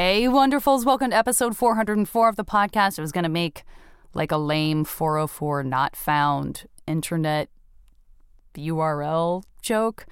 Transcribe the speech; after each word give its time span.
Hey, 0.00 0.26
wonderfuls. 0.26 0.86
Welcome 0.86 1.10
to 1.10 1.16
episode 1.16 1.56
404 1.56 2.28
of 2.28 2.36
the 2.36 2.44
podcast. 2.44 3.00
I 3.00 3.02
was 3.02 3.10
going 3.10 3.24
to 3.24 3.28
make 3.28 3.64
like 4.14 4.30
a 4.30 4.36
lame 4.36 4.84
404 4.84 5.64
not 5.64 5.96
found 5.96 6.66
internet 6.86 7.48
URL 8.54 9.42
joke. 9.60 10.06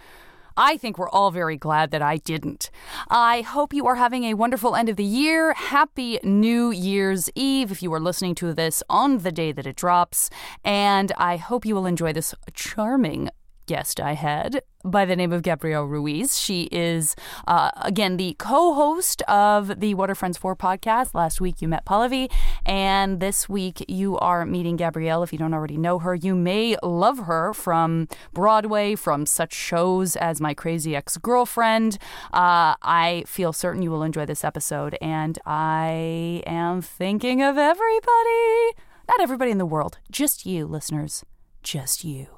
I 0.57 0.77
think 0.77 0.99
we're 0.99 1.09
all 1.11 1.31
very 1.31 1.57
glad 1.57 1.93
that 1.93 2.03
I 2.03 2.17
didn't. 2.17 2.69
I 3.09 3.43
hope 3.43 3.73
you 3.73 3.87
are 3.87 3.95
having 3.95 4.25
a 4.25 4.35
wonderful 4.35 4.75
end 4.75 4.89
of 4.89 4.97
the 4.97 5.05
year. 5.05 5.53
Happy 5.53 6.19
New 6.25 6.73
Year's 6.73 7.31
Eve 7.37 7.71
if 7.71 7.81
you 7.81 7.95
are 7.95 8.01
listening 8.01 8.35
to 8.35 8.53
this 8.53 8.83
on 8.91 9.19
the 9.19 9.31
day 9.31 9.53
that 9.53 9.69
it 9.69 9.77
drops. 9.77 10.31
And 10.65 11.13
I 11.17 11.37
hope 11.37 11.65
you 11.65 11.77
will 11.77 11.87
enjoy 11.87 12.13
this 12.13 12.35
charming 12.55 13.31
guest 13.67 14.01
I 14.01 14.15
had 14.15 14.63
by 14.85 15.05
the 15.05 15.17
name 15.17 15.33
of 15.33 15.43
Gabrielle 15.43 15.85
Ruiz. 15.85 16.39
She 16.39 16.69
is, 16.73 17.15
uh, 17.47 17.71
again, 17.83 18.17
the 18.17 18.35
co 18.39 18.75
host 18.75 19.23
of 19.23 19.81
the 19.81 19.95
What 19.95 20.17
Friends 20.17 20.39
For 20.39 20.55
podcast. 20.57 21.15
Last 21.15 21.41
week 21.41 21.61
you 21.61 21.69
met 21.69 21.85
Pallavi, 21.85 22.31
and 22.65 23.21
this 23.21 23.49
week 23.49 23.85
you 23.89 24.17
are 24.19 24.47
meeting 24.47 24.77
Gabrielle. 24.77 25.23
If 25.23 25.33
you 25.33 25.39
don't 25.39 25.55
already 25.55 25.77
know 25.77 25.99
her, 25.99 26.15
you 26.15 26.35
may 26.35 26.77
love 26.83 27.19
her 27.21 27.53
from 27.53 28.09
Broadway, 28.33 28.95
from 28.95 29.27
such 29.27 29.53
shows 29.53 30.17
as 30.17 30.41
My 30.41 30.55
Crazy 30.55 30.95
Ex 30.95 31.17
Girlfriend. 31.17 31.99
Uh, 32.33 32.75
I 32.83 33.25
feel 33.27 33.53
certain 33.53 33.83
you 33.83 33.91
will 33.91 34.03
enjoy 34.03 34.27
this 34.27 34.45
episode, 34.45 34.97
and 35.01 35.39
I 35.45 36.43
am 36.47 36.81
thinking 36.81 37.43
of 37.43 37.59
everybody. 37.59 38.73
Not 39.09 39.21
everybody 39.21 39.51
in 39.51 39.59
the 39.59 39.67
world, 39.67 39.99
just 40.11 40.47
you, 40.47 40.67
listeners. 40.67 41.25
Just 41.63 42.05
you. 42.05 42.36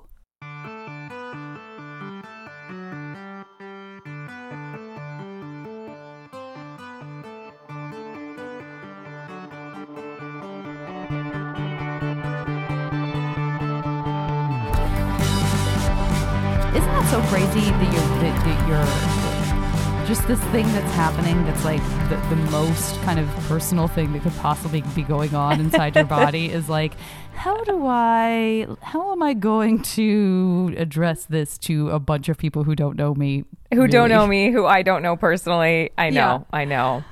So 17.18 17.28
crazy 17.30 17.60
that 17.60 17.92
you're, 17.92 18.20
that, 18.20 18.44
that 18.44 18.68
you're 18.68 20.06
just 20.06 20.28
this 20.28 20.40
thing 20.52 20.64
that's 20.72 20.92
happening 20.92 21.44
that's 21.46 21.64
like 21.64 21.82
the, 22.08 22.16
the 22.28 22.36
most 22.50 23.00
kind 23.02 23.18
of 23.18 23.26
personal 23.48 23.88
thing 23.88 24.12
that 24.12 24.22
could 24.22 24.36
possibly 24.36 24.82
be 24.94 25.02
going 25.02 25.34
on 25.34 25.60
inside 25.60 25.96
your 25.96 26.04
body 26.20 26.48
is 26.50 26.68
like, 26.68 26.94
how 27.34 27.64
do 27.64 27.86
I, 27.86 28.68
how 28.82 29.10
am 29.10 29.22
I 29.22 29.34
going 29.34 29.82
to 29.82 30.74
address 30.76 31.24
this 31.24 31.58
to 31.58 31.90
a 31.90 31.98
bunch 31.98 32.28
of 32.28 32.38
people 32.38 32.62
who 32.62 32.76
don't 32.76 32.96
know 32.96 33.14
me? 33.14 33.44
who 33.74 33.88
don't 33.88 34.10
know 34.10 34.26
me, 34.26 34.52
who 34.52 34.64
I 34.64 34.82
don't 34.82 35.02
know 35.02 35.16
personally. 35.16 35.90
I 35.98 36.10
know, 36.10 36.46
I 36.52 36.66
know. 36.66 37.02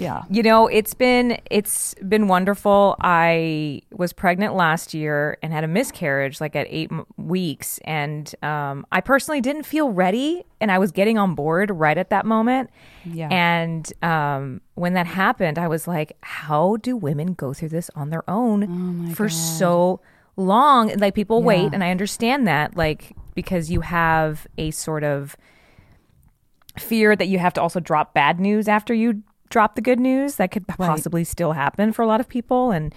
Yeah. 0.00 0.22
You 0.30 0.42
know, 0.42 0.66
it's 0.66 0.94
been 0.94 1.38
it's 1.50 1.94
been 2.08 2.26
wonderful. 2.26 2.96
I 3.00 3.82
was 3.92 4.12
pregnant 4.12 4.54
last 4.54 4.94
year 4.94 5.36
and 5.42 5.52
had 5.52 5.62
a 5.62 5.68
miscarriage 5.68 6.40
like 6.40 6.56
at 6.56 6.66
8 6.70 6.90
m- 6.92 7.06
weeks 7.16 7.78
and 7.84 8.32
um 8.42 8.86
I 8.90 9.00
personally 9.00 9.40
didn't 9.40 9.64
feel 9.64 9.90
ready 9.90 10.44
and 10.60 10.72
I 10.72 10.78
was 10.78 10.90
getting 10.90 11.18
on 11.18 11.34
board 11.34 11.70
right 11.70 11.98
at 11.98 12.10
that 12.10 12.24
moment. 12.24 12.70
Yeah. 13.04 13.28
And 13.30 13.92
um 14.02 14.60
when 14.74 14.94
that 14.94 15.06
happened, 15.06 15.58
I 15.58 15.68
was 15.68 15.86
like, 15.86 16.16
how 16.22 16.76
do 16.76 16.96
women 16.96 17.34
go 17.34 17.52
through 17.52 17.68
this 17.68 17.90
on 17.94 18.08
their 18.10 18.28
own 18.28 19.12
for 19.14 19.28
so 19.28 20.00
long? 20.36 20.88
Like 20.96 21.14
people 21.14 21.42
wait 21.42 21.74
and 21.74 21.84
I 21.84 21.90
understand 21.90 22.46
that 22.48 22.76
like 22.76 23.14
because 23.34 23.70
you 23.70 23.82
have 23.82 24.46
a 24.58 24.70
sort 24.70 25.04
of 25.04 25.36
fear 26.78 27.14
that 27.16 27.26
you 27.28 27.38
have 27.38 27.52
to 27.54 27.60
also 27.60 27.80
drop 27.80 28.14
bad 28.14 28.38
news 28.40 28.68
after 28.68 28.94
you 28.94 29.22
drop 29.50 29.74
the 29.74 29.82
good 29.82 30.00
news 30.00 30.36
that 30.36 30.50
could 30.50 30.66
possibly 30.66 31.24
still 31.24 31.52
happen 31.52 31.92
for 31.92 32.02
a 32.02 32.06
lot 32.06 32.20
of 32.20 32.28
people 32.28 32.70
and 32.70 32.94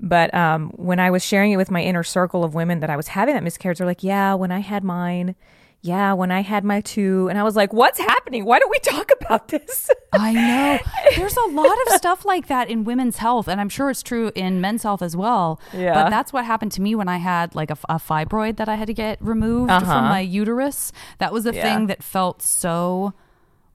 but 0.00 0.32
um, 0.34 0.70
when 0.76 0.98
i 1.00 1.10
was 1.10 1.24
sharing 1.24 1.52
it 1.52 1.56
with 1.56 1.70
my 1.70 1.82
inner 1.82 2.02
circle 2.02 2.42
of 2.44 2.54
women 2.54 2.80
that 2.80 2.90
i 2.90 2.96
was 2.96 3.08
having 3.08 3.34
that 3.34 3.42
miscarriage 3.44 3.78
they're 3.78 3.86
like 3.86 4.02
yeah 4.02 4.32
when 4.34 4.50
i 4.52 4.60
had 4.60 4.82
mine 4.84 5.34
yeah 5.82 6.12
when 6.12 6.30
i 6.30 6.40
had 6.42 6.64
my 6.64 6.80
two 6.80 7.28
and 7.28 7.38
i 7.38 7.42
was 7.42 7.54
like 7.56 7.72
what's 7.72 7.98
happening 7.98 8.44
why 8.44 8.58
don't 8.58 8.70
we 8.70 8.78
talk 8.80 9.10
about 9.20 9.48
this 9.48 9.90
I 10.18 10.32
know. 10.32 10.78
There's 11.16 11.36
a 11.36 11.48
lot 11.50 11.76
of 11.86 11.92
stuff 11.94 12.24
like 12.24 12.46
that 12.46 12.70
in 12.70 12.84
women's 12.84 13.18
health, 13.18 13.48
and 13.48 13.60
I'm 13.60 13.68
sure 13.68 13.90
it's 13.90 14.02
true 14.02 14.32
in 14.34 14.62
men's 14.62 14.82
health 14.82 15.02
as 15.02 15.14
well. 15.14 15.60
Yeah. 15.74 15.92
But 15.92 16.08
that's 16.08 16.32
what 16.32 16.46
happened 16.46 16.72
to 16.72 16.80
me 16.80 16.94
when 16.94 17.06
I 17.06 17.18
had 17.18 17.54
like 17.54 17.70
a, 17.70 17.76
a 17.90 17.96
fibroid 17.96 18.56
that 18.56 18.66
I 18.66 18.76
had 18.76 18.86
to 18.86 18.94
get 18.94 19.18
removed 19.20 19.70
from 19.70 19.82
Uh-huh. 19.82 20.00
my 20.08 20.20
uterus. 20.20 20.90
That 21.18 21.34
was 21.34 21.44
a 21.44 21.52
Yeah. 21.54 21.62
thing 21.62 21.86
that 21.88 22.02
felt 22.02 22.40
so 22.40 23.12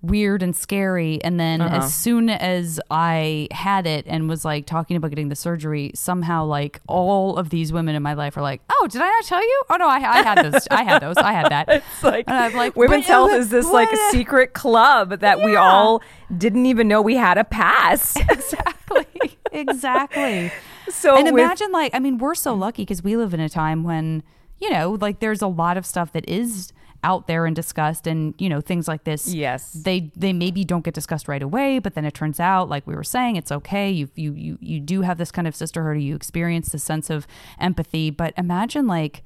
weird 0.03 0.41
and 0.41 0.55
scary. 0.55 1.23
And 1.23 1.39
then 1.39 1.61
Uh-huh. 1.61 1.77
as 1.77 1.93
soon 1.93 2.29
as 2.29 2.79
I 2.89 3.47
had 3.51 3.85
it 3.85 4.05
and 4.07 4.27
was 4.27 4.43
like 4.43 4.65
talking 4.65 4.97
about 4.97 5.09
getting 5.09 5.29
the 5.29 5.35
surgery, 5.35 5.91
somehow 5.93 6.45
like 6.45 6.79
all 6.87 7.37
of 7.37 7.49
these 7.49 7.71
women 7.71 7.93
in 7.95 8.01
my 8.01 8.13
life 8.13 8.35
are 8.35 8.41
like, 8.41 8.61
"Oh, 8.69 8.87
did 8.87 9.01
I 9.01 9.07
not 9.07 9.23
tell 9.25 9.41
you? 9.43 9.63
Oh 9.69 9.75
no, 9.75 9.87
I, 9.87 9.97
I 9.97 10.21
had 10.23 10.51
those. 10.51 10.67
I 10.71 10.83
had 10.83 11.01
those. 11.01 11.17
I 11.17 11.31
had 11.33 11.49
that." 11.51 11.69
it's 11.69 12.03
like, 12.03 12.25
And 12.27 12.35
I'm 12.37 12.53
like, 12.55 12.75
women's 12.75 13.05
"But- 13.05 13.11
health 13.11 13.31
is 13.33 13.49
this 13.49 13.67
like 13.67 13.91
what?" 13.91 14.11
secret 14.11 14.53
club 14.53 15.19
that 15.19 15.41
we 15.43 15.55
all 15.55 16.01
didn't 16.35 16.65
even 16.65 16.87
know 16.87 17.01
we 17.01 17.15
had 17.15 17.37
a 17.37 17.43
pass 17.43 18.15
exactly, 18.29 19.37
exactly. 19.51 20.51
so 20.89 21.15
and 21.15 21.25
with- 21.25 21.33
imagine 21.43 21.71
like 21.71 21.93
i 21.93 21.99
mean 21.99 22.17
we're 22.17 22.35
so 22.35 22.53
lucky 22.53 22.83
because 22.83 23.03
we 23.03 23.15
live 23.17 23.33
in 23.33 23.39
a 23.39 23.49
time 23.49 23.83
when 23.83 24.23
you 24.59 24.69
know 24.69 24.97
like 25.01 25.19
there's 25.19 25.41
a 25.41 25.47
lot 25.47 25.77
of 25.77 25.85
stuff 25.85 26.11
that 26.13 26.27
is 26.29 26.71
out 27.03 27.25
there 27.27 27.45
and 27.45 27.55
discussed 27.55 28.05
and 28.05 28.35
you 28.37 28.47
know 28.47 28.61
things 28.61 28.87
like 28.87 29.03
this 29.05 29.33
Yes. 29.33 29.71
they 29.73 30.11
they 30.15 30.33
maybe 30.33 30.63
don't 30.63 30.83
get 30.85 30.93
discussed 30.93 31.27
right 31.27 31.41
away 31.41 31.79
but 31.79 31.95
then 31.95 32.05
it 32.05 32.13
turns 32.13 32.39
out 32.39 32.69
like 32.69 32.85
we 32.85 32.93
were 32.93 33.03
saying 33.03 33.37
it's 33.37 33.51
okay 33.51 33.89
you 33.89 34.07
you 34.15 34.33
you, 34.33 34.57
you 34.61 34.79
do 34.79 35.01
have 35.01 35.17
this 35.17 35.31
kind 35.31 35.47
of 35.47 35.55
sisterhood 35.55 35.95
or 35.95 35.99
you 35.99 36.15
experience 36.15 36.69
this 36.69 36.83
sense 36.83 37.09
of 37.09 37.25
empathy 37.59 38.09
but 38.11 38.33
imagine 38.37 38.85
like 38.85 39.23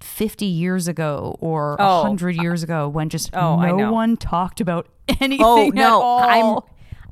50 0.00 0.44
years 0.44 0.88
ago 0.88 1.36
or 1.40 1.76
Oh. 1.80 2.00
100 2.02 2.36
years 2.36 2.62
ago 2.62 2.88
when 2.88 3.08
just 3.08 3.30
Oh, 3.34 3.56
no 3.60 3.92
one 3.92 4.16
talked 4.16 4.60
about 4.60 4.88
oh, 5.08 5.14
anything 5.20 5.44
Oh 5.46 5.68
no. 5.72 6.18
I'm 6.18 6.60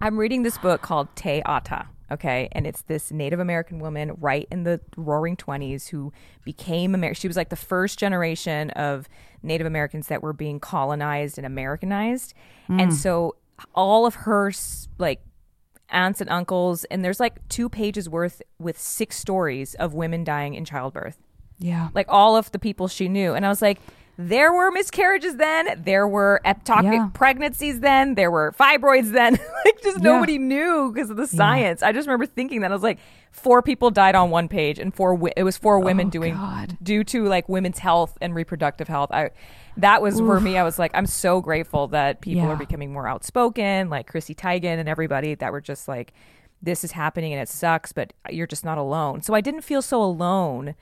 I'm 0.01 0.19
reading 0.19 0.43
this 0.43 0.59
book 0.59 0.83
called 0.83 1.15
Te 1.15 1.43
Ata. 1.47 1.87
Okay, 2.13 2.49
and 2.53 2.67
it's 2.67 2.83
this 2.83 3.11
Native 3.11 3.41
American 3.41 3.79
woman 3.79 4.13
right 4.21 4.47
in 4.51 4.65
the 4.65 4.81
Roaring 4.97 5.37
Twenties 5.37 5.89
who 5.89 6.13
became 6.45 6.95
American. 6.95 7.21
She 7.21 7.29
was 7.29 7.37
like 7.37 7.49
the 7.49 7.57
first 7.57 7.99
generation 7.99 8.71
of 8.71 9.09
Native 9.43 9.67
Americans 9.67 10.09
that 10.09 10.23
were 10.23 10.33
being 10.33 10.61
colonized 10.61 11.39
and 11.39 11.47
Americanized, 11.47 12.35
and 12.69 12.91
hmm. 12.91 12.91
so 12.91 13.37
all 13.75 14.07
of 14.07 14.15
her 14.15 14.53
like 14.99 15.21
aunts 15.89 16.21
and 16.21 16.31
uncles, 16.31 16.85
and 16.85 17.05
there's 17.05 17.21
like 17.21 17.47
two 17.49 17.69
pages 17.69 18.09
worth 18.09 18.43
with 18.59 18.79
six 18.79 19.17
stories 19.17 19.75
of 19.75 19.95
women 19.95 20.25
dying 20.25 20.55
in 20.55 20.65
childbirth 20.65 21.19
yeah 21.59 21.89
like 21.95 22.07
all 22.09 22.37
of 22.37 22.51
the 22.53 22.59
people 22.59 22.89
she 22.89 23.09
knew. 23.09 23.35
And 23.35 23.47
I 23.47 23.49
was 23.49 23.63
like, 23.63 23.79
there 24.19 24.53
were 24.53 24.71
miscarriages 24.71 25.37
then, 25.37 25.83
there 25.85 26.07
were 26.07 26.41
ectopic 26.45 26.93
Yeah. 26.93 27.09
pregnancies 27.15 27.81
then, 27.81 28.15
there 28.15 28.31
were 28.31 28.53
fibroids 28.59 29.13
then. 29.13 29.33
like 29.65 29.83
just 29.83 29.99
Yeah. 29.99 30.13
nobody 30.13 30.39
knew 30.39 30.93
because 30.93 31.11
of 31.11 31.17
the 31.17 31.27
science. 31.27 31.83
I 31.83 31.93
just 31.93 32.07
remember 32.07 32.27
thinking 32.27 32.61
that 32.61 32.71
I 32.71 32.75
was 32.75 32.83
like, 32.83 32.99
four 33.31 33.63
people 33.63 33.91
died 33.91 34.15
on 34.15 34.29
one 34.31 34.49
page, 34.49 34.79
and 34.79 34.95
four 34.95 35.15
wi- 35.15 35.33
it 35.37 35.43
was 35.45 35.57
four 35.57 35.77
oh, 35.77 35.81
women 35.81 36.11
doing 36.11 36.35
Oh, 36.35 36.39
God. 36.39 36.77
due 36.83 37.03
to 37.05 37.25
like 37.25 37.49
women's 37.49 37.79
health 37.79 38.19
and 38.21 38.35
reproductive 38.35 38.89
health. 38.89 39.11
I 39.13 39.31
that 39.79 40.03
was 40.03 40.19
for 40.21 40.39
me. 40.39 40.59
I 40.59 40.63
was 40.65 40.79
like, 40.79 40.91
I'm 40.95 41.07
so 41.07 41.41
grateful 41.41 41.89
that 41.89 42.21
people 42.21 42.43
Yeah. 42.43 42.49
are 42.51 42.57
becoming 42.57 42.93
more 42.93 43.09
outspoken, 43.09 43.89
like 43.89 44.07
Chrissy 44.07 44.35
Teigen 44.35 44.79
and 44.79 44.87
everybody 44.89 45.35
that 45.37 45.51
were 45.51 45.63
just 45.63 45.89
like, 45.89 46.13
this 46.61 46.85
is 46.85 46.93
happening 46.93 47.33
and 47.33 47.41
it 47.41 47.49
sucks, 47.49 47.91
but 47.93 48.13
you're 48.29 48.47
just 48.47 48.67
not 48.67 48.77
alone. 48.77 49.23
So 49.23 49.33
I 49.33 49.41
didn't 49.41 49.63
feel 49.63 49.81
so 49.81 50.03
alone 50.03 50.75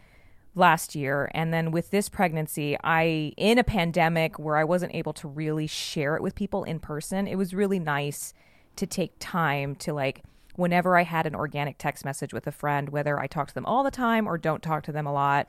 last 0.61 0.95
year. 0.95 1.29
And 1.35 1.53
then 1.53 1.73
with 1.73 1.91
this 1.91 2.09
pregnancy 2.09 2.77
i 2.85 3.33
in 3.37 3.59
a 3.59 3.65
pandemic 3.65 4.39
where 4.39 4.57
i 4.57 4.65
wasn't 4.65 4.95
able 4.95 5.13
to 5.13 5.29
really 5.29 5.67
share 5.67 6.17
it 6.17 6.23
with 6.23 6.35
people 6.35 6.65
in 6.65 6.79
person 6.79 7.27
it 7.27 7.37
was 7.37 7.55
really 7.55 7.79
nice 7.79 8.35
to 8.77 8.87
take 8.87 9.13
time 9.19 9.75
to 9.75 9.93
like 9.93 10.23
whenever 10.57 10.97
i 10.97 11.03
had 11.03 11.27
an 11.27 11.35
organic 11.35 11.79
text 11.79 12.05
message 12.05 12.33
with 12.33 12.47
a 12.47 12.53
friend 12.53 12.91
whether 12.91 13.19
i 13.19 13.27
talk 13.27 13.49
to 13.49 13.55
them 13.55 13.67
all 13.67 13.83
the 13.83 13.91
time 13.91 14.27
or 14.27 14.37
don't 14.39 14.63
talk 14.63 14.83
to 14.83 14.93
them 14.93 15.07
a 15.07 15.13
lot 15.13 15.49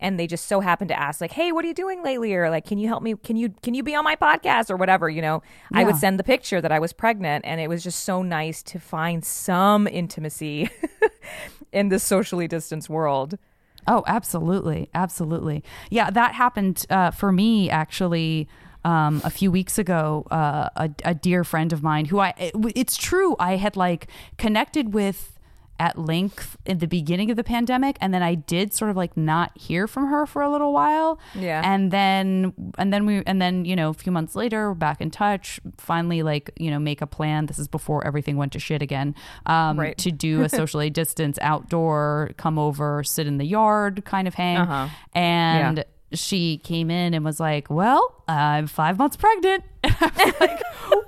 and 0.00 0.18
they 0.18 0.26
just 0.26 0.46
so 0.46 0.60
happen 0.60 0.88
to 0.88 0.98
ask 0.98 1.20
like 1.20 1.32
hey 1.32 1.52
what 1.52 1.64
are 1.64 1.68
you 1.68 1.74
doing 1.74 2.02
lately? 2.02 2.34
or 2.34 2.50
like 2.50 2.66
can 2.66 2.78
you 2.78 2.88
help 2.88 3.02
me? 3.02 3.14
Can 3.14 3.36
you 3.36 3.50
can 3.62 3.74
you 3.74 3.82
be 3.82 3.94
on 3.94 4.04
my 4.04 4.16
podcast? 4.16 4.70
or 4.70 4.76
whatever 4.76 5.08
you 5.08 5.22
know? 5.22 5.42
I 5.72 5.84
would 5.84 5.96
send 5.96 6.18
the 6.18 6.24
picture 6.24 6.60
that 6.60 6.72
i 6.72 6.78
was 6.78 6.92
pregnant 6.92 7.44
and 7.44 7.60
it 7.60 7.68
was 7.68 7.82
just 7.84 8.04
so 8.04 8.22
nice 8.22 8.62
to 8.64 8.80
find 8.80 9.24
some 9.24 9.86
intimacy 9.86 10.70
in 11.72 11.88
this 11.88 12.02
socially 12.02 12.48
distanced 12.48 12.90
world 12.90 13.38
Oh, 13.86 14.04
absolutely, 14.06 14.88
absolutely. 14.94 15.64
Yeah, 15.90 16.10
that 16.10 16.34
happened 16.34 16.86
uh, 16.88 17.10
for 17.10 17.32
me 17.32 17.68
actually 17.68 18.48
um, 18.84 19.20
a 19.24 19.30
few 19.30 19.50
weeks 19.50 19.78
ago. 19.78 20.26
Uh, 20.30 20.68
a, 20.76 20.90
a 21.04 21.14
dear 21.14 21.44
friend 21.44 21.72
of 21.72 21.82
mine, 21.82 22.06
who 22.06 22.18
I 22.20 22.34
it, 22.38 22.54
it's 22.76 22.96
true, 22.96 23.36
I 23.38 23.56
had 23.56 23.76
like 23.76 24.08
connected 24.38 24.94
with 24.94 25.31
at 25.82 25.98
length 25.98 26.56
in 26.64 26.78
the 26.78 26.86
beginning 26.86 27.28
of 27.32 27.36
the 27.36 27.42
pandemic, 27.42 27.96
and 28.00 28.14
then 28.14 28.22
I 28.22 28.34
did 28.36 28.72
sort 28.72 28.90
of 28.92 28.96
like 28.96 29.16
not 29.16 29.50
hear 29.58 29.88
from 29.88 30.04
her 30.12 30.26
for 30.26 30.40
a 30.42 30.48
little 30.50 30.72
while. 30.72 31.18
Yeah. 31.34 31.60
and 31.64 31.90
then 31.90 32.52
and 32.78 32.92
then 32.92 33.04
we 33.04 33.22
and 33.26 33.42
then 33.42 33.64
you 33.64 33.74
know 33.74 33.88
a 33.90 33.94
few 33.94 34.12
months 34.12 34.36
later 34.36 34.68
we're 34.68 34.74
back 34.74 35.00
in 35.00 35.10
touch. 35.10 35.60
Finally, 35.78 36.22
like 36.22 36.50
you 36.56 36.70
know, 36.70 36.78
make 36.78 37.00
a 37.02 37.06
plan. 37.06 37.46
This 37.46 37.58
is 37.58 37.66
before 37.68 38.06
everything 38.06 38.36
went 38.36 38.52
to 38.52 38.60
shit 38.60 38.80
again. 38.82 39.14
Um, 39.46 39.78
Right. 39.80 39.98
to 39.98 40.12
do 40.12 40.42
a 40.42 40.48
socially 40.48 40.90
distance 41.02 41.36
outdoor, 41.42 42.30
come 42.36 42.58
over, 42.58 43.02
sit 43.02 43.26
in 43.26 43.38
the 43.38 43.46
yard 43.46 44.04
kind 44.04 44.28
of 44.28 44.34
hang, 44.34 44.58
Uh-huh. 44.58 44.88
and. 45.14 45.78
Yeah. 45.78 45.84
She 46.14 46.58
came 46.58 46.90
in 46.90 47.14
and 47.14 47.24
was 47.24 47.40
like, 47.40 47.70
"Well, 47.70 48.22
I'm 48.28 48.66
five 48.66 48.98
months 48.98 49.16
pregnant." 49.16 49.64
And 49.82 49.94
I 49.98 50.10
was 50.26 50.40
like, 50.40 50.60
"What?" 50.90 51.06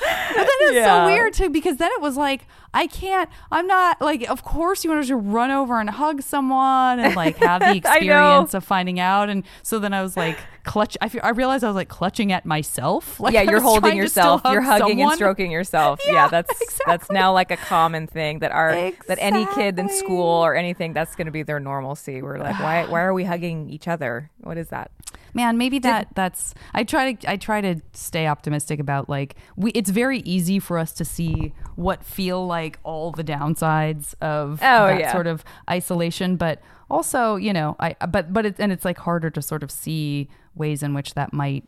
But 0.00 0.36
then 0.36 0.46
it's 0.60 0.74
Yeah. 0.74 1.04
so 1.04 1.06
weird 1.06 1.32
too 1.32 1.48
because 1.50 1.76
then 1.78 1.90
it 1.92 2.00
was 2.00 2.16
like 2.16 2.46
I 2.74 2.86
can't. 2.88 3.30
I'm 3.50 3.66
not 3.66 4.02
like. 4.02 4.28
Of 4.28 4.44
course, 4.44 4.84
you 4.84 4.90
wanted 4.90 5.02
to 5.04 5.08
just 5.08 5.22
run 5.24 5.50
over 5.50 5.80
and 5.80 5.88
hug 5.88 6.20
someone 6.20 7.00
and 7.00 7.16
like 7.16 7.38
have 7.38 7.62
the 7.62 7.74
experience 7.76 8.52
of 8.52 8.64
finding 8.64 9.00
out. 9.00 9.30
And 9.30 9.44
so 9.62 9.78
then 9.78 9.94
I 9.94 10.02
was 10.02 10.14
like 10.14 10.36
clutch. 10.64 10.94
I 11.00 11.08
feel, 11.08 11.22
I 11.24 11.30
realized 11.30 11.64
I 11.64 11.68
was 11.68 11.76
like 11.76 11.88
clutching 11.88 12.32
at 12.32 12.44
myself. 12.44 13.18
Like 13.26 13.32
yeah, 13.32 13.42
you're 13.42 13.62
holding 13.62 13.92
trying 13.92 14.02
to 14.02 14.08
still 14.10 14.22
yourself. 14.24 14.42
hug 14.42 14.52
You're 14.52 14.62
hugging 14.62 15.00
and 15.00 15.12
stroking 15.12 15.50
yourself. 15.50 16.00
Yeah, 16.06 16.12
Yeah, 16.12 16.28
that's 16.28 16.80
that's 16.84 17.10
now 17.10 17.32
like 17.32 17.50
a 17.50 17.56
common 17.56 18.06
thing 18.06 18.40
that 18.40 18.52
our 18.52 18.72
that 19.08 19.16
any 19.20 19.46
kid 19.54 19.78
in 19.78 19.88
school 19.88 20.44
or 20.44 20.54
anything 20.54 20.92
that's 20.92 21.14
going 21.16 21.26
to 21.26 21.32
be 21.32 21.44
their 21.44 21.60
normalcy. 21.60 22.20
We're 22.20 22.38
like, 22.38 22.58
why 22.60 22.84
why 22.84 23.00
are 23.02 23.14
we 23.14 23.24
hugging 23.24 23.70
each 23.70 23.88
other? 23.88 24.30
What 24.42 24.58
is 24.58 24.68
that? 24.68 24.90
Man 25.36 25.56
maybe 25.56 25.78
that 25.78 26.08
that's 26.14 26.54
i 26.74 26.82
try 26.82 27.12
to 27.12 27.30
i 27.30 27.36
try 27.36 27.60
to 27.60 27.80
stay 27.92 28.26
optimistic 28.26 28.80
about 28.80 29.08
like 29.08 29.36
we 29.56 29.70
it's 29.72 29.90
very 29.90 30.18
easy 30.20 30.58
for 30.58 30.78
us 30.78 30.90
to 30.92 31.04
see 31.04 31.52
what 31.76 32.02
feel 32.02 32.44
like 32.46 32.78
all 32.82 33.12
the 33.12 33.22
downsides 33.22 34.14
of 34.20 34.58
Oh, 34.62 34.86
that 34.88 34.98
yeah. 35.00 35.12
sort 35.12 35.26
of 35.28 35.44
isolation 35.70 36.36
but 36.36 36.60
also 36.90 37.36
you 37.36 37.52
know 37.52 37.76
i 37.78 37.94
but 38.08 38.32
but 38.32 38.44
it's 38.46 38.58
and 38.58 38.72
it's 38.72 38.84
like 38.84 38.98
harder 38.98 39.30
to 39.30 39.42
sort 39.42 39.62
of 39.62 39.70
see 39.70 40.28
ways 40.56 40.82
in 40.82 40.94
which 40.94 41.14
that 41.14 41.32
might 41.32 41.64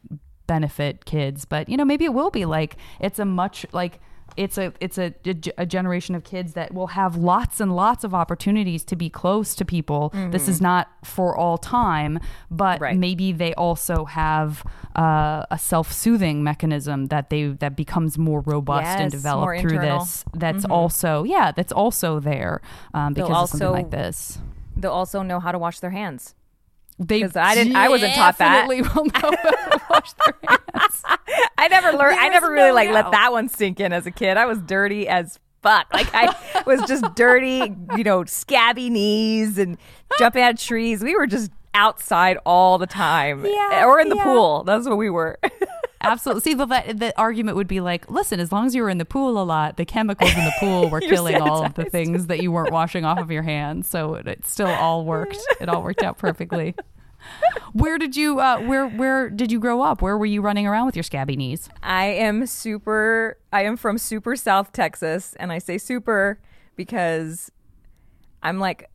benefit 0.47 1.05
kids 1.05 1.45
but 1.45 1.69
you 1.69 1.77
know 1.77 1.85
maybe 1.85 2.05
it 2.07 2.15
will 2.15 2.31
be 2.31 2.45
like 2.47 2.77
it's 3.01 3.19
a 3.19 3.25
much 3.25 3.67
like 3.73 4.01
it's 4.39 4.57
a 4.57 4.73
it's 4.81 4.99
a, 4.99 5.13
a 5.59 5.67
generation 5.67 6.15
of 6.15 6.23
kids 6.25 6.53
that 6.55 6.73
will 6.73 6.87
have 6.89 7.17
lots 7.17 7.61
and 7.61 7.75
lots 7.75 8.05
of 8.05 8.15
opportunities 8.15 8.85
to 8.85 8.97
be 8.97 9.11
close 9.11 9.55
to 9.57 9.65
people. 9.65 10.11
This 10.31 10.49
is 10.49 10.61
not 10.61 10.89
for 11.05 11.37
all 11.37 11.59
time, 11.59 12.19
but 12.51 12.77
Mm-hmm. 12.77 12.83
Right. 12.85 12.97
maybe 12.97 13.33
they 13.33 13.53
also 13.55 14.05
have 14.05 14.63
uh, 14.95 15.45
a 15.51 15.59
self-soothing 15.59 16.45
mechanism 16.45 17.07
that 17.07 17.31
they 17.31 17.45
that 17.49 17.75
becomes 17.77 18.17
more 18.19 18.41
robust 18.43 18.87
and 19.01 19.11
developed 19.11 19.61
through 19.61 19.71
internal. 19.71 19.99
this. 20.01 20.25
That's 20.35 20.65
also 20.65 21.25
yeah, 21.25 21.51
that's 21.51 21.73
also 21.73 22.21
there 22.21 22.61
um, 22.95 23.15
because 23.15 23.53
of 23.53 23.59
something 23.59 23.71
like 23.73 23.91
this. 23.91 24.39
They'll 24.77 24.93
also 24.93 25.23
know 25.23 25.41
how 25.41 25.51
to 25.53 25.59
wash 25.59 25.81
their 25.81 25.91
hands. 25.91 26.35
They 27.01 27.23
I 27.25 27.55
didn't- 27.55 27.77
I 27.77 27.89
wasn't 27.89 28.15
taught 28.15 28.39
that. 28.39 28.67
will 28.69 29.05
know 29.07 29.31
wash 29.91 30.13
their 30.25 30.35
hands. 30.49 31.03
I 31.59 31.69
never 31.69 31.93
learned. 31.97 32.19
I 32.19 32.29
never 32.29 32.51
really 32.51 32.69
no 32.69 32.75
like 32.75 32.91
let 32.91 33.11
that 33.11 33.33
one 33.33 33.49
sink 33.49 33.81
in 33.81 33.93
as 33.93 34.07
a 34.07 34.11
kid. 34.11 34.37
I 34.37 34.47
was 34.47 34.59
dirty 34.59 35.09
as 35.09 35.39
fuck. 35.63 35.87
Like 35.93 36.09
I 36.15 36.35
was 36.67 36.81
just 36.89 37.15
dirty, 37.15 37.75
you 37.97 38.05
know, 38.05 38.25
scabby 38.25 38.91
knees 38.91 39.59
and 39.59 39.77
jumping 40.19 40.43
out 40.43 40.55
of 40.55 40.61
trees. 40.61 41.03
We 41.03 41.17
were 41.17 41.27
just 41.27 41.51
outside 41.75 42.39
all 42.45 42.79
the 42.79 42.87
time, 42.87 43.45
Yeah, 43.45 43.85
or 43.87 44.01
in 44.01 44.09
the 44.09 44.17
yeah. 44.17 44.25
pool. 44.25 44.65
That's 44.65 44.87
what 44.89 44.97
we 44.99 45.11
were. 45.11 45.39
Absolutely. 46.01 46.41
See, 46.43 46.55
but 46.55 46.69
that, 46.69 46.99
the 46.99 47.19
argument 47.19 47.57
would 47.57 47.67
be 47.67 47.81
like, 47.81 48.09
listen, 48.09 48.39
as 48.39 48.53
long 48.53 48.67
as 48.67 48.75
you 48.75 48.83
were 48.83 48.89
in 48.89 48.99
the 48.99 49.05
pool 49.05 49.41
a 49.41 49.43
lot, 49.43 49.77
the 49.77 49.85
chemicals 49.85 50.31
in 50.33 50.45
the 50.45 50.53
pool 50.61 50.89
were 50.91 51.01
killing 51.01 51.41
all 51.41 51.65
of 51.65 51.75
the 51.75 51.85
things 51.85 52.29
that 52.29 52.41
you 52.41 52.53
weren't 52.53 52.73
washing 52.73 53.05
off 53.05 53.19
of 53.19 53.31
your 53.33 53.43
hands. 53.43 53.89
So 53.89 54.15
it, 54.15 54.29
it 54.29 54.47
still 54.47 54.69
all 54.69 55.05
worked. 55.05 55.39
It 55.61 55.69
all 55.69 55.83
worked 55.83 56.03
out 56.05 56.17
perfectly. 56.17 56.75
Where 57.73 57.99
did 57.99 58.17
you 58.17 58.41
uh, 58.41 58.61
where 58.61 58.87
where 58.89 59.29
did 59.31 59.53
you 59.53 59.61
grow 59.61 59.83
up? 59.83 60.01
Where 60.03 60.17
were 60.17 60.27
you 60.27 60.41
running 60.41 60.67
around 60.67 60.87
with 60.87 60.97
your 60.97 61.03
scabby 61.03 61.37
knees? 61.37 61.69
I 61.83 62.07
am 62.07 62.47
super. 62.47 63.39
I 63.53 63.63
am 63.65 63.77
from 63.77 63.99
super 63.99 64.37
South 64.37 64.73
Texas, 64.73 65.35
and 65.39 65.53
I 65.53 65.59
say 65.59 65.79
super 65.79 66.41
because 66.77 67.51
I'm 68.43 68.59
like 68.59 68.89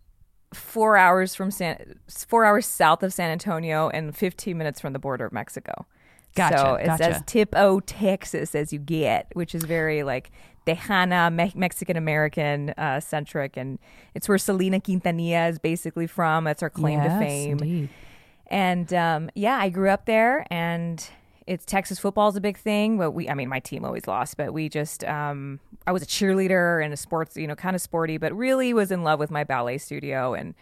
four 0.53 0.97
hours 0.97 1.35
from 1.35 1.51
San, 1.51 1.99
four 2.27 2.45
hours 2.45 2.65
south 2.65 3.03
of 3.03 3.13
San 3.13 3.29
Antonio, 3.31 3.89
and 3.89 4.15
15 4.15 4.57
minutes 4.57 4.79
from 4.79 4.93
the 4.93 4.99
border 4.99 5.25
of 5.25 5.33
Mexico. 5.33 5.85
Gotcha, 6.35 6.57
So 6.57 6.73
it's 6.75 6.87
gotcha. 6.87 7.05
as 7.09 7.21
tip-o 7.27 7.79
Texas 7.81 8.55
as 8.55 8.73
you 8.73 8.79
get, 8.79 9.27
which 9.33 9.53
is 9.53 9.63
very 9.63 10.01
like 10.03 10.31
Tejana, 10.65 11.31
Me- 11.31 11.51
Mexican 11.55 11.95
American 11.97 12.69
uh, 12.71 12.99
centric, 12.99 13.55
and 13.57 13.77
it's 14.15 14.27
where 14.27 14.37
Selena 14.37 14.79
Quintanilla 14.79 15.49
is 15.49 15.59
basically 15.59 16.07
from. 16.07 16.45
That's 16.45 16.63
our 16.63 16.69
claim 16.71 17.01
to 17.03 17.09
fame. 17.19 17.59
indeed. 17.59 17.89
And 18.53 18.93
um, 18.93 19.31
yeah, 19.33 19.57
I 19.57 19.69
grew 19.69 19.89
up 19.89 20.05
there, 20.05 20.45
and 20.51 21.03
it's 21.47 21.65
Texas 21.65 21.97
football 21.97 22.29
is 22.29 22.35
a 22.35 22.41
big 22.41 22.55
thing. 22.55 22.99
But 22.99 23.09
we, 23.09 23.27
I 23.27 23.33
mean, 23.33 23.49
my 23.49 23.59
team 23.59 23.83
always 23.83 24.05
lost, 24.05 24.37
but 24.37 24.53
we 24.53 24.69
just, 24.69 25.03
um, 25.05 25.59
I 25.87 25.91
was 25.91 26.03
a 26.03 26.05
cheerleader 26.05 26.85
and 26.85 26.93
a 26.93 26.97
sports, 26.97 27.35
you 27.35 27.47
know, 27.47 27.55
kind 27.55 27.75
of 27.75 27.81
sporty, 27.81 28.19
but 28.19 28.31
really 28.31 28.71
was 28.71 28.91
in 28.91 29.03
love 29.03 29.17
with 29.17 29.31
my 29.31 29.43
ballet 29.43 29.79
studio, 29.79 30.35
and 30.35 30.53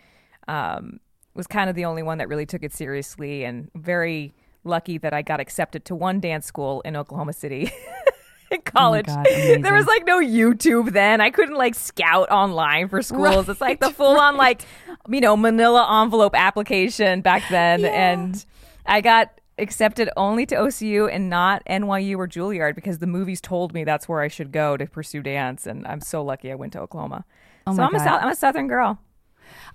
um, 0.48 1.02
was 1.34 1.48
kind 1.48 1.70
of 1.70 1.76
the 1.76 1.84
only 1.84 2.02
one 2.02 2.18
that 2.20 2.30
really 2.30 2.46
took 2.46 2.64
it 2.64 2.72
seriously, 2.72 3.44
and 3.44 3.70
very 3.76 4.34
lucky 4.64 4.98
that 4.98 5.14
I 5.14 5.22
got 5.22 5.42
accepted 5.42 5.84
to 5.86 5.96
one 5.96 6.22
dance 6.22 6.46
school 6.46 6.80
in 6.86 6.96
Oklahoma 6.96 7.34
City. 7.34 7.74
In 8.52 8.62
college, 8.62 9.06
God, 9.06 9.26
there 9.26 9.74
was 9.74 9.88
like 9.88 10.06
no 10.06 10.20
YouTube 10.20 10.92
then. 10.92 11.22
I 11.22 11.30
couldn't 11.30 11.56
like 11.56 11.74
scout 11.74 12.30
online 12.30 12.90
for 12.90 13.02
schools. 13.02 13.48
It's 13.48 13.62
like 13.62 13.80
the 13.80 13.90
full 13.94 14.20
on 14.20 14.36
like 14.36 14.64
you 15.10 15.22
know 15.22 15.38
Manila 15.38 16.02
envelope 16.04 16.36
application 16.36 17.22
back 17.22 17.44
then, 17.50 17.86
and 17.86 18.46
I 18.86 19.00
got 19.02 19.40
accepted 19.58 20.10
only 20.18 20.46
to 20.48 20.56
OCU 20.56 21.10
and 21.10 21.30
not 21.30 21.64
NYU 21.66 22.18
or 22.18 22.28
Juilliard 22.28 22.76
because 22.76 23.00
the 23.00 23.08
movies 23.08 23.40
told 23.40 23.74
me 23.74 23.84
that's 23.84 24.10
where 24.10 24.22
I 24.22 24.28
should 24.28 24.52
go 24.52 24.76
to 24.76 24.86
pursue 24.86 25.22
dance, 25.22 25.66
and 25.66 25.88
I'm 25.88 26.02
so 26.02 26.22
lucky 26.24 26.52
I 26.52 26.56
went 26.56 26.74
to 26.74 26.82
Oklahoma. 26.82 27.24
Oh 27.68 27.76
so 27.76 27.84
I'm 27.84 27.96
a 27.96 28.00
South, 28.00 28.22
I'm 28.22 28.30
a 28.30 28.36
Southern 28.36 28.68
girl. 28.68 29.00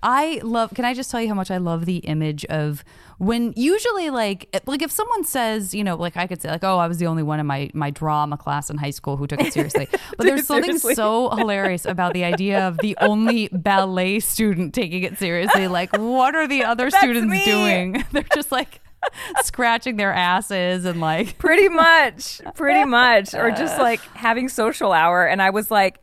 I 0.01 0.41
love. 0.43 0.73
Can 0.73 0.85
I 0.85 0.93
just 0.93 1.11
tell 1.11 1.21
you 1.21 1.27
how 1.27 1.33
much 1.33 1.51
I 1.51 1.57
love 1.57 1.85
the 1.85 1.97
image 1.97 2.45
of 2.45 2.83
when 3.17 3.53
usually 3.55 4.09
like 4.09 4.47
eh, 4.53 4.59
like 4.65 4.81
if 4.81 4.91
someone 4.91 5.23
says 5.23 5.73
you 5.73 5.83
know 5.83 5.95
like 5.95 6.15
I 6.17 6.27
could 6.27 6.41
say 6.41 6.49
like 6.49 6.63
oh 6.63 6.77
I 6.77 6.87
was 6.87 6.97
the 6.99 7.07
only 7.07 7.23
one 7.23 7.39
in 7.39 7.45
my 7.45 7.69
my 7.73 7.89
drama 7.89 8.37
class 8.37 8.69
in 8.69 8.77
high 8.77 8.91
school 8.91 9.17
who 9.17 9.27
took 9.27 9.41
it 9.41 9.53
seriously, 9.53 9.87
but 10.17 10.25
there's 10.25 10.45
something 10.45 10.77
so 10.77 11.29
hilarious 11.31 11.85
about 11.85 12.13
the 12.13 12.23
idea 12.23 12.67
of 12.67 12.77
the 12.79 12.97
only 13.01 13.49
ballet 13.51 14.19
student 14.19 14.73
taking 14.73 15.03
it 15.03 15.17
seriously. 15.17 15.67
Like 15.67 15.95
what 15.97 16.35
are 16.35 16.47
the 16.47 16.63
other 16.63 16.89
students 16.89 17.29
me. 17.29 17.45
doing? 17.45 18.05
They're 18.11 18.23
just 18.33 18.51
like 18.51 18.81
scratching 19.43 19.95
their 19.95 20.11
asses 20.11 20.85
and 20.85 20.99
like 20.99 21.37
pretty 21.37 21.69
much 21.69 22.41
pretty 22.55 22.83
much 22.89 23.33
or 23.33 23.51
just 23.51 23.79
uh. 23.79 23.83
like 23.83 24.01
having 24.15 24.49
social 24.49 24.91
hour 24.91 25.25
and 25.25 25.41
i 25.41 25.49
was 25.49 25.69
like 25.69 25.99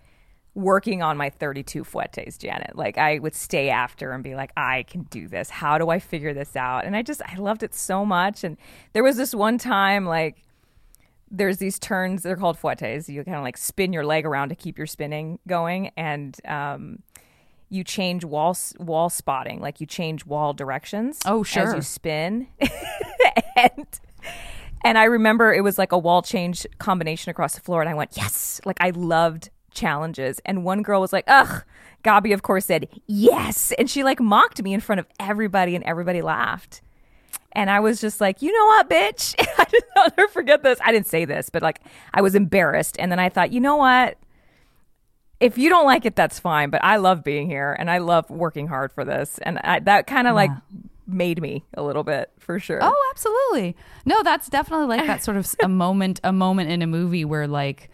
working 0.54 1.02
on 1.02 1.16
my 1.16 1.30
32 1.30 1.82
fouettés 1.84 2.38
janet. 2.38 2.76
Like 2.76 2.96
i 2.98 3.18
would 3.18 3.34
stay 3.34 3.70
after 3.70 4.12
and 4.12 4.22
be 4.22 4.34
like 4.34 4.52
i 4.56 4.84
can 4.84 5.02
do 5.04 5.26
this. 5.28 5.50
How 5.50 5.78
do 5.78 5.90
i 5.90 5.98
figure 5.98 6.32
this 6.32 6.54
out? 6.56 6.84
And 6.84 6.94
i 6.96 7.02
just 7.02 7.20
i 7.26 7.36
loved 7.36 7.62
it 7.62 7.74
so 7.74 8.04
much. 8.04 8.44
And 8.44 8.56
there 8.92 9.02
was 9.02 9.16
this 9.16 9.34
one 9.34 9.58
time 9.58 10.06
like 10.06 10.42
there's 11.30 11.58
these 11.58 11.78
turns 11.80 12.22
they're 12.22 12.36
called 12.36 12.56
fouettés 12.56 13.08
you 13.08 13.24
kind 13.24 13.36
of 13.36 13.42
like 13.42 13.56
spin 13.56 13.92
your 13.92 14.04
leg 14.04 14.24
around 14.24 14.50
to 14.50 14.54
keep 14.54 14.78
your 14.78 14.86
spinning 14.86 15.38
going. 15.48 15.90
And 15.96 16.36
um 16.46 17.00
you 17.70 17.82
change 17.82 18.24
wall 18.24 18.56
wall 18.78 19.10
spotting. 19.10 19.60
Like 19.60 19.80
you 19.80 19.86
change 19.86 20.24
wall 20.24 20.52
directions 20.52 21.18
Oh, 21.26 21.42
sure. 21.42 21.64
as 21.68 21.74
you 21.74 21.82
spin. 21.82 22.46
And 23.56 23.86
and 24.84 24.98
I 24.98 25.04
remember 25.04 25.52
it 25.54 25.62
was 25.62 25.78
like 25.78 25.92
a 25.92 25.98
wall 25.98 26.22
change 26.22 26.66
combination 26.78 27.30
across 27.30 27.54
the 27.54 27.60
floor, 27.60 27.80
and 27.80 27.88
I 27.88 27.94
went, 27.94 28.16
yes. 28.16 28.60
Like 28.64 28.76
I 28.80 28.90
loved 28.90 29.50
challenges. 29.74 30.40
And 30.44 30.64
one 30.64 30.82
girl 30.82 31.00
was 31.00 31.12
like, 31.12 31.24
ugh. 31.26 31.64
Gabi, 32.04 32.34
of 32.34 32.42
course, 32.42 32.66
said, 32.66 32.88
yes. 33.06 33.72
And 33.78 33.88
she 33.88 34.04
like 34.04 34.20
mocked 34.20 34.62
me 34.62 34.74
in 34.74 34.80
front 34.80 35.00
of 35.00 35.06
everybody, 35.18 35.74
and 35.74 35.82
everybody 35.84 36.20
laughed. 36.20 36.82
And 37.52 37.70
I 37.70 37.80
was 37.80 38.00
just 38.00 38.20
like, 38.20 38.42
you 38.42 38.52
know 38.52 38.66
what, 38.66 38.90
bitch? 38.90 39.34
I 39.58 39.64
did 39.64 39.84
not 39.96 40.30
forget 40.30 40.62
this. 40.62 40.78
I 40.84 40.92
didn't 40.92 41.06
say 41.06 41.24
this, 41.24 41.50
but 41.50 41.62
like 41.62 41.80
I 42.12 42.20
was 42.20 42.34
embarrassed. 42.34 42.96
And 42.98 43.10
then 43.10 43.18
I 43.18 43.28
thought, 43.28 43.52
you 43.52 43.60
know 43.60 43.76
what? 43.76 44.18
If 45.40 45.56
you 45.56 45.68
don't 45.68 45.86
like 45.86 46.04
it, 46.04 46.16
that's 46.16 46.38
fine. 46.38 46.70
But 46.70 46.82
I 46.82 46.96
love 46.96 47.22
being 47.22 47.48
here 47.48 47.74
and 47.78 47.90
I 47.90 47.98
love 47.98 48.28
working 48.28 48.66
hard 48.66 48.92
for 48.92 49.04
this. 49.04 49.38
And 49.42 49.58
I, 49.58 49.80
that 49.80 50.06
kind 50.06 50.26
of 50.26 50.34
like 50.34 50.50
made 51.06 51.40
me 51.40 51.64
a 51.74 51.82
little 51.82 52.02
bit 52.02 52.30
for 52.38 52.58
sure. 52.58 52.80
Oh, 52.82 53.10
absolutely. 53.10 53.76
No, 54.04 54.22
that's 54.22 54.48
definitely 54.48 54.86
like 54.86 55.06
that 55.06 55.22
sort 55.22 55.36
of 55.36 55.54
a 55.62 55.68
moment, 55.68 56.20
a 56.24 56.32
moment 56.32 56.70
in 56.70 56.82
a 56.82 56.86
movie 56.86 57.24
where 57.24 57.46
like, 57.46 57.90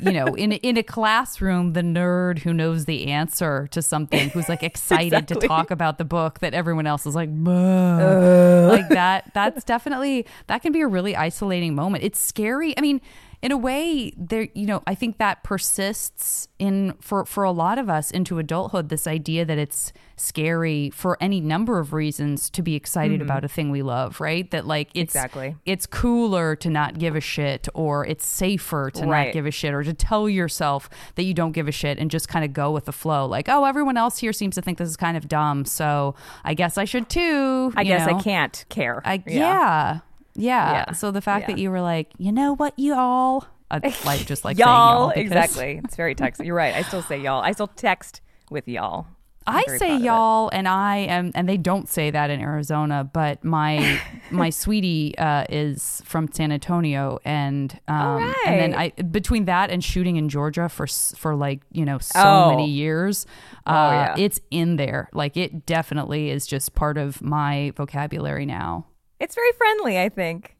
you 0.00 0.12
know, 0.12 0.26
in 0.34 0.52
a- 0.52 0.56
in 0.56 0.76
a 0.76 0.82
classroom, 0.82 1.74
the 1.74 1.82
nerd 1.82 2.38
who 2.38 2.54
knows 2.54 2.86
the 2.86 3.08
answer 3.08 3.68
to 3.70 3.82
something, 3.82 4.30
who's 4.30 4.48
like 4.48 4.62
excited 4.70 5.28
to 5.28 5.34
talk 5.34 5.70
about 5.70 5.98
the 5.98 6.04
book 6.04 6.38
that 6.40 6.54
everyone 6.54 6.86
else 6.86 7.04
is 7.06 7.14
like, 7.14 7.28
"Buh." 7.32 8.68
like 8.70 8.88
that. 8.88 9.30
That's 9.34 9.62
definitely 9.64 10.26
that 10.46 10.62
can 10.62 10.72
be 10.72 10.80
a 10.80 10.86
really 10.86 11.14
isolating 11.16 11.74
moment. 11.74 12.04
It's 12.04 12.18
scary. 12.18 12.76
I 12.76 12.80
mean. 12.80 13.00
In 13.44 13.52
a 13.52 13.58
way, 13.58 14.10
there, 14.16 14.48
you 14.54 14.64
know, 14.64 14.82
I 14.86 14.94
think 14.94 15.18
that 15.18 15.44
persists 15.44 16.48
in 16.58 16.94
for 16.98 17.26
for 17.26 17.44
a 17.44 17.50
lot 17.50 17.78
of 17.78 17.90
us 17.90 18.10
into 18.10 18.38
adulthood. 18.38 18.88
This 18.88 19.06
idea 19.06 19.44
that 19.44 19.58
it's 19.58 19.92
scary 20.16 20.88
for 20.88 21.18
any 21.20 21.42
number 21.42 21.78
of 21.78 21.92
reasons 21.92 22.48
to 22.48 22.62
be 22.62 22.74
excited 22.74 23.20
mm-hmm. 23.20 23.30
about 23.30 23.44
a 23.44 23.48
thing 23.48 23.70
we 23.70 23.82
love, 23.82 24.18
right? 24.18 24.50
That 24.50 24.66
like 24.66 24.88
it's 24.94 25.14
Exactly. 25.14 25.56
it's 25.66 25.84
cooler 25.84 26.56
to 26.56 26.70
not 26.70 26.98
give 26.98 27.16
a 27.16 27.20
shit, 27.20 27.68
or 27.74 28.06
it's 28.06 28.26
safer 28.26 28.90
to 28.92 29.04
Right. 29.04 29.26
not 29.26 29.34
give 29.34 29.44
a 29.44 29.50
shit, 29.50 29.74
or 29.74 29.84
to 29.84 29.92
tell 29.92 30.26
yourself 30.26 30.88
that 31.16 31.24
you 31.24 31.34
don't 31.34 31.52
give 31.52 31.68
a 31.68 31.72
shit 31.72 31.98
and 31.98 32.10
just 32.10 32.28
kind 32.28 32.46
of 32.46 32.54
go 32.54 32.70
with 32.70 32.86
the 32.86 32.92
flow. 32.92 33.26
Like, 33.26 33.50
oh, 33.50 33.66
everyone 33.66 33.98
else 33.98 34.16
here 34.16 34.32
seems 34.32 34.54
to 34.54 34.62
think 34.62 34.78
this 34.78 34.88
is 34.88 34.96
kind 34.96 35.18
of 35.18 35.28
dumb, 35.28 35.66
so 35.66 36.14
I 36.44 36.54
guess 36.54 36.78
I 36.78 36.86
should 36.86 37.10
too. 37.10 37.74
I 37.76 37.82
you 37.82 37.88
guess 37.88 38.08
know? 38.08 38.16
I 38.16 38.22
can't 38.22 38.64
care. 38.70 39.02
I 39.04 39.22
yeah. 39.26 39.34
yeah. 39.34 40.00
Yeah. 40.34 40.92
So 40.92 41.10
the 41.10 41.20
fact 41.20 41.42
Yeah. 41.48 41.54
that 41.54 41.60
you 41.60 41.70
were 41.70 41.80
like, 41.80 42.10
you 42.18 42.32
know 42.32 42.54
what, 42.54 42.78
you 42.78 42.94
all, 42.94 43.46
uh, 43.70 43.80
like 44.04 44.26
just 44.26 44.44
like 44.44 44.58
y'all, 44.58 44.66
y'all 44.66 45.08
because 45.08 45.22
exactly. 45.22 45.80
It's 45.84 45.96
very 45.96 46.14
text. 46.14 46.42
You're 46.44 46.54
right. 46.56 46.74
I 46.74 46.82
still 46.82 47.02
say 47.02 47.20
y'all. 47.20 47.42
I 47.42 47.52
still 47.52 47.68
text 47.68 48.20
with 48.50 48.68
y'all. 48.68 49.06
I'm 49.46 49.56
I 49.56 49.62
say 49.76 49.78
proud 49.78 49.90
of 49.96 50.00
it. 50.00 50.04
y'all, 50.04 50.50
and 50.54 50.66
I 50.66 50.96
am, 50.96 51.30
and 51.34 51.46
they 51.46 51.58
don't 51.58 51.86
say 51.86 52.10
that 52.10 52.30
in 52.30 52.40
Arizona. 52.40 53.04
But 53.04 53.44
my 53.44 54.00
my 54.30 54.48
sweetie 54.48 55.16
uh, 55.18 55.44
is 55.50 56.00
from 56.06 56.32
San 56.32 56.50
Antonio, 56.50 57.18
and 57.26 57.78
um, 57.86 58.34
and 58.46 58.58
then 58.60 58.74
I 58.74 58.88
between 58.90 59.44
that 59.44 59.68
and 59.68 59.84
shooting 59.84 60.16
in 60.16 60.30
Georgia 60.30 60.70
for 60.70 60.86
for 60.86 61.34
like 61.36 61.60
you 61.72 61.84
know 61.84 61.98
so 61.98 62.20
Oh. 62.20 62.50
many 62.52 62.70
years, 62.70 63.26
uh, 63.66 64.14
yeah. 64.16 64.24
it's 64.24 64.40
in 64.50 64.76
there. 64.76 65.10
Like 65.12 65.36
it 65.36 65.66
definitely 65.66 66.30
is 66.30 66.46
just 66.46 66.74
part 66.74 66.96
of 66.96 67.20
my 67.20 67.72
vocabulary 67.76 68.46
now. 68.46 68.86
It's 69.20 69.34
very 69.34 69.52
friendly. 69.52 69.98
I 69.98 70.08
think. 70.08 70.56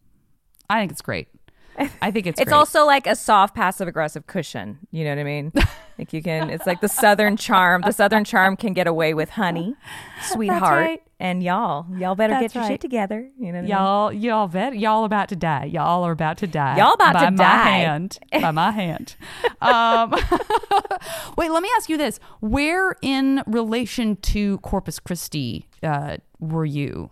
I 0.70 0.80
think 0.80 0.92
it's 0.92 1.02
great. 1.02 1.28
I 2.00 2.11
think 2.11 2.26
it's 2.26 2.40
It's 2.40 2.50
great. 2.50 2.56
also 2.56 2.87
like 2.87 3.06
a 3.06 3.16
soft 3.16 3.54
passive 3.54 3.88
aggressive 3.88 4.26
cushion. 4.26 4.78
You 4.90 5.04
know 5.04 5.11
what 5.11 5.18
I 5.18 5.25
mean? 5.25 5.52
like 5.99 6.12
you 6.12 6.23
can. 6.23 6.50
It's 6.50 6.66
like 6.66 6.80
the 6.80 6.88
southern 6.88 7.37
charm. 7.37 7.82
The 7.82 7.92
southern 7.92 8.25
charm 8.25 8.56
can 8.56 8.73
get 8.73 8.87
away 8.87 9.14
with 9.14 9.30
honey, 9.30 9.75
sweetheart, 10.23 10.62
right. 10.80 11.02
and 11.18 11.42
y'all. 11.42 11.87
Y'all 11.99 12.14
better 12.14 12.34
That's 12.34 12.42
get 12.42 12.54
your 12.54 12.62
right. 12.62 12.70
shit 12.70 12.80
together. 12.80 13.28
You 13.38 13.46
know 13.46 13.52
what 13.52 13.58
I 13.58 13.62
mean? 13.62 13.70
Y'all, 13.70 14.12
y'all 14.12 14.49
bet 14.49 14.76
y'all 14.78 15.04
about 15.04 15.28
to 15.30 15.37
die. 15.37 15.64
Y'all 15.64 16.04
are 16.04 16.12
about 16.12 16.38
to 16.38 16.46
die. 16.46 16.78
Y'all 16.78 16.94
about 16.94 17.14
by 17.14 17.25
to 17.26 17.30
my 17.32 17.37
die. 17.37 17.62
hand. 17.64 18.18
By 18.32 18.50
my 18.50 18.70
hand. 18.70 19.16
Um, 19.61 20.11
wait, 21.37 21.50
let 21.50 21.62
me 21.62 21.68
ask 21.76 21.88
you 21.88 21.96
this: 21.96 22.20
Where 22.40 22.96
in 23.02 23.42
relation 23.46 24.16
to 24.16 24.58
Corpus 24.58 24.99
Christi 25.00 25.68
uh, 25.82 26.18
were 26.38 26.64
you? 26.64 27.11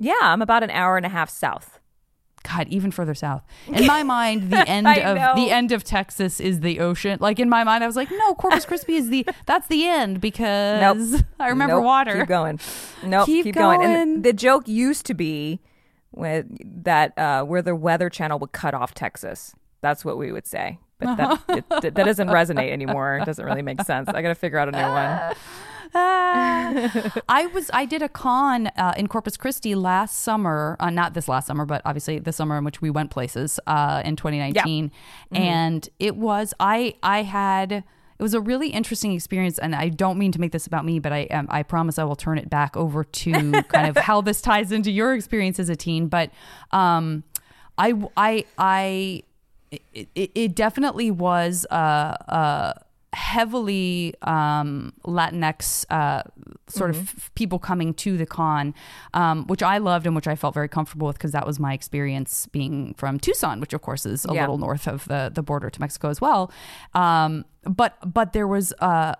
Yeah, 0.00 0.14
I'm 0.22 0.42
about 0.42 0.62
an 0.62 0.70
hour 0.70 0.96
and 0.96 1.04
a 1.06 1.10
half 1.10 1.30
south. 1.30 1.78
God, 2.42 2.68
even 2.68 2.90
further 2.90 3.14
south. 3.14 3.42
In 3.68 3.86
my 3.86 4.02
mind, 4.02 4.50
the 4.50 4.66
end 4.66 4.86
of 4.86 5.16
know. 5.16 5.34
the 5.36 5.50
end 5.50 5.72
of 5.72 5.84
Texas 5.84 6.40
is 6.40 6.60
the 6.60 6.80
ocean. 6.80 7.18
Like 7.20 7.38
in 7.38 7.50
my 7.50 7.64
mind, 7.64 7.84
I 7.84 7.86
was 7.86 7.96
like, 7.96 8.10
no, 8.10 8.34
Corpus 8.34 8.64
Christi 8.64 8.94
is 8.94 9.10
the 9.10 9.26
that's 9.46 9.66
the 9.66 9.86
end 9.86 10.22
because 10.22 11.22
I 11.38 11.48
remember 11.48 11.76
Nope, 11.76 11.84
water. 11.84 12.20
Keep 12.20 12.28
going. 12.28 12.58
Nope, 13.04 13.26
Keep 13.26 13.44
keep, 13.44 13.54
going. 13.54 13.80
going. 13.80 13.94
And 13.94 14.24
the 14.24 14.32
joke 14.32 14.66
used 14.66 15.04
to 15.06 15.14
be 15.14 15.60
with 16.12 16.46
that 16.84 17.16
uh, 17.18 17.44
where 17.44 17.60
the 17.60 17.76
Weather 17.76 18.08
Channel 18.08 18.38
would 18.38 18.52
cut 18.52 18.72
off 18.72 18.94
Texas. 18.94 19.54
That's 19.82 20.02
what 20.02 20.16
we 20.16 20.32
would 20.32 20.46
say. 20.46 20.78
But 20.98 21.16
that, 21.16 21.42
it, 21.48 21.68
that 21.94 21.94
doesn't 21.94 22.28
resonate 22.28 22.70
anymore. 22.70 23.18
It 23.18 23.24
doesn't 23.24 23.44
really 23.44 23.62
make 23.62 23.80
sense. 23.82 24.08
I 24.08 24.20
got 24.20 24.28
to 24.28 24.34
figure 24.34 24.58
out 24.58 24.68
a 24.68 24.72
new 24.72 24.78
one. 24.78 25.34
Ah. 25.94 27.20
I 27.28 27.46
was 27.46 27.70
I 27.72 27.84
did 27.84 28.02
a 28.02 28.08
con 28.08 28.68
uh, 28.68 28.94
in 28.96 29.06
Corpus 29.08 29.36
Christi 29.36 29.74
last 29.74 30.18
summer, 30.20 30.76
uh, 30.80 30.90
not 30.90 31.14
this 31.14 31.28
last 31.28 31.46
summer, 31.46 31.64
but 31.64 31.82
obviously 31.84 32.18
the 32.18 32.32
summer 32.32 32.58
in 32.58 32.64
which 32.64 32.80
we 32.80 32.90
went 32.90 33.10
places 33.10 33.58
uh, 33.66 34.02
in 34.04 34.16
2019, 34.16 34.90
and 35.32 35.88
it 35.98 36.16
was 36.16 36.54
I 36.60 36.94
I 37.02 37.22
had. 37.22 37.84
It 38.18 38.22
was 38.22 38.34
a 38.34 38.40
really 38.40 38.68
interesting 38.68 39.12
experience, 39.12 39.58
and 39.58 39.74
I 39.74 39.88
don't 39.88 40.18
mean 40.18 40.30
to 40.32 40.40
make 40.40 40.52
this 40.52 40.66
about 40.66 40.84
me, 40.84 40.98
but 40.98 41.10
I 41.10 41.24
um, 41.28 41.46
I 41.50 41.62
promise 41.62 41.98
I 41.98 42.04
will 42.04 42.16
turn 42.16 42.36
it 42.36 42.50
back 42.50 42.76
over 42.76 43.02
to 43.02 43.32
kind 43.68 43.88
of 43.88 43.96
how 43.96 44.20
this 44.20 44.42
ties 44.42 44.72
into 44.72 44.90
your 44.90 45.14
experience 45.14 45.58
as 45.58 45.70
a 45.70 45.76
teen. 45.76 46.08
But 46.08 46.30
um, 46.70 47.24
I 47.78 47.94
I 48.18 48.44
I 48.58 49.22
it, 49.70 50.08
it, 50.14 50.30
it 50.34 50.54
definitely 50.54 51.10
was 51.10 51.64
uh, 51.70 51.74
uh, 51.74 52.74
heavily 53.12 54.14
um, 54.22 54.92
Latinx 55.04 55.84
uh, 55.90 56.22
sort 56.68 56.92
Mm-hmm. 56.92 57.00
of 57.00 57.34
people 57.34 57.58
coming 57.58 57.92
to 57.94 58.16
the 58.16 58.26
con, 58.26 58.74
um, 59.14 59.46
which 59.46 59.62
I 59.62 59.78
loved 59.78 60.06
and 60.06 60.14
which 60.14 60.26
I 60.28 60.36
felt 60.36 60.54
very 60.54 60.68
comfortable 60.68 61.06
with 61.08 61.16
because 61.18 61.32
that 61.32 61.46
was 61.46 61.58
my 61.58 61.72
experience 61.72 62.46
being 62.46 62.94
from 62.94 63.18
Tucson, 63.18 63.60
which 63.60 63.72
of 63.72 63.82
course 63.82 64.06
is 64.06 64.24
a 64.26 64.32
Yeah. 64.34 64.42
little 64.42 64.58
north 64.58 64.86
of 64.86 65.04
the 65.06 65.30
the 65.34 65.42
border 65.42 65.70
to 65.70 65.80
Mexico 65.80 66.08
as 66.08 66.20
well. 66.20 66.50
Um, 66.94 67.44
but 67.64 67.96
but 68.12 68.32
there 68.32 68.46
was. 68.48 68.72
Uh, 68.80 69.14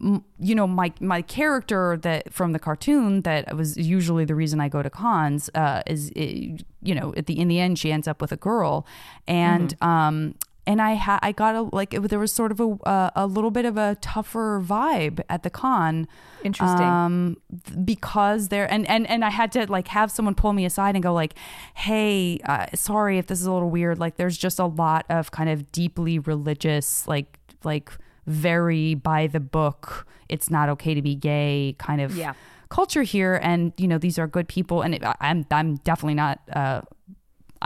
m- 0.00 0.24
you 0.38 0.54
know 0.54 0.66
my 0.66 0.92
my 1.00 1.22
character 1.22 1.96
that 2.02 2.32
from 2.32 2.52
the 2.52 2.58
cartoon 2.58 3.22
that 3.22 3.56
was 3.56 3.76
usually 3.78 4.24
the 4.26 4.34
reason 4.34 4.60
I 4.60 4.68
go 4.68 4.82
to 4.82 4.90
cons 4.90 5.48
uh, 5.54 5.82
is 5.86 6.10
uh, 6.16 6.20
you 6.20 6.94
know 6.94 7.14
at 7.16 7.24
the 7.26 7.38
in 7.38 7.48
the 7.48 7.58
end 7.60 7.78
she 7.78 7.90
ends 7.92 8.06
up 8.06 8.20
with 8.20 8.30
a 8.32 8.36
girl 8.36 8.86
and 9.26 9.74
um 9.82 10.34
and 10.66 10.82
I 10.82 10.94
ha- 10.94 11.18
I 11.22 11.32
got 11.32 11.54
a 11.54 11.62
like 11.62 11.94
it, 11.94 12.00
there 12.08 12.18
was 12.18 12.32
sort 12.32 12.50
of 12.52 12.60
a 12.60 12.68
uh, 12.86 13.10
a 13.14 13.26
little 13.26 13.50
bit 13.50 13.64
of 13.64 13.76
a 13.76 13.96
tougher 14.00 14.60
vibe 14.64 15.20
at 15.28 15.42
the 15.42 15.50
con 15.50 16.08
Interesting. 16.42 16.86
um 16.86 17.36
because 17.84 18.48
there 18.48 18.70
and 18.72 18.86
and 18.88 19.06
and 19.08 19.24
I 19.24 19.30
had 19.30 19.52
to 19.52 19.70
like 19.70 19.88
have 19.88 20.10
someone 20.10 20.34
pull 20.34 20.52
me 20.52 20.64
aside 20.64 20.94
and 20.94 21.02
go 21.02 21.12
like 21.12 21.34
hey 21.74 22.38
uh, 22.44 22.66
sorry 22.74 23.18
if 23.18 23.26
this 23.26 23.40
is 23.40 23.46
a 23.46 23.52
little 23.52 23.70
weird 23.70 23.98
like 23.98 24.16
there's 24.16 24.36
just 24.38 24.58
a 24.58 24.66
lot 24.66 25.06
of 25.08 25.30
kind 25.30 25.48
of 25.50 25.70
deeply 25.72 26.18
religious 26.18 27.06
like 27.06 27.38
like 27.64 27.90
very 28.26 28.94
by 28.94 29.26
the 29.26 29.40
book 29.40 30.06
it's 30.28 30.50
not 30.50 30.68
okay 30.68 30.94
to 30.94 31.02
be 31.02 31.14
gay 31.14 31.74
kind 31.78 32.00
of 32.00 32.16
Yeah. 32.16 32.34
culture 32.68 33.02
here 33.02 33.38
and 33.42 33.72
you 33.76 33.86
know 33.86 33.98
these 33.98 34.18
are 34.18 34.26
good 34.26 34.48
people 34.48 34.82
and 34.82 34.94
it, 34.94 35.04
I- 35.04 35.14
I'm 35.20 35.46
I'm 35.50 35.76
definitely 35.76 36.14
not 36.14 36.40
uh 36.52 36.80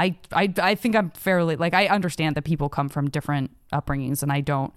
I, 0.04 0.16
I 0.32 0.44
I 0.70 0.74
think 0.74 0.96
I'm 0.96 1.10
fairly 1.10 1.56
like 1.56 1.74
I 1.74 1.86
understand 1.86 2.34
that 2.36 2.44
people 2.44 2.68
come 2.68 2.88
from 2.88 3.10
different 3.10 3.50
upbringings 3.72 4.22
and 4.22 4.30
I 4.32 4.40
don't 4.40 4.72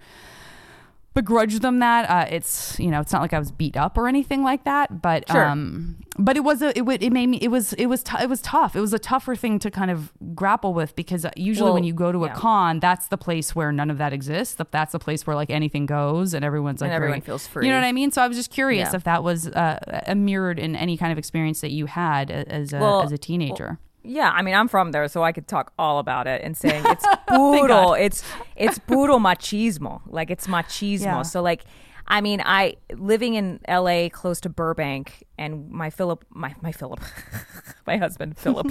begrudge 1.14 1.60
them 1.60 1.78
that. 1.80 2.10
Uh, 2.10 2.26
it's 2.30 2.80
you 2.80 2.90
know 2.90 3.00
it's 3.00 3.14
not 3.14 3.22
like 3.22 3.34
I 3.34 3.40
was 3.40 3.52
beat 3.52 3.78
up 3.78 3.98
or 4.00 4.08
anything 4.08 4.42
like 4.44 4.64
that 4.64 5.02
but 5.02 5.30
Sure. 5.30 5.46
um 5.46 5.98
but 6.18 6.36
it 6.38 6.44
was 6.44 6.62
a 6.64 6.76
it 6.78 6.82
would 6.88 7.04
it 7.04 7.12
made 7.14 7.28
me 7.28 7.38
it 7.38 7.50
was 7.50 7.74
it 7.74 7.86
was 7.86 8.02
t- 8.02 8.18
it 8.20 8.28
was 8.30 8.42
tough. 8.42 8.76
It 8.76 8.82
was 8.82 8.94
a 8.94 9.00
tougher 9.00 9.36
thing 9.36 9.60
to 9.60 9.70
kind 9.70 9.92
of 9.92 10.12
grapple 10.34 10.74
with 10.74 10.96
because 10.96 11.24
usually 11.36 11.72
when 11.72 11.84
you 11.84 11.94
go 11.94 12.12
to 12.12 12.26
a 12.26 12.30
con 12.30 12.80
that's 12.80 13.08
the 13.10 13.18
place 13.18 13.56
where 13.56 13.72
none 13.72 13.92
of 13.92 14.00
that 14.00 14.12
exists. 14.12 14.56
That- 14.56 14.72
that's 14.72 14.94
the 14.94 15.00
place 15.00 15.28
where 15.28 15.36
like 15.36 15.52
anything 15.52 15.86
goes 15.86 16.34
and 16.34 16.44
everyone's 16.44 16.82
like 16.82 16.88
And 16.90 16.96
everyone 16.96 17.20
very- 17.22 17.26
feels 17.26 17.46
free. 17.46 17.68
you 17.68 17.72
know 17.72 17.78
what 17.80 17.86
I 17.86 17.92
mean? 17.92 18.10
So 18.10 18.22
I 18.24 18.28
was 18.28 18.36
just 18.38 18.50
curious 18.52 18.90
Yeah. 18.92 18.96
if 18.98 19.04
that 19.04 19.24
was 19.24 19.48
uh, 19.48 20.02
a 20.08 20.16
mirrored 20.16 20.58
in 20.58 20.76
any 20.76 20.98
kind 20.98 21.12
of 21.12 21.18
experience 21.20 21.62
that 21.62 21.72
you 21.72 21.86
had 21.86 22.32
as 22.32 22.74
a 22.74 22.80
Well, 22.80 23.04
as 23.04 23.12
a 23.12 23.18
teenager 23.20 23.78
Yeah, 24.04 24.30
I 24.32 24.42
mean, 24.42 24.54
I'm 24.54 24.68
from 24.68 24.92
there, 24.92 25.08
so 25.08 25.24
I 25.24 25.32
could 25.32 25.48
talk 25.48 25.72
all 25.80 26.00
about 26.00 26.28
it 26.28 26.42
and 26.44 26.58
saying 26.58 26.84
it's 26.86 27.06
brutal. 27.28 27.94
it's 27.94 28.24
it's 28.56 28.78
brutal 28.80 29.20
machismo. 29.20 30.02
Like 30.08 30.30
it's 30.30 30.48
machismo. 30.48 31.02
Yeah. 31.04 31.22
So 31.22 31.42
like, 31.42 31.64
I 32.06 32.20
mean, 32.20 32.42
I 32.46 32.76
living 32.94 33.36
in 33.36 33.62
L.A. 33.66 34.10
close 34.10 34.42
to 34.42 34.50
Burbank, 34.50 35.24
and 35.38 35.70
my 35.72 35.90
Philip, 35.90 36.26
my 36.32 36.54
my 36.62 36.74
Philip, 36.74 37.00
my 37.88 37.96
husband 37.96 38.38
Philip, 38.38 38.68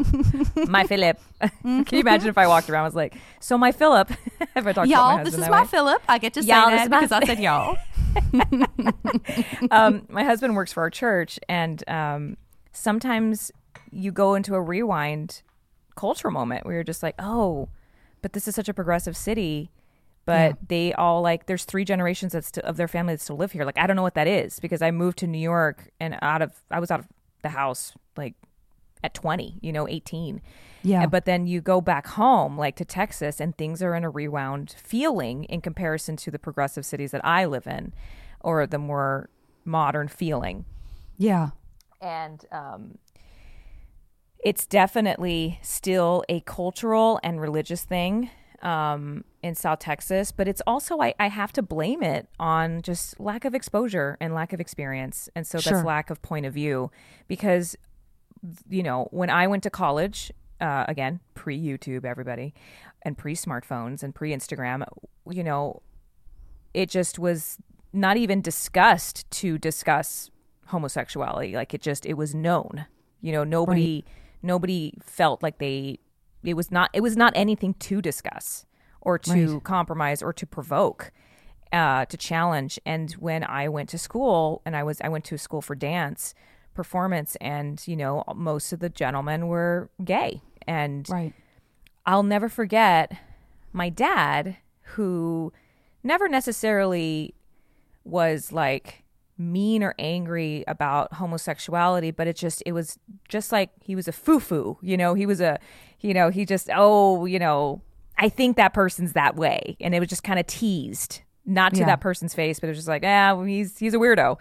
my 0.69 0.85
Philip. 0.85 1.19
Can 1.63 1.87
you 1.91 2.01
imagine 2.01 2.29
if 2.29 2.37
I 2.37 2.47
walked 2.47 2.69
around 2.69 2.85
and 2.85 2.93
was 2.93 2.97
like, 2.97 3.17
so 3.41 3.57
my 3.57 3.73
Philip? 3.73 4.11
if 4.11 4.49
I 4.55 4.61
talked 4.61 4.67
about 4.67 4.77
my 4.77 4.85
Y'all, 4.87 5.17
husband 5.17 5.27
this 5.27 5.35
is 5.45 5.49
my 5.49 5.63
way. 5.63 5.67
Philip. 5.69 6.03
I 6.09 6.19
get 6.19 6.35
to 6.35 6.43
say 6.43 6.49
Y'all, 6.51 6.71
this 6.71 6.81
that 6.83 6.91
my 6.91 7.01
because 7.01 7.13
I 7.13 7.25
said 7.25 7.41
y'all. 7.41 7.79
um, 9.71 10.07
my 10.11 10.25
husband 10.25 10.55
works 10.57 10.73
for 10.73 10.83
our 10.83 10.91
church, 10.91 11.39
and 11.49 11.83
um, 11.89 12.37
sometimes 12.73 13.51
you 13.93 14.11
go 14.11 14.35
into 14.35 14.55
a 14.55 14.61
rewind 14.61 15.43
cultural 15.95 16.33
moment 16.33 16.65
where 16.65 16.75
you're 16.75 16.85
just 16.85 17.03
like, 17.03 17.15
oh, 17.19 17.69
but 18.23 18.33
this 18.33 18.49
is 18.49 18.55
such 18.55 18.69
a 18.69 18.75
progressive 18.75 19.17
city. 19.17 19.71
But 20.25 20.69
they 20.69 20.93
all 20.93 21.21
like, 21.21 21.47
there's 21.47 21.65
three 21.65 21.85
generations 21.85 22.35
of 22.35 22.77
their 22.77 22.87
family 22.87 23.15
that 23.15 23.21
still 23.21 23.37
live 23.37 23.53
here. 23.53 23.65
Like, 23.65 23.77
I 23.77 23.89
don't 23.89 23.97
know 23.97 24.03
what 24.03 24.15
that 24.15 24.29
is 24.29 24.61
because 24.61 24.81
I 24.81 24.93
moved 24.93 25.19
to 25.19 25.27
New 25.27 25.39
York 25.39 25.91
and 25.99 26.17
out 26.23 26.43
of, 26.43 26.53
I 26.71 26.79
was 26.79 26.93
out 26.93 27.01
of 27.01 27.09
the 27.43 27.49
house 27.49 27.93
like 28.17 28.35
at 29.03 29.15
20, 29.15 29.59
you 29.61 29.73
know, 29.73 29.89
18. 29.89 30.41
Yeah. 30.85 31.07
But 31.07 31.25
then 31.25 31.49
you 31.49 31.61
go 31.61 31.81
back 31.81 32.07
home, 32.07 32.57
like 32.57 32.77
to 32.77 32.85
Texas, 32.85 33.41
and 33.41 33.57
things 33.57 33.83
are 33.83 33.97
in 33.97 34.05
a 34.05 34.11
rewound 34.11 34.77
feeling 34.79 35.43
in 35.45 35.61
comparison 35.61 36.17
to 36.19 36.31
the 36.31 36.39
progressive 36.39 36.87
cities 36.87 37.11
that 37.11 37.25
I 37.25 37.45
live 37.45 37.67
in 37.67 37.93
or 38.41 38.65
the 38.67 38.79
more 38.79 39.29
modern 39.65 40.07
feeling. 40.07 40.65
Yeah. 41.19 41.51
And 42.01 42.45
um, 42.53 42.99
it's 44.43 44.67
definitely 44.67 45.59
still 45.63 46.25
a 46.29 46.41
cultural 46.41 47.21
and 47.23 47.41
religious 47.41 47.85
thing 47.85 48.31
um, 48.63 49.25
in 49.43 49.55
South 49.55 49.81
Texas, 49.81 50.31
but 50.33 50.47
it's 50.47 50.63
also, 50.67 51.01
I, 51.01 51.15
I 51.19 51.29
have 51.29 51.53
to 51.55 51.63
blame 51.63 52.03
it 52.03 52.29
on 52.39 52.83
just 52.83 53.19
lack 53.19 53.45
of 53.45 53.55
exposure 53.55 54.17
and 54.21 54.35
lack 54.35 54.53
of 54.53 54.61
experience. 54.61 55.29
And 55.35 55.47
so 55.47 55.59
Sure. 55.59 55.75
that's 55.75 55.85
lack 55.87 56.11
of 56.11 56.23
point 56.23 56.47
of 56.47 56.55
view 56.55 56.91
because 57.29 57.77
you 58.69 58.83
know, 58.83 59.09
when 59.11 59.31
I 59.31 59.47
went 59.47 59.63
to 59.65 59.71
college, 59.71 60.33
uh, 60.61 60.85
again, 60.89 61.21
pre 61.35 61.61
YouTube, 61.61 62.05
everybody, 62.05 62.55
and 63.03 63.17
pre 63.17 63.35
smartphones 63.35 64.03
and 64.03 64.15
pre 64.15 64.33
Instagram, 64.33 64.85
you 65.31 65.45
know, 65.45 65.83
it 66.75 66.89
just 66.89 67.19
was 67.19 67.59
not 67.93 68.17
even 68.17 68.41
discussed 68.41 69.31
to 69.31 69.59
discuss 69.59 70.31
homosexuality. 70.67 71.55
Like 71.55 71.75
it 71.75 71.83
just 71.83 72.07
it 72.07 72.15
was 72.15 72.35
known. 72.35 72.87
You 73.21 73.33
know, 73.33 73.45
nobody 73.45 74.05
nobody 74.43 74.93
felt 75.03 75.43
like 75.43 75.59
they 75.59 75.99
it 76.45 76.55
was 76.55 76.71
not 76.71 76.91
it 76.93 77.01
was 77.01 77.17
not 77.17 77.33
anything 77.37 77.75
to 77.75 78.03
discuss 78.03 78.67
or 79.01 79.19
to 79.19 79.55
Right. 79.55 79.65
compromise 79.65 80.23
or 80.23 80.33
to 80.33 80.47
provoke 80.47 81.13
uh, 81.73 82.05
to 82.05 82.17
challenge. 82.19 82.79
And 82.85 83.11
when 83.13 83.43
I 83.45 83.69
went 83.69 83.89
to 83.91 83.99
school, 83.99 84.61
and 84.67 84.77
I 84.77 84.83
was 84.83 85.01
I 85.03 85.09
went 85.09 85.25
to 85.27 85.37
a 85.37 85.39
school 85.39 85.63
for 85.63 85.75
dance 85.75 86.35
performance, 86.75 87.37
and 87.41 87.83
you 87.87 87.97
know 87.97 88.25
most 88.35 88.73
of 88.73 88.81
the 88.81 88.89
gentlemen 88.91 89.49
were 89.49 89.91
gay, 90.05 90.43
and 90.67 91.09
Right. 91.09 91.33
I'll 92.05 92.23
never 92.25 92.49
forget 92.49 93.17
my 93.73 93.89
dad, 93.89 94.57
who 94.97 95.53
never 96.03 96.29
necessarily 96.29 97.35
was 98.05 98.53
like 98.53 99.05
mean 99.39 99.83
or 99.83 99.95
angry 99.99 100.65
about 100.69 101.15
homosexuality, 101.15 102.11
but 102.11 102.27
it 102.27 102.37
just 102.37 102.63
it 102.67 102.73
was 102.73 102.99
just 103.29 103.53
like 103.53 103.71
he 103.81 103.95
was 103.95 104.07
a 104.09 104.13
foo-foo, 104.13 104.79
you 104.83 104.97
know, 104.97 105.15
he 105.15 105.27
was 105.27 105.41
a 105.41 105.59
you 106.01 106.15
know, 106.15 106.31
he 106.31 106.45
just 106.45 106.69
oh, 106.75 107.25
you 107.25 107.39
know, 107.39 107.81
I 108.19 108.29
think 108.29 108.57
that 108.57 108.75
person's 108.75 109.13
that 109.15 109.37
way. 109.37 109.77
And 109.81 109.95
it 109.95 110.01
was 110.01 110.09
just 110.09 110.23
kind 110.25 110.39
of 110.39 110.47
teased. 110.47 111.23
Not 111.45 111.75
to 111.75 111.81
Yeah. 111.81 111.87
that 111.87 112.01
person's 112.01 112.35
face, 112.35 112.61
but 112.61 112.69
it 112.69 112.71
was 112.71 112.79
just 112.79 112.89
like, 112.89 113.03
ah, 113.05 113.35
well, 113.35 113.43
he's 113.45 113.79
he's 113.79 113.95
a 113.95 113.99
weirdo. 113.99 114.39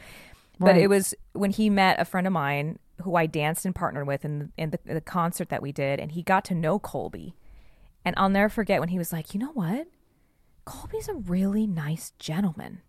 But 0.59 0.77
it 0.77 0.87
was 0.87 1.15
when 1.33 1.49
he 1.49 1.71
met 1.71 1.99
a 1.99 2.05
friend 2.05 2.27
of 2.27 2.33
mine 2.33 2.77
who 3.01 3.15
I 3.15 3.25
danced 3.25 3.65
and 3.65 3.73
partnered 3.73 4.05
with 4.05 4.23
in, 4.23 4.51
in 4.57 4.69
the, 4.69 4.79
the 4.85 5.01
concert 5.01 5.49
that 5.49 5.63
we 5.63 5.71
did, 5.71 5.99
and 5.99 6.11
he 6.11 6.21
got 6.21 6.45
to 6.45 6.53
know 6.53 6.77
Colby. 6.77 7.33
And 8.05 8.13
I'll 8.17 8.29
never 8.29 8.47
forget 8.49 8.79
when 8.79 8.89
he 8.89 8.99
was 8.99 9.11
like, 9.11 9.33
you 9.33 9.39
know 9.39 9.51
what? 9.53 9.87
Colby's 10.65 11.07
a 11.07 11.15
really 11.15 11.65
nice 11.65 12.11
gentleman. 12.19 12.81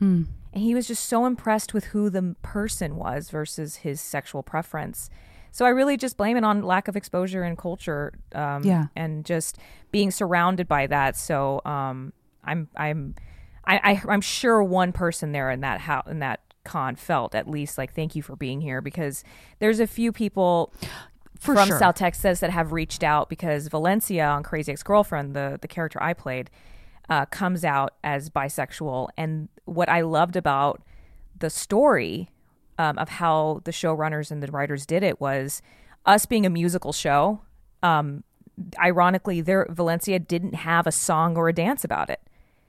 And 0.00 0.26
he 0.52 0.74
was 0.74 0.86
just 0.86 1.04
so 1.06 1.26
impressed 1.26 1.74
with 1.74 1.86
who 1.86 2.08
the 2.10 2.34
person 2.42 2.96
was 2.96 3.30
versus 3.30 3.76
his 3.76 4.00
sexual 4.00 4.42
preference. 4.42 5.10
So 5.52 5.64
I 5.64 5.70
really 5.70 5.96
just 5.96 6.16
blame 6.16 6.36
it 6.36 6.44
on 6.44 6.62
lack 6.62 6.88
of 6.88 6.96
exposure 6.96 7.42
and 7.42 7.56
culture, 7.56 8.12
um, 8.34 8.62
Yeah. 8.64 8.86
and 8.94 9.24
just 9.24 9.58
being 9.90 10.10
surrounded 10.10 10.68
by 10.68 10.86
that. 10.86 11.16
So 11.16 11.60
um, 11.64 12.12
I'm 12.44 12.68
I'm 12.76 13.14
I, 13.64 13.80
I 13.92 14.02
I'm 14.08 14.20
sure 14.20 14.62
one 14.62 14.92
person 14.92 15.32
there 15.32 15.50
in 15.50 15.60
that 15.60 15.80
how 15.80 16.02
in 16.06 16.18
that 16.20 16.40
con 16.64 16.96
felt 16.96 17.34
at 17.34 17.48
least 17.48 17.78
like 17.78 17.94
thank 17.94 18.14
you 18.16 18.22
for 18.22 18.34
being 18.36 18.60
here 18.60 18.80
because 18.80 19.24
there's 19.60 19.78
a 19.80 19.86
few 19.86 20.10
people 20.12 20.72
For 21.38 21.54
from 21.54 21.68
sure. 21.68 21.78
South 21.78 21.94
Texas 21.94 22.40
that 22.40 22.50
have 22.50 22.72
reached 22.72 23.02
out 23.04 23.28
because 23.28 23.68
Valencia 23.68 24.26
on 24.26 24.42
Crazy 24.42 24.72
Ex 24.72 24.82
Girlfriend, 24.82 25.34
the 25.34 25.58
the 25.60 25.68
character 25.68 26.02
I 26.02 26.12
played, 26.12 26.50
uh, 27.08 27.26
comes 27.26 27.64
out 27.64 27.94
as 28.02 28.30
bisexual. 28.30 29.08
And 29.16 29.48
what 29.64 29.88
I 29.88 30.00
loved 30.00 30.36
about 30.36 30.82
the 31.38 31.50
story 31.50 32.30
um, 32.78 32.98
of 32.98 33.08
how 33.08 33.60
the 33.64 33.70
showrunners 33.70 34.30
and 34.30 34.42
the 34.42 34.50
writers 34.50 34.86
did 34.86 35.02
it 35.02 35.20
was 35.20 35.62
us 36.04 36.26
being 36.26 36.46
a 36.46 36.50
musical 36.50 36.92
show. 36.92 37.40
Um, 37.82 38.24
ironically, 38.78 39.40
there 39.40 39.66
Valencia 39.70 40.18
didn't 40.18 40.54
have 40.54 40.86
a 40.86 40.92
song 40.92 41.36
or 41.36 41.48
a 41.48 41.52
dance 41.52 41.84
about 41.84 42.10
it. 42.10 42.20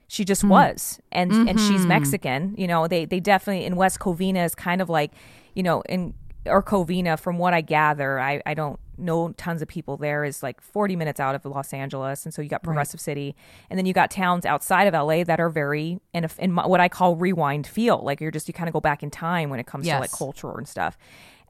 She 0.09 0.23
just 0.23 0.43
was, 0.43 1.01
and 1.11 1.31
and 1.49 1.59
she's 1.59 1.85
Mexican. 1.85 2.55
You 2.57 2.67
know, 2.67 2.87
they 2.87 3.03
they 3.03 3.19
definitely 3.19 3.65
in 3.65 3.75
West 3.75 3.99
Covina 3.99 4.45
is 4.45 4.55
kind 4.55 4.81
of 4.81 4.89
like, 4.89 5.11
you 5.53 5.63
know, 5.63 5.81
in 5.81 6.13
or 6.45 6.63
Covina, 6.63 7.19
from 7.19 7.37
what 7.37 7.53
I 7.53 7.61
gather, 7.61 8.19
I 8.19 8.41
I 8.45 8.53
don't 8.53 8.79
know 8.97 9.31
tons 9.33 9.61
of 9.61 9.67
people 9.67 9.97
there. 9.97 10.23
Is 10.23 10.41
like 10.43 10.61
forty 10.61 10.95
minutes 10.95 11.19
out 11.19 11.35
of 11.35 11.45
Los 11.45 11.73
Angeles, 11.73 12.25
and 12.25 12.33
so 12.33 12.41
you 12.41 12.49
got 12.49 12.63
Progressive 12.63 12.99
City, 12.99 13.35
and 13.69 13.77
then 13.77 13.85
you 13.85 13.93
got 13.93 14.11
towns 14.11 14.45
outside 14.45 14.87
of 14.87 14.93
LA 14.93 15.23
that 15.23 15.39
are 15.39 15.49
very 15.49 15.99
in 16.13 16.25
a, 16.25 16.29
in 16.39 16.55
what 16.55 16.79
I 16.79 16.89
call 16.89 17.15
rewind 17.15 17.67
feel. 17.67 18.01
Like 18.03 18.21
you're 18.21 18.31
just 18.31 18.47
you 18.47 18.53
kind 18.53 18.67
of 18.69 18.73
go 18.73 18.81
back 18.81 19.03
in 19.03 19.09
time 19.11 19.49
when 19.49 19.59
it 19.59 19.65
comes 19.67 19.85
to 19.85 19.93
like 19.99 20.09
Yes. 20.11 20.17
culture 20.17 20.57
and 20.57 20.67
stuff, 20.67 20.97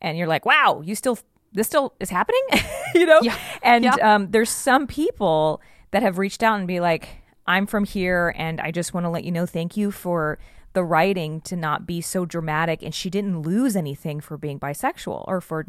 and 0.02 0.18
you're 0.18 0.28
like, 0.28 0.46
wow, 0.46 0.82
you 0.84 0.96
still 0.96 1.18
this 1.54 1.66
still 1.68 1.94
is 2.00 2.10
happening, 2.10 2.42
you 2.96 3.06
know? 3.06 3.20
Yeah. 3.22 3.38
And 3.64 3.84
Yeah. 3.86 3.96
um, 4.16 4.32
there's 4.32 4.50
some 4.50 4.86
people 4.86 5.62
that 5.92 6.04
have 6.04 6.18
reached 6.18 6.44
out 6.44 6.60
and 6.60 6.68
be 6.68 6.80
like, 6.82 7.08
I'm 7.48 7.66
from 7.66 7.86
here 7.86 8.34
and 8.38 8.60
I 8.60 8.70
just 8.72 8.94
want 8.94 9.06
to 9.06 9.10
let 9.10 9.24
you 9.24 9.32
know 9.32 9.46
thank 9.46 9.78
you 9.78 9.90
for 9.90 10.38
the 10.74 10.84
writing 10.84 11.40
to 11.42 11.56
not 11.56 11.88
be 11.88 12.02
so 12.02 12.26
dramatic. 12.26 12.84
And 12.84 12.94
she 12.94 13.10
didn't 13.10 13.42
lose 13.44 13.78
anything 13.78 14.20
for 14.20 14.38
being 14.38 14.60
bisexual 14.60 15.24
or 15.26 15.40
for, 15.40 15.66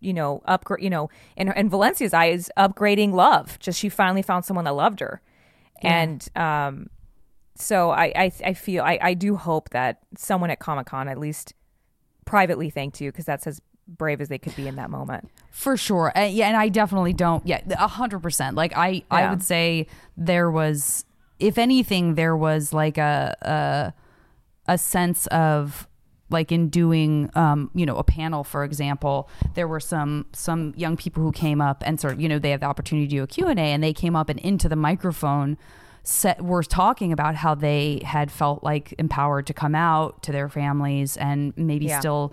you 0.00 0.12
know, 0.12 0.42
upgrade, 0.44 0.82
you 0.82 0.90
know, 0.90 1.10
in, 1.36 1.52
in 1.52 1.68
Valencia's 1.68 2.14
eyes, 2.14 2.50
upgrading 2.56 3.12
love. 3.12 3.58
Just 3.58 3.78
she 3.78 3.88
finally 3.88 4.22
found 4.22 4.44
someone 4.44 4.64
that 4.64 4.74
loved 4.74 5.00
her. 5.00 5.20
And, 5.82 6.26
um, 6.34 6.88
so 7.54 7.90
I, 7.90 8.12
I, 8.14 8.32
I 8.44 8.54
feel, 8.54 8.84
I, 8.84 8.98
I 9.00 9.14
do 9.14 9.36
hope 9.36 9.70
that 9.70 10.00
someone 10.16 10.50
at 10.50 10.60
Comic 10.60 10.86
Con 10.86 11.08
at 11.08 11.18
least 11.18 11.54
privately 12.24 12.70
thanked 12.70 13.00
you 13.00 13.10
because 13.10 13.24
that's 13.24 13.46
as 13.46 13.60
brave 13.88 14.20
as 14.20 14.28
they 14.28 14.38
could 14.38 14.54
be 14.54 14.68
in 14.68 14.76
that 14.76 14.90
moment. 14.90 15.30
For 15.50 15.76
sure. 15.76 16.12
Uh, 16.16 16.24
yeah, 16.24 16.46
and 16.48 16.56
I 16.56 16.68
definitely 16.68 17.14
don't. 17.14 17.44
Yeah, 17.46 17.62
a 17.70 17.88
hundred 17.88 18.20
percent. 18.20 18.54
Like 18.54 18.76
I, 18.76 19.02
I 19.10 19.30
would 19.30 19.42
say 19.42 19.86
there 20.16 20.50
was, 20.50 21.04
if 21.38 21.58
anything, 21.58 22.14
there 22.14 22.36
was 22.36 22.72
like 22.72 22.98
a 22.98 23.94
a, 24.68 24.72
a 24.72 24.78
sense 24.78 25.26
of 25.28 25.88
like 26.30 26.52
in 26.52 26.68
doing 26.68 27.30
um 27.34 27.70
you 27.74 27.86
know 27.86 27.96
a 27.96 28.04
panel 28.04 28.44
for 28.44 28.64
example 28.64 29.28
there 29.54 29.66
were 29.68 29.80
some 29.80 30.26
some 30.32 30.74
young 30.76 30.96
people 30.96 31.22
who 31.22 31.32
came 31.32 31.60
up 31.60 31.82
and 31.86 31.98
sort 32.00 32.12
of 32.14 32.20
you 32.20 32.28
know 32.28 32.38
they 32.38 32.50
had 32.50 32.60
the 32.60 32.66
opportunity 32.66 33.06
to 33.08 33.16
do 33.16 33.22
a 33.22 33.26
q&a 33.26 33.54
and 33.56 33.82
they 33.82 33.92
came 33.92 34.14
up 34.14 34.28
and 34.28 34.38
into 34.40 34.68
the 34.68 34.76
microphone 34.76 35.56
set, 36.04 36.40
were 36.42 36.62
talking 36.62 37.12
about 37.12 37.34
how 37.34 37.54
they 37.54 38.00
had 38.04 38.30
felt 38.30 38.62
like 38.64 38.94
empowered 38.98 39.46
to 39.46 39.52
come 39.54 39.74
out 39.74 40.22
to 40.22 40.32
their 40.32 40.48
families 40.48 41.16
and 41.18 41.52
maybe 41.56 41.86
Yeah. 41.86 41.98
still 42.00 42.32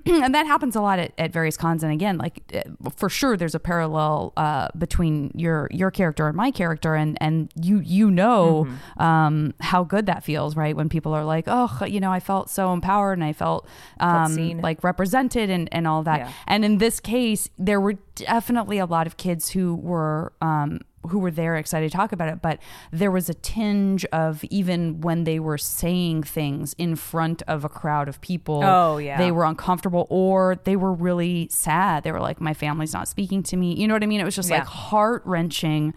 and 0.06 0.34
that 0.34 0.46
happens 0.46 0.76
a 0.76 0.80
lot 0.80 0.98
at, 0.98 1.12
at 1.18 1.32
various 1.32 1.56
cons. 1.56 1.82
And 1.82 1.92
again 1.92 2.18
like 2.18 2.42
uh, 2.54 2.90
for 2.96 3.08
sure 3.08 3.36
there's 3.36 3.54
a 3.54 3.60
parallel 3.60 4.32
uh, 4.36 4.68
between 4.76 5.30
your 5.34 5.68
your 5.70 5.90
character 5.90 6.26
and 6.28 6.36
my 6.36 6.50
character. 6.50 6.94
And 6.94 7.18
and 7.20 7.52
you 7.60 7.80
you 7.80 8.10
know 8.10 8.66
um, 8.98 9.54
how 9.60 9.84
good 9.84 10.06
that 10.06 10.24
feels 10.24 10.56
right? 10.56 10.76
When 10.76 10.88
people 10.88 11.12
are 11.14 11.24
like 11.24 11.44
oh 11.46 11.84
you 11.86 12.00
know 12.00 12.12
i 12.12 12.20
felt 12.20 12.50
so 12.50 12.72
empowered 12.72 13.18
and 13.18 13.24
i 13.24 13.32
felt, 13.32 13.66
um, 14.00 14.60
like 14.60 14.82
represented 14.84 15.50
and 15.50 15.68
and 15.72 15.86
all 15.86 16.02
that. 16.02 16.20
Yeah. 16.20 16.32
and 16.46 16.64
in 16.64 16.78
this 16.78 17.00
case 17.00 17.48
there 17.58 17.80
were 17.80 17.94
definitely 18.14 18.78
a 18.78 18.86
lot 18.86 19.06
of 19.06 19.16
kids 19.16 19.50
who 19.50 19.74
were 19.74 20.32
um, 20.40 20.80
who 21.08 21.18
were 21.18 21.30
there 21.30 21.56
excited 21.56 21.90
to 21.90 21.96
talk 21.96 22.12
about 22.12 22.28
it 22.28 22.40
but 22.40 22.58
there 22.90 23.10
was 23.10 23.28
a 23.28 23.34
tinge 23.34 24.04
of 24.06 24.44
even 24.44 25.00
when 25.00 25.24
they 25.24 25.38
were 25.40 25.58
saying 25.58 26.22
things 26.22 26.74
in 26.78 26.94
front 26.96 27.42
of 27.48 27.64
a 27.64 27.68
crowd 27.68 28.08
of 28.08 28.20
people 28.20 28.62
Oh, 28.64 28.98
yeah. 28.98 29.18
they 29.18 29.30
were 29.32 29.44
uncomfortable 29.44 30.06
or 30.10 30.58
they 30.64 30.76
were 30.76 30.92
really 30.92 31.48
sad 31.50 32.04
they 32.04 32.12
were 32.12 32.20
like 32.20 32.40
my 32.40 32.54
family's 32.54 32.92
not 32.92 33.08
speaking 33.08 33.42
to 33.44 33.56
me 33.56 33.74
you 33.74 33.88
know 33.88 33.94
what 33.94 34.02
i 34.02 34.06
mean 34.06 34.20
it 34.20 34.24
was 34.24 34.36
just 34.36 34.48
Yeah. 34.50 34.58
like 34.58 34.66
heart-wrenching 34.68 35.92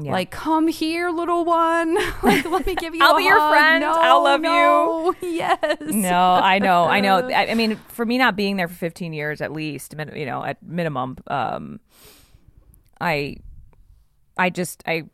Yeah. 0.00 0.12
like 0.12 0.30
come 0.30 0.68
here 0.68 1.10
little 1.10 1.44
one 1.44 1.94
like 2.22 2.44
let 2.50 2.66
me 2.66 2.74
give 2.74 2.94
you 2.94 3.02
I'll 3.04 3.14
a 3.14 3.18
be 3.18 3.24
your 3.24 3.38
friend. 3.50 3.80
No, 3.82 3.92
I'll 3.98 4.22
love 4.24 4.40
no. 4.40 5.14
yes 5.20 5.58
No, 5.80 6.18
I 6.34 6.58
know, 6.58 6.84
I 6.84 7.00
know. 7.00 7.28
I, 7.28 7.48
I 7.48 7.54
mean, 7.54 7.76
for 7.88 8.04
me 8.06 8.16
not 8.18 8.34
being 8.36 8.56
there 8.56 8.68
for 8.68 8.74
15 8.74 9.12
years 9.12 9.40
at 9.40 9.52
least, 9.52 9.94
you 10.14 10.26
know, 10.26 10.44
at 10.44 10.62
minimum, 10.62 11.16
um, 11.26 11.80
I, 13.00 13.36
I 14.36 14.50
just, 14.50 14.82
I, 14.86 15.04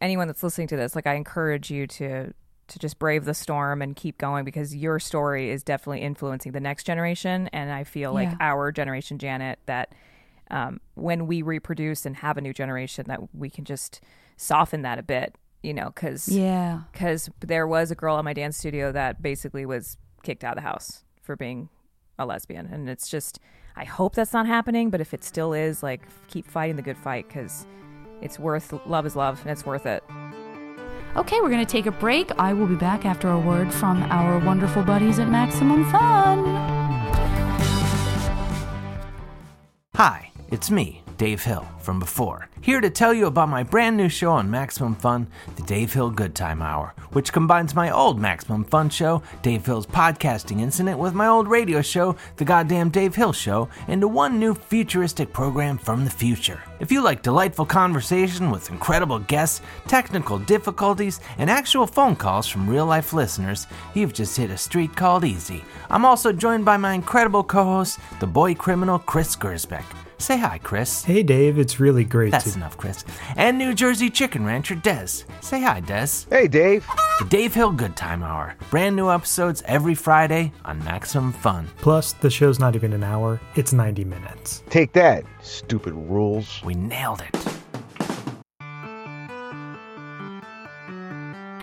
anyone 0.00 0.26
that's 0.26 0.42
listening 0.42 0.68
to 0.68 0.76
this, 0.76 0.94
like, 0.94 1.06
I 1.06 1.14
encourage 1.14 1.70
you 1.70 1.86
to 1.86 2.32
to 2.68 2.78
just 2.78 3.00
brave 3.00 3.24
the 3.24 3.34
storm 3.34 3.82
and 3.82 3.96
keep 3.96 4.16
going 4.16 4.44
because 4.44 4.76
your 4.76 5.00
story 5.00 5.50
is 5.50 5.64
definitely 5.64 6.02
influencing 6.02 6.52
the 6.52 6.60
next 6.60 6.84
generation, 6.84 7.48
and 7.52 7.72
I 7.72 7.82
feel 7.82 8.12
like 8.12 8.28
Yeah. 8.30 8.36
our 8.38 8.70
generation, 8.70 9.18
Janet, 9.18 9.58
that 9.66 9.92
um, 10.52 10.80
when 10.94 11.26
we 11.26 11.42
reproduce 11.42 12.06
and 12.06 12.14
have 12.16 12.38
a 12.38 12.40
new 12.40 12.52
generation, 12.52 13.06
that 13.08 13.34
we 13.34 13.50
can 13.50 13.64
just 13.64 14.00
soften 14.36 14.82
that 14.82 15.00
a 15.00 15.02
bit, 15.02 15.34
you 15.64 15.74
know, 15.74 15.86
because 15.86 16.28
yeah. 16.28 16.82
because 16.92 17.28
there 17.40 17.66
was 17.66 17.90
a 17.90 17.96
girl 17.96 18.16
at 18.18 18.24
my 18.24 18.32
dance 18.32 18.56
studio 18.56 18.92
that 18.92 19.20
basically 19.20 19.66
was 19.66 19.96
kicked 20.22 20.44
out 20.44 20.56
of 20.56 20.62
the 20.62 20.68
house 20.68 21.02
for 21.20 21.34
being 21.34 21.68
a 22.20 22.26
lesbian. 22.26 22.66
And 22.66 22.88
it's 22.88 23.08
just 23.08 23.40
i 23.76 23.84
hope 23.84 24.16
that's 24.16 24.32
not 24.32 24.46
happening 24.46 24.90
but 24.90 25.00
if 25.00 25.14
it 25.14 25.22
still 25.22 25.52
is 25.52 25.80
like 25.80 26.02
keep 26.26 26.44
fighting 26.44 26.74
the 26.74 26.82
good 26.82 26.98
fight 26.98 27.26
because 27.28 27.64
it's 28.22 28.38
worth 28.38 28.72
love 28.86 29.06
is 29.06 29.16
love 29.16 29.40
and 29.42 29.50
it's 29.50 29.64
worth 29.64 29.86
it 29.86 30.02
Okay, 31.16 31.40
we're 31.40 31.50
going 31.50 31.64
to 31.64 31.70
take 31.70 31.86
a 31.86 31.90
break. 31.90 32.30
I 32.38 32.52
will 32.52 32.68
be 32.68 32.76
back 32.76 33.04
after 33.04 33.28
a 33.28 33.38
word 33.38 33.74
from 33.74 34.00
our 34.04 34.38
wonderful 34.38 34.84
buddies 34.84 35.18
at 35.18 35.28
Maximum 35.28 35.84
Fun. 35.90 36.44
Hi, 39.96 40.30
it's 40.48 40.70
me, 40.70 40.99
Dave 41.20 41.42
Hill 41.42 41.68
from 41.80 42.00
before, 42.00 42.48
here 42.62 42.80
to 42.80 42.88
tell 42.88 43.12
you 43.12 43.26
about 43.26 43.50
my 43.50 43.62
brand 43.62 43.94
new 43.94 44.08
show 44.08 44.32
on 44.32 44.50
Maximum 44.50 44.94
Fun, 44.94 45.28
the 45.54 45.62
Dave 45.64 45.92
Hill 45.92 46.10
Good 46.10 46.34
Time 46.34 46.62
Hour, 46.62 46.94
which 47.12 47.30
combines 47.30 47.74
my 47.74 47.90
old 47.90 48.18
Maximum 48.18 48.64
Fun 48.64 48.88
show, 48.88 49.22
Dave 49.42 49.66
Hill's 49.66 49.86
podcasting 49.86 50.62
incident, 50.62 50.98
with 50.98 51.12
my 51.12 51.26
old 51.26 51.46
radio 51.46 51.82
show, 51.82 52.16
The 52.36 52.46
Goddamn 52.46 52.88
Dave 52.88 53.14
Hill 53.14 53.34
Show, 53.34 53.68
into 53.86 54.08
one 54.08 54.38
new 54.38 54.54
futuristic 54.54 55.30
program 55.30 55.76
from 55.76 56.06
the 56.06 56.10
future. 56.10 56.62
If 56.80 56.90
you 56.90 57.02
like 57.02 57.20
delightful 57.20 57.66
conversation 57.66 58.50
with 58.50 58.70
incredible 58.70 59.18
guests, 59.18 59.60
technical 59.88 60.38
difficulties, 60.38 61.20
and 61.36 61.50
actual 61.50 61.86
phone 61.86 62.16
calls 62.16 62.48
from 62.48 62.66
real 62.66 62.86
life 62.86 63.12
listeners, 63.12 63.66
you've 63.92 64.14
just 64.14 64.38
hit 64.38 64.50
a 64.50 64.56
street 64.56 64.96
called 64.96 65.26
easy. 65.26 65.62
I'm 65.90 66.06
also 66.06 66.32
joined 66.32 66.64
by 66.64 66.78
my 66.78 66.94
incredible 66.94 67.44
co 67.44 67.62
host, 67.64 67.98
the 68.20 68.26
boy 68.26 68.54
criminal 68.54 68.98
Chris 68.98 69.36
Gersbeck. 69.36 69.84
Say 70.20 70.36
hi, 70.38 70.58
Chris. 70.58 71.02
Hey, 71.02 71.22
Dave. 71.22 71.58
It's 71.58 71.80
really 71.80 72.04
great 72.04 72.30
That's 72.30 72.52
to. 72.52 72.58
enough, 72.58 72.76
Chris. 72.76 73.04
And 73.36 73.56
New 73.56 73.72
Jersey 73.72 74.10
chicken 74.10 74.44
rancher 74.44 74.74
Des. 74.74 75.06
Say 75.40 75.62
hi, 75.62 75.80
Des. 75.80 76.08
Hey, 76.28 76.46
Dave. 76.46 76.86
The 77.20 77.24
Dave 77.24 77.54
Hill 77.54 77.72
Good 77.72 77.96
Time 77.96 78.22
Hour. 78.22 78.54
Brand 78.70 78.96
new 78.96 79.10
episodes 79.10 79.62
every 79.64 79.94
Friday 79.94 80.52
on 80.66 80.78
Maximum 80.84 81.32
Fun. 81.32 81.68
Plus, 81.78 82.12
the 82.12 82.28
show's 82.28 82.58
not 82.58 82.76
even 82.76 82.92
an 82.92 83.02
hour, 83.02 83.40
it's 83.56 83.72
90 83.72 84.04
minutes. 84.04 84.62
Take 84.68 84.92
that, 84.92 85.24
stupid 85.40 85.94
rules. 85.94 86.60
We 86.64 86.74
nailed 86.74 87.22
it. 87.22 87.49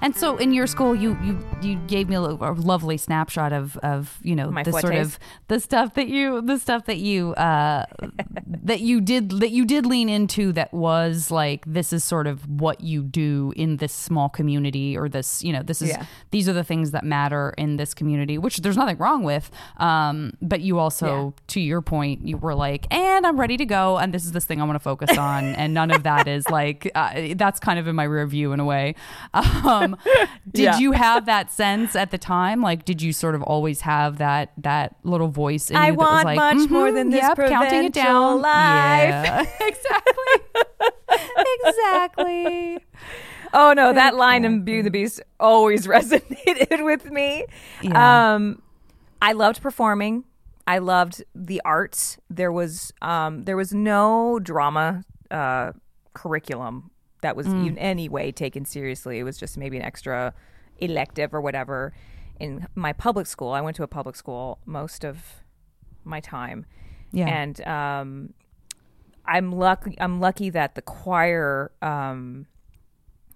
And 0.02 0.16
so, 0.16 0.38
in 0.38 0.54
your 0.54 0.68
school, 0.68 0.96
you 0.96 1.18
you 1.24 1.38
you 1.62 1.76
gave 1.88 2.08
me 2.10 2.16
a, 2.16 2.22
lo- 2.22 2.38
a 2.42 2.54
lovely 2.54 2.98
snapshot 2.98 3.52
of 3.54 3.78
of 3.78 4.18
you 4.22 4.36
know 4.36 4.50
My 4.52 4.64
the 4.64 4.72
sort 4.72 4.84
fortes. 4.84 5.08
of 5.08 5.20
the 5.48 5.60
stuff 5.60 5.94
that 5.96 6.08
you 6.08 6.42
the 6.42 6.58
stuff 6.60 6.86
that 6.86 6.98
you 6.98 7.34
uh 7.34 7.86
that 8.48 8.82
you 8.82 9.02
did 9.02 9.32
that 9.32 9.50
you 9.52 9.66
did 9.66 9.86
lean 9.86 10.10
into 10.10 10.52
that 10.54 10.74
was 10.74 11.32
like 11.32 11.64
this 11.66 11.92
is 11.94 12.04
sort 12.04 12.28
of 12.28 12.48
what 12.48 12.82
you 12.82 13.02
do 13.04 13.54
in 13.56 13.78
this 13.78 13.94
small 13.94 14.30
community 14.30 14.98
or 14.98 15.10
this 15.10 15.44
you 15.44 15.52
know 15.52 15.64
this 15.64 15.82
is 15.82 15.90
Yeah. 15.90 16.06
these 16.32 16.48
are 16.48 16.54
the 16.54 16.64
things 16.64 16.92
that 16.92 17.04
matter 17.04 17.54
in 17.58 17.78
this 17.78 17.94
community 17.94 18.38
which 18.38 18.58
there's 18.58 18.78
nothing 18.78 18.98
wrong 18.98 19.24
with 19.24 19.50
um 19.78 20.34
but 20.42 20.62
you 20.62 20.80
also 20.80 21.34
to 21.48 21.60
your 21.60 21.82
point 21.82 22.26
you 22.28 22.38
were 22.38 22.56
like 22.56 22.86
and 22.92 23.26
I'm 23.26 23.40
ready 23.40 23.58
to 23.58 23.66
go 23.66 23.98
and 23.98 24.14
this 24.14 24.26
is 24.26 24.32
this 24.32 24.46
thing 24.46 24.62
I 24.62 24.64
want 24.66 24.76
to 24.76 24.80
focus 24.80 25.18
on 25.18 25.44
and 25.56 25.74
none 25.74 25.92
of 25.92 26.04
that 26.04 26.28
is 26.28 26.48
like 26.50 26.92
uh, 26.96 27.34
that's 27.36 27.60
kind 27.60 27.80
of 27.80 27.88
in 27.88 27.96
my 27.96 28.04
rear 28.04 28.26
view 28.28 28.52
in 28.54 28.60
a 28.60 28.66
way 28.66 28.96
um 29.34 29.87
did 30.52 30.64
Yeah. 30.64 30.78
you 30.80 30.92
have 30.94 31.26
that 31.26 31.52
sense 31.52 31.96
at 31.96 32.12
the 32.12 32.18
time 32.18 32.62
like 32.62 32.84
did 32.86 33.02
you 33.02 33.14
sort 33.14 33.36
of 33.36 33.42
always 33.44 33.82
have 33.82 34.18
that 34.18 34.52
that 34.58 34.96
little 35.04 35.28
voice 35.30 35.70
in 35.70 35.76
I 35.78 35.88
you 35.88 35.92
that 35.94 35.98
was 35.98 36.08
want 36.08 36.26
like 36.26 36.36
much 36.36 36.70
more 36.70 36.90
"Mhm, 36.90 36.94
than 36.96 37.10
this 37.12 37.22
yep, 37.22 37.38
counting 37.38 37.86
it 37.86 37.94
down 37.94 38.42
life." 38.42 39.10
yeah 39.10 39.42
exactly 39.62 40.64
exactly 41.68 42.80
Oh 43.54 43.72
no, 43.72 43.94
that 43.94 44.16
line 44.16 44.44
in 44.44 44.64
Beauty 44.64 44.80
and 44.80 44.86
the 44.88 44.92
Beast 44.92 45.22
always 45.40 45.88
resonated 45.88 46.84
with 46.84 47.10
me. 47.10 47.46
Yeah. 47.82 48.34
Um, 48.36 48.62
I 49.22 49.32
loved 49.32 49.62
performing. 49.62 50.26
I 50.68 50.80
loved 50.80 51.24
the 51.34 51.62
arts. 51.64 52.18
There 52.30 52.52
was 52.52 52.92
um, 53.02 53.46
there 53.46 53.56
was 53.56 53.74
no 53.74 54.38
drama 54.40 55.06
uh, 55.32 55.72
curriculum 56.14 56.92
that 57.28 57.36
was 57.36 57.48
in 57.48 57.78
any 57.78 58.08
way 58.18 58.32
taken 58.32 58.64
seriously. 58.66 59.20
It 59.20 59.24
was 59.24 59.38
just 59.38 59.58
maybe 59.58 59.76
an 59.78 59.84
extra 59.84 60.34
elective 60.80 61.34
or 61.34 61.42
whatever. 61.42 61.94
In 62.40 62.68
my 62.76 62.94
public 62.94 63.28
school, 63.28 63.52
I 63.52 63.62
went 63.62 63.76
to 63.78 63.84
a 63.84 63.88
public 64.00 64.16
school 64.16 64.60
most 64.66 65.04
of 65.04 65.16
my 66.04 66.20
time, 66.22 66.66
Yeah. 67.12 67.28
and 67.28 67.56
um, 67.68 68.10
I'm 69.26 69.52
lucky. 69.52 69.96
I'm 70.00 70.20
lucky 70.20 70.50
that 70.52 70.76
the 70.76 70.82
choir. 70.82 71.72
Um, 71.82 72.48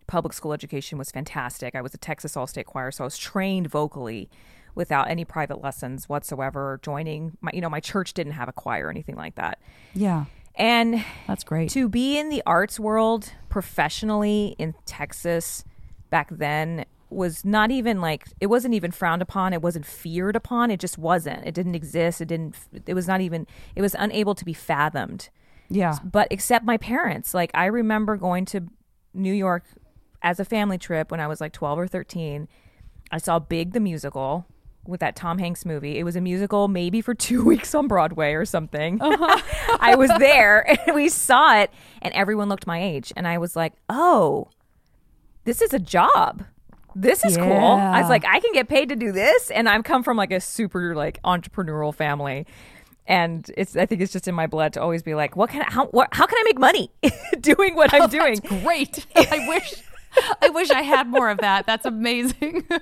public 0.07 0.33
school 0.33 0.51
education 0.53 0.97
was 0.97 1.09
fantastic. 1.09 1.73
I 1.73 1.81
was 1.81 1.93
a 1.93 1.97
Texas 1.97 2.35
All 2.37 2.45
State 2.47 2.65
Choir, 2.65 2.91
so 2.91 3.03
I 3.03 3.07
was 3.11 3.17
trained 3.17 3.67
vocally 3.69 4.29
without 4.75 5.09
any 5.09 5.23
private 5.25 5.61
lessons 5.63 6.07
whatsoever. 6.09 6.79
Joining 6.83 7.37
my, 7.41 7.51
you 7.53 7.61
know, 7.61 7.69
my 7.69 7.79
church 7.79 8.13
didn't 8.13 8.33
have 8.33 8.49
a 8.49 8.53
choir 8.53 8.87
or 8.87 8.89
anything 8.89 9.15
like 9.15 9.35
that. 9.35 9.59
yeah 9.93 10.25
And 10.55 11.03
that's 11.27 11.43
great. 11.43 11.69
to 11.71 11.87
be 11.89 12.17
in 12.19 12.29
the 12.29 12.43
arts 12.45 12.79
world 12.79 13.31
professionally 13.49 14.55
in 14.57 14.75
Texas 14.85 15.63
back 16.09 16.29
then 16.29 16.85
was 17.09 17.43
not 17.43 17.71
even 17.71 17.99
like 17.99 18.25
it 18.39 18.47
wasn't 18.47 18.73
even 18.73 18.89
frowned 18.89 19.21
upon 19.21 19.51
it 19.51 19.61
wasn't 19.61 19.85
feared 19.85 20.35
upon 20.35 20.71
it 20.71 20.79
just 20.79 20.97
wasn't 20.97 21.45
it 21.45 21.53
didn't 21.53 21.75
exist 21.75 22.21
it 22.21 22.25
didn't 22.25 22.55
it 22.85 22.93
was 22.93 23.05
not 23.05 23.19
even 23.19 23.45
it 23.75 23.81
was 23.81 23.95
unable 23.99 24.33
to 24.33 24.45
be 24.45 24.53
fathomed. 24.53 25.29
Yeah. 25.69 25.97
But 26.03 26.27
except 26.31 26.65
my 26.65 26.77
parents 26.77 27.33
like 27.33 27.51
i 27.53 27.65
remember 27.65 28.15
going 28.15 28.45
to 28.45 28.67
new 29.13 29.33
york 29.33 29.65
as 30.21 30.39
a 30.39 30.45
family 30.45 30.77
trip 30.77 31.11
when 31.11 31.19
i 31.19 31.27
was 31.27 31.41
like 31.41 31.51
12 31.51 31.79
or 31.79 31.87
13 31.87 32.47
i 33.11 33.17
saw 33.17 33.39
big 33.39 33.73
the 33.73 33.79
musical 33.81 34.45
with 34.85 34.99
that 34.99 35.15
tom 35.15 35.37
hanks 35.37 35.65
movie. 35.65 35.97
It 35.97 36.03
was 36.03 36.15
a 36.15 36.21
musical 36.21 36.67
maybe 36.67 37.01
for 37.01 37.13
two 37.13 37.43
weeks 37.45 37.73
on 37.75 37.87
broadway 37.87 38.33
or 38.33 38.45
something. 38.45 39.01
Uh-huh. 39.01 39.77
I 39.79 39.95
was 39.95 40.09
there 40.19 40.67
and 40.87 40.95
we 40.95 41.09
saw 41.09 41.57
it 41.57 41.71
and 42.01 42.13
everyone 42.13 42.49
looked 42.49 42.67
my 42.67 42.81
age 42.81 43.13
and 43.15 43.27
i 43.27 43.37
was 43.37 43.55
like 43.55 43.73
oh 43.89 44.49
this 45.43 45.61
is 45.61 45.73
a 45.73 45.79
job. 45.79 46.45
This 46.93 47.25
is 47.25 47.35
cool. 47.35 47.51
I 47.51 47.99
was 48.01 48.09
like 48.09 48.25
i 48.25 48.39
can 48.39 48.53
get 48.53 48.67
paid 48.67 48.89
to 48.89 48.95
do 48.95 49.11
this 49.11 49.49
and 49.51 49.69
i'm 49.69 49.83
come 49.83 50.03
from 50.03 50.17
like 50.17 50.31
a 50.31 50.41
super 50.41 50.95
like 50.95 51.21
entrepreneurial 51.23 51.93
family. 51.93 52.45
And 53.07 53.49
it's 53.57 53.75
i 53.75 53.85
think 53.85 54.01
it's 54.01 54.13
just 54.13 54.27
in 54.27 54.35
my 54.35 54.47
blood 54.47 54.73
to 54.73 54.81
always 54.81 55.03
be 55.03 55.15
like 55.15 55.35
what 55.35 55.49
can 55.49 55.61
I, 55.63 55.71
how 55.71 55.87
what, 55.87 56.09
how 56.11 56.25
can 56.25 56.37
i 56.37 56.43
make 56.45 56.59
money 56.59 56.91
doing 57.39 57.75
what 57.75 57.93
i'm 57.93 58.03
oh, 58.03 58.07
doing? 58.07 58.35
great. 58.43 59.05
I 59.15 59.45
wish 59.47 59.73
i 60.41 60.49
wish 60.49 60.69
i 60.71 60.81
had 60.81 61.07
more 61.07 61.29
of 61.29 61.37
that. 61.39 61.65
That's 61.65 61.85
amazing. 61.85 62.67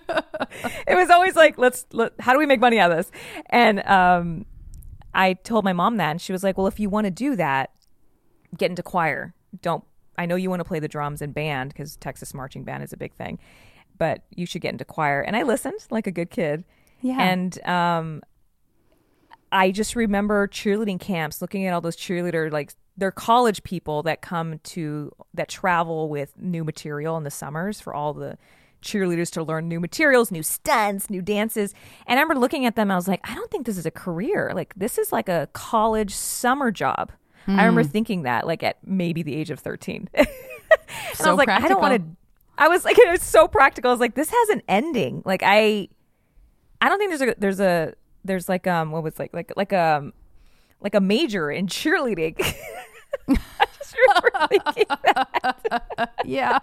It 0.88 0.96
was 0.96 1.10
always 1.12 1.36
like 1.36 1.58
let's 1.58 1.86
let, 1.92 2.14
how 2.20 2.34
do 2.34 2.40
we 2.40 2.46
make 2.48 2.60
money 2.60 2.80
out 2.80 2.92
of 2.92 2.98
this? 2.98 3.12
And 3.50 3.86
um 3.88 4.46
i 5.14 5.34
told 5.34 5.64
my 5.64 5.74
mom 5.74 5.98
that 5.98 6.12
and 6.12 6.22
she 6.22 6.32
was 6.32 6.44
like 6.44 6.58
well 6.58 6.68
if 6.68 6.80
you 6.80 6.90
want 6.90 7.06
to 7.06 7.12
do 7.12 7.36
that 7.36 7.72
get 8.58 8.70
into 8.70 8.84
choir. 8.84 9.34
Don't 9.62 9.84
i 10.18 10.26
know 10.26 10.36
you 10.36 10.50
want 10.50 10.60
to 10.60 10.64
play 10.66 10.80
the 10.80 10.88
drums 10.88 11.22
and 11.22 11.34
band 11.34 11.70
because 11.70 11.96
texas 11.98 12.34
marching 12.34 12.64
band 12.64 12.84
is 12.84 12.94
a 12.94 12.98
big 12.98 13.14
thing 13.14 13.38
but 13.98 14.24
you 14.36 14.46
should 14.46 14.62
get 14.62 14.72
into 14.72 14.86
choir. 14.86 15.22
And 15.22 15.36
i 15.36 15.44
listened 15.44 15.80
like 15.92 16.08
a 16.08 16.12
good 16.12 16.30
kid. 16.32 16.64
Yeah. 17.02 17.22
and 17.22 17.64
um 17.68 18.22
i 19.52 19.72
just 19.72 19.96
remember 19.96 20.48
cheerleading 20.48 21.00
camps 21.00 21.42
looking 21.42 21.66
at 21.66 21.74
all 21.74 21.82
those 21.82 21.96
cheerleader 21.96 22.52
like 22.52 22.74
they're 23.00 23.12
college 23.12 23.64
people 23.64 24.04
that 24.04 24.22
come 24.22 24.60
to 24.60 25.12
that 25.34 25.50
travel 25.50 26.10
with 26.10 26.34
new 26.38 26.64
material 26.64 27.18
in 27.18 27.24
the 27.24 27.32
summers 27.32 27.80
for 27.80 27.94
all 27.94 28.14
the 28.14 28.38
cheerleaders 28.82 29.30
to 29.32 29.44
learn 29.44 29.68
new 29.68 29.80
materials, 29.80 30.32
new 30.32 30.44
stunts, 30.44 31.10
new 31.10 31.22
dances. 31.22 31.74
And 32.08 32.20
I 32.20 32.22
remember 32.22 32.40
looking 32.40 32.66
at 32.66 32.76
them, 32.76 32.92
I 32.92 32.96
was 32.96 33.08
like, 33.08 33.22
I 33.24 33.36
don't 33.36 33.50
think 33.52 33.66
this 33.66 33.78
is 33.78 33.86
a 33.86 33.92
career. 33.92 34.52
Like 34.54 34.74
this 34.76 34.98
is 34.98 35.12
like 35.12 35.30
a 35.30 35.50
college 35.54 36.14
summer 36.14 36.72
job. 36.72 37.12
I 37.48 37.66
remember 37.66 37.84
thinking 37.84 38.24
that 38.24 38.46
like 38.46 38.62
at 38.62 38.78
maybe 38.86 39.24
the 39.24 39.36
age 39.36 39.50
of 39.50 39.60
13. 39.60 40.08
and 40.14 40.28
I 41.20 41.30
was 41.30 41.38
like, 41.38 41.50
I 41.50 41.68
don't 41.68 41.82
want 41.82 41.96
to. 41.96 42.18
I 42.60 42.68
was 42.68 42.86
like 42.86 43.00
it 43.00 43.10
was 43.10 43.24
so 43.24 43.48
practical. 43.48 43.90
I 43.90 43.94
was 43.94 44.00
like 44.00 44.14
this 44.14 44.30
has 44.30 44.50
an 44.50 44.62
ending. 44.68 45.24
Like 45.26 45.42
I 45.44 45.90
I 46.80 46.90
don't 46.90 47.00
think 47.00 47.10
there's 47.10 47.22
a 47.22 47.36
there's 47.40 47.60
a 47.60 47.94
there's 48.24 48.50
like 48.50 48.68
um 48.68 48.92
what 48.92 49.02
was 49.02 49.18
like 49.18 49.34
like 49.34 49.52
like 49.56 49.74
um 49.74 50.14
like 50.82 50.96
a 50.96 51.02
major 51.02 51.50
in 51.50 51.68
cheerleading. 51.68 52.36
I 53.60 53.66
just 53.78 53.96
remember 53.98 54.48
thinking 54.50 54.86
that. 55.04 56.14
yeah 56.26 56.60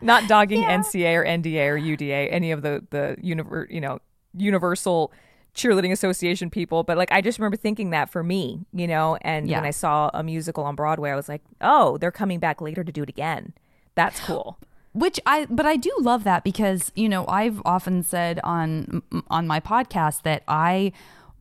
Not 0.00 0.28
dogging 0.28 0.62
NCA 0.62 1.14
or 1.16 1.24
NDA 1.24 1.66
or 1.68 1.78
UDA, 1.78 2.28
any 2.30 2.50
of 2.52 2.62
the 2.62 2.84
the 2.90 3.16
univer- 3.22 3.70
you 3.70 3.80
know 3.80 3.98
universal 4.34 5.12
cheerleading 5.54 5.90
association 5.92 6.50
people, 6.50 6.82
but 6.84 6.98
like 6.98 7.10
I 7.10 7.22
just 7.22 7.38
remember 7.38 7.56
thinking 7.56 7.88
that 7.90 8.10
for 8.10 8.22
me, 8.22 8.66
you 8.74 8.86
know, 8.86 9.16
and 9.22 9.48
Yeah. 9.48 9.56
when 9.58 9.66
I 9.66 9.70
saw 9.70 10.10
a 10.12 10.22
musical 10.22 10.64
on 10.64 10.74
Broadway, 10.74 11.10
I 11.10 11.16
was 11.16 11.28
like, 11.30 11.40
"Oh, 11.62 11.96
they're 11.96 12.10
coming 12.12 12.38
back 12.38 12.60
later 12.60 12.84
to 12.84 12.92
do 12.92 13.02
it 13.02 13.08
again." 13.08 13.54
That's 13.94 14.20
cool. 14.20 14.58
which 14.92 15.20
i 15.26 15.46
but 15.50 15.66
i 15.66 15.76
do 15.76 15.92
love 16.00 16.24
that 16.24 16.42
because 16.42 16.90
you 16.94 17.06
know 17.06 17.26
i've 17.28 17.60
often 17.66 18.02
said 18.02 18.40
on 18.42 19.02
on 19.28 19.46
my 19.46 19.60
podcast 19.60 20.22
that 20.22 20.42
i 20.48 20.90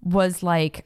was 0.03 0.43
like 0.43 0.85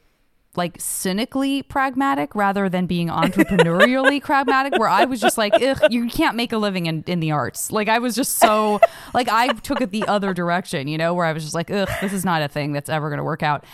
like 0.55 0.75
cynically 0.79 1.61
pragmatic 1.63 2.33
rather 2.35 2.69
than 2.69 2.85
being 2.85 3.07
entrepreneurially 3.07 4.21
pragmatic 4.23 4.77
where 4.77 4.89
i 4.89 5.05
was 5.05 5.19
just 5.21 5.37
like 5.37 5.53
Ugh, 5.61 5.79
you 5.89 6.07
can't 6.07 6.35
make 6.35 6.51
a 6.51 6.57
living 6.57 6.87
in, 6.87 7.03
in 7.07 7.19
the 7.19 7.31
arts. 7.31 7.71
Like 7.71 7.87
i 7.87 7.99
was 7.99 8.15
just 8.15 8.37
so 8.37 8.79
like 9.13 9.29
i 9.29 9.47
took 9.47 9.81
it 9.81 9.91
the 9.91 10.03
other 10.07 10.33
direction 10.33 10.87
you 10.87 10.97
know 10.97 11.13
where 11.13 11.25
i 11.25 11.33
was 11.33 11.43
just 11.43 11.55
like 11.55 11.69
ugh 11.71 11.89
this 12.01 12.13
is 12.13 12.25
not 12.25 12.41
a 12.41 12.47
thing 12.47 12.71
that's 12.71 12.89
ever 12.89 13.09
going 13.09 13.17
to 13.17 13.23
work 13.23 13.43
out. 13.43 13.65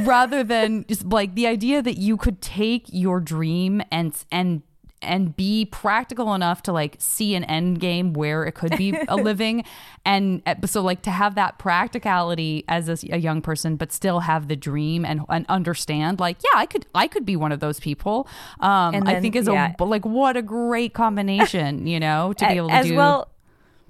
Rather 0.00 0.44
than 0.44 0.84
just 0.88 1.04
like 1.04 1.34
the 1.34 1.46
idea 1.46 1.82
that 1.82 1.98
you 1.98 2.16
could 2.16 2.40
take 2.40 2.84
your 2.88 3.20
dream 3.20 3.82
and 3.90 4.14
and 4.30 4.62
and 5.02 5.36
be 5.36 5.64
practical 5.64 6.34
enough 6.34 6.62
to 6.64 6.72
like 6.72 6.96
see 6.98 7.34
an 7.34 7.44
end 7.44 7.80
game 7.80 8.12
where 8.12 8.44
it 8.44 8.52
could 8.52 8.76
be 8.76 8.96
a 9.08 9.16
living. 9.30 9.64
And 10.04 10.42
uh, 10.46 10.54
so 10.66 10.82
like 10.82 11.02
to 11.02 11.10
have 11.10 11.34
that 11.36 11.58
practicality 11.58 12.64
as 12.68 12.88
a, 12.88 12.96
a 13.14 13.18
young 13.18 13.42
person 13.42 13.76
but 13.76 13.92
still 13.92 14.20
have 14.20 14.48
the 14.48 14.56
dream 14.56 15.04
and, 15.04 15.22
and 15.28 15.46
understand 15.48 16.20
like 16.20 16.38
yeah 16.42 16.58
i 16.58 16.66
could 16.66 16.86
i 16.94 17.06
could 17.06 17.24
be 17.24 17.36
one 17.36 17.52
of 17.52 17.60
those 17.60 17.80
people. 17.80 18.28
Um 18.60 18.94
And 18.94 19.08
i 19.08 19.20
think 19.20 19.36
is 19.36 19.46
yeah. 19.46 19.74
a 19.78 19.84
like 19.84 20.04
what 20.04 20.36
a 20.36 20.42
great 20.42 20.94
combination 20.94 21.86
you 21.86 22.00
know 22.00 22.32
to 22.34 22.46
be 22.46 22.54
able 22.54 22.68
to 22.68 22.74
as 22.74 22.86
do. 22.86 22.96
well 22.96 23.28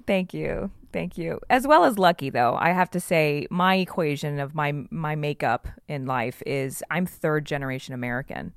thank 0.05 0.33
you 0.33 0.71
thank 0.91 1.17
you. 1.17 1.39
As 1.49 1.67
well 1.67 1.85
as 1.85 1.97
lucky 1.97 2.29
though 2.29 2.55
i 2.59 2.71
have 2.71 2.89
to 2.91 2.99
say 2.99 3.47
my 3.49 3.75
equation 3.75 4.39
of 4.39 4.55
my 4.55 4.73
my 4.89 5.15
makeup 5.15 5.67
in 5.87 6.05
life 6.05 6.41
is 6.45 6.83
i'm 6.89 7.05
third 7.05 7.45
generation 7.45 7.93
american 7.93 8.53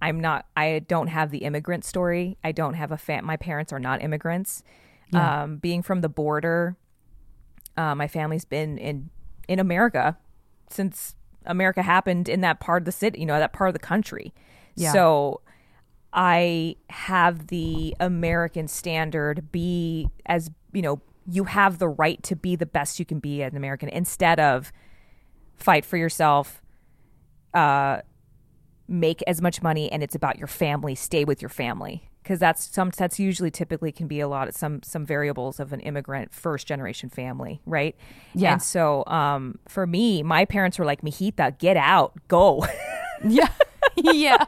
i'm 0.00 0.20
not 0.20 0.46
i 0.56 0.80
don't 0.88 1.08
have 1.08 1.30
the 1.30 1.38
immigrant 1.38 1.84
story. 1.84 2.38
I 2.42 2.52
don't 2.52 2.74
have 2.74 2.92
a 2.92 2.96
fam 2.96 3.24
my 3.24 3.36
parents 3.36 3.72
are 3.72 3.80
not 3.80 4.02
immigrants. 4.02 4.62
Um 5.12 5.56
being 5.56 5.82
from 5.82 6.00
the 6.00 6.08
border 6.08 6.76
uh, 7.76 7.94
my 7.94 8.08
family's 8.08 8.44
been 8.44 8.78
in 8.78 9.10
in 9.48 9.58
america 9.58 10.16
since 10.68 11.14
america 11.46 11.82
happened 11.82 12.28
in 12.28 12.40
that 12.42 12.60
part 12.60 12.82
of 12.82 12.86
the 12.86 12.92
city 12.92 13.20
you 13.20 13.26
know 13.26 13.38
that 13.38 13.52
part 13.52 13.68
of 13.68 13.74
the 13.74 13.78
country. 13.80 14.32
Yeah. 14.76 14.92
so 14.92 15.40
I 16.12 16.76
have 16.88 17.48
the 17.48 17.94
American 18.00 18.66
standard 18.66 19.52
be 19.52 20.08
as 20.26 20.50
you 20.72 20.82
know 20.82 21.00
you 21.28 21.44
have 21.44 21.78
the 21.78 21.88
right 21.88 22.20
to 22.24 22.34
be 22.34 22.56
the 22.56 22.66
best 22.66 22.98
you 22.98 23.04
can 23.04 23.20
be 23.20 23.42
as 23.42 23.52
an 23.52 23.56
American 23.56 23.88
instead 23.90 24.40
of 24.40 24.72
fight 25.56 25.84
for 25.84 25.96
yourself 25.96 26.62
uh 27.54 28.00
make 28.90 29.22
as 29.26 29.40
much 29.40 29.62
money 29.62 29.90
and 29.90 30.02
it's 30.02 30.14
about 30.14 30.36
your 30.36 30.48
family. 30.48 30.94
Stay 30.94 31.24
with 31.24 31.40
your 31.40 31.48
family. 31.48 32.02
Because 32.22 32.38
that's 32.38 32.68
some 32.70 32.90
that's 32.94 33.18
usually 33.18 33.50
typically 33.50 33.92
can 33.92 34.06
be 34.06 34.20
a 34.20 34.28
lot 34.28 34.46
of 34.46 34.54
some 34.54 34.82
some 34.82 35.06
variables 35.06 35.58
of 35.58 35.72
an 35.72 35.80
immigrant 35.80 36.34
first 36.34 36.66
generation 36.66 37.08
family 37.08 37.62
right? 37.64 37.96
Yeah. 38.34 38.52
and 38.52 38.62
so 38.62 39.04
um 39.06 39.58
for 39.66 39.86
me 39.86 40.22
my 40.22 40.44
parents 40.44 40.78
were 40.78 40.84
like 40.84 41.00
mijita 41.00 41.58
get 41.58 41.76
out. 41.76 42.12
Go. 42.28 42.66
Yeah. 43.22 43.48
Yeah. 43.96 44.44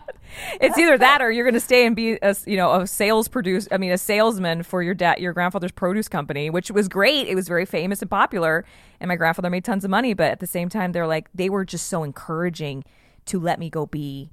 It's 0.63 0.79
either 0.79 0.97
that 0.97 1.21
or 1.21 1.31
you're 1.31 1.45
going 1.45 1.53
to 1.53 1.61
stay 1.61 1.85
and 1.85 1.95
be 1.95 2.19
a 2.23 2.35
you 2.47 2.57
know 2.57 2.81
a 2.81 2.87
sales 2.87 3.29
produce 3.29 3.69
I 3.71 3.77
mean 3.77 3.93
a 3.93 3.99
salesman 3.99 4.63
for 4.63 4.83
your 4.83 4.95
dad 4.95 5.19
your 5.19 5.35
grandfather's 5.35 5.73
produce 5.73 6.09
company 6.09 6.49
which 6.49 6.71
was 6.71 6.89
great. 6.89 7.29
It 7.29 7.35
was 7.35 7.49
very 7.49 7.67
famous 7.67 8.01
and 8.01 8.11
popular 8.11 8.65
and 8.99 9.09
my 9.09 9.17
grandfather 9.17 9.51
made 9.51 9.65
tons 9.65 9.85
of 9.85 9.91
money 9.91 10.15
but 10.15 10.31
at 10.31 10.41
the 10.41 10.47
same 10.47 10.71
time 10.71 10.93
they're 10.93 11.07
like 11.07 11.29
they 11.35 11.51
were 11.51 11.67
just 11.67 11.89
so 11.89 12.03
encouraging 12.03 12.83
to 13.27 13.39
let 13.39 13.59
me 13.59 13.71
go 13.71 13.87
be 13.87 14.31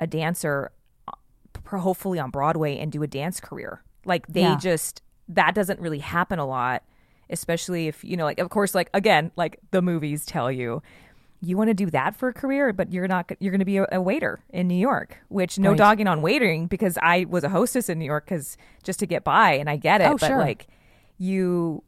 a 0.00 0.06
dancer 0.06 0.70
uh, 1.08 1.78
hopefully 1.78 2.18
on 2.18 2.30
Broadway 2.30 2.78
and 2.78 2.90
do 2.92 3.02
a 3.02 3.06
dance 3.06 3.40
career 3.40 3.82
like 4.04 4.26
they 4.26 4.42
Yeah. 4.42 4.56
just 4.56 5.02
that 5.28 5.54
doesn't 5.54 5.80
really 5.80 5.98
happen 6.00 6.38
a 6.38 6.46
lot 6.46 6.82
especially 7.28 7.86
if 7.86 8.02
you 8.02 8.16
know 8.16 8.24
like 8.24 8.40
of 8.40 8.50
course 8.50 8.74
like 8.74 8.90
again 8.94 9.30
like 9.36 9.58
the 9.70 9.80
movies 9.82 10.24
tell 10.26 10.50
you 10.50 10.82
you 11.42 11.56
want 11.56 11.68
to 11.68 11.74
do 11.74 11.86
that 11.86 12.14
for 12.14 12.28
a 12.28 12.34
career, 12.34 12.70
but 12.74 12.92
you're 12.92 13.08
not. 13.08 13.32
You're 13.40 13.50
going 13.50 13.60
to 13.60 13.64
be 13.64 13.78
a, 13.78 13.86
a 13.92 13.98
waiter 13.98 14.40
in 14.50 14.68
New 14.68 14.74
York. 14.76 15.16
Which 15.28 15.58
no 15.58 15.70
Right. 15.70 15.78
dogging 15.78 16.06
on 16.06 16.20
waiting 16.20 16.66
because 16.66 16.98
I 17.00 17.24
was 17.30 17.44
a 17.44 17.48
hostess 17.48 17.88
in 17.88 17.98
New 17.98 18.04
York 18.04 18.26
because 18.26 18.58
just 18.82 18.98
to 18.98 19.06
get 19.06 19.24
by, 19.24 19.52
and 19.52 19.70
I 19.70 19.76
get 19.76 20.02
it. 20.02 20.08
Oh, 20.08 20.18
but 20.20 20.26
sure. 20.26 20.36
like 20.36 20.66
you 21.16 21.82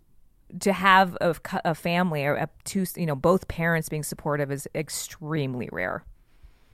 to 0.60 0.72
have 0.72 1.18
a 1.20 1.74
family 1.74 2.24
or 2.24 2.36
a 2.36 2.48
two, 2.64 2.86
you 2.96 3.04
know, 3.04 3.14
both 3.14 3.46
parents 3.46 3.90
being 3.90 4.02
supportive 4.02 4.50
is 4.50 4.66
extremely 4.74 5.68
rare. 5.70 6.02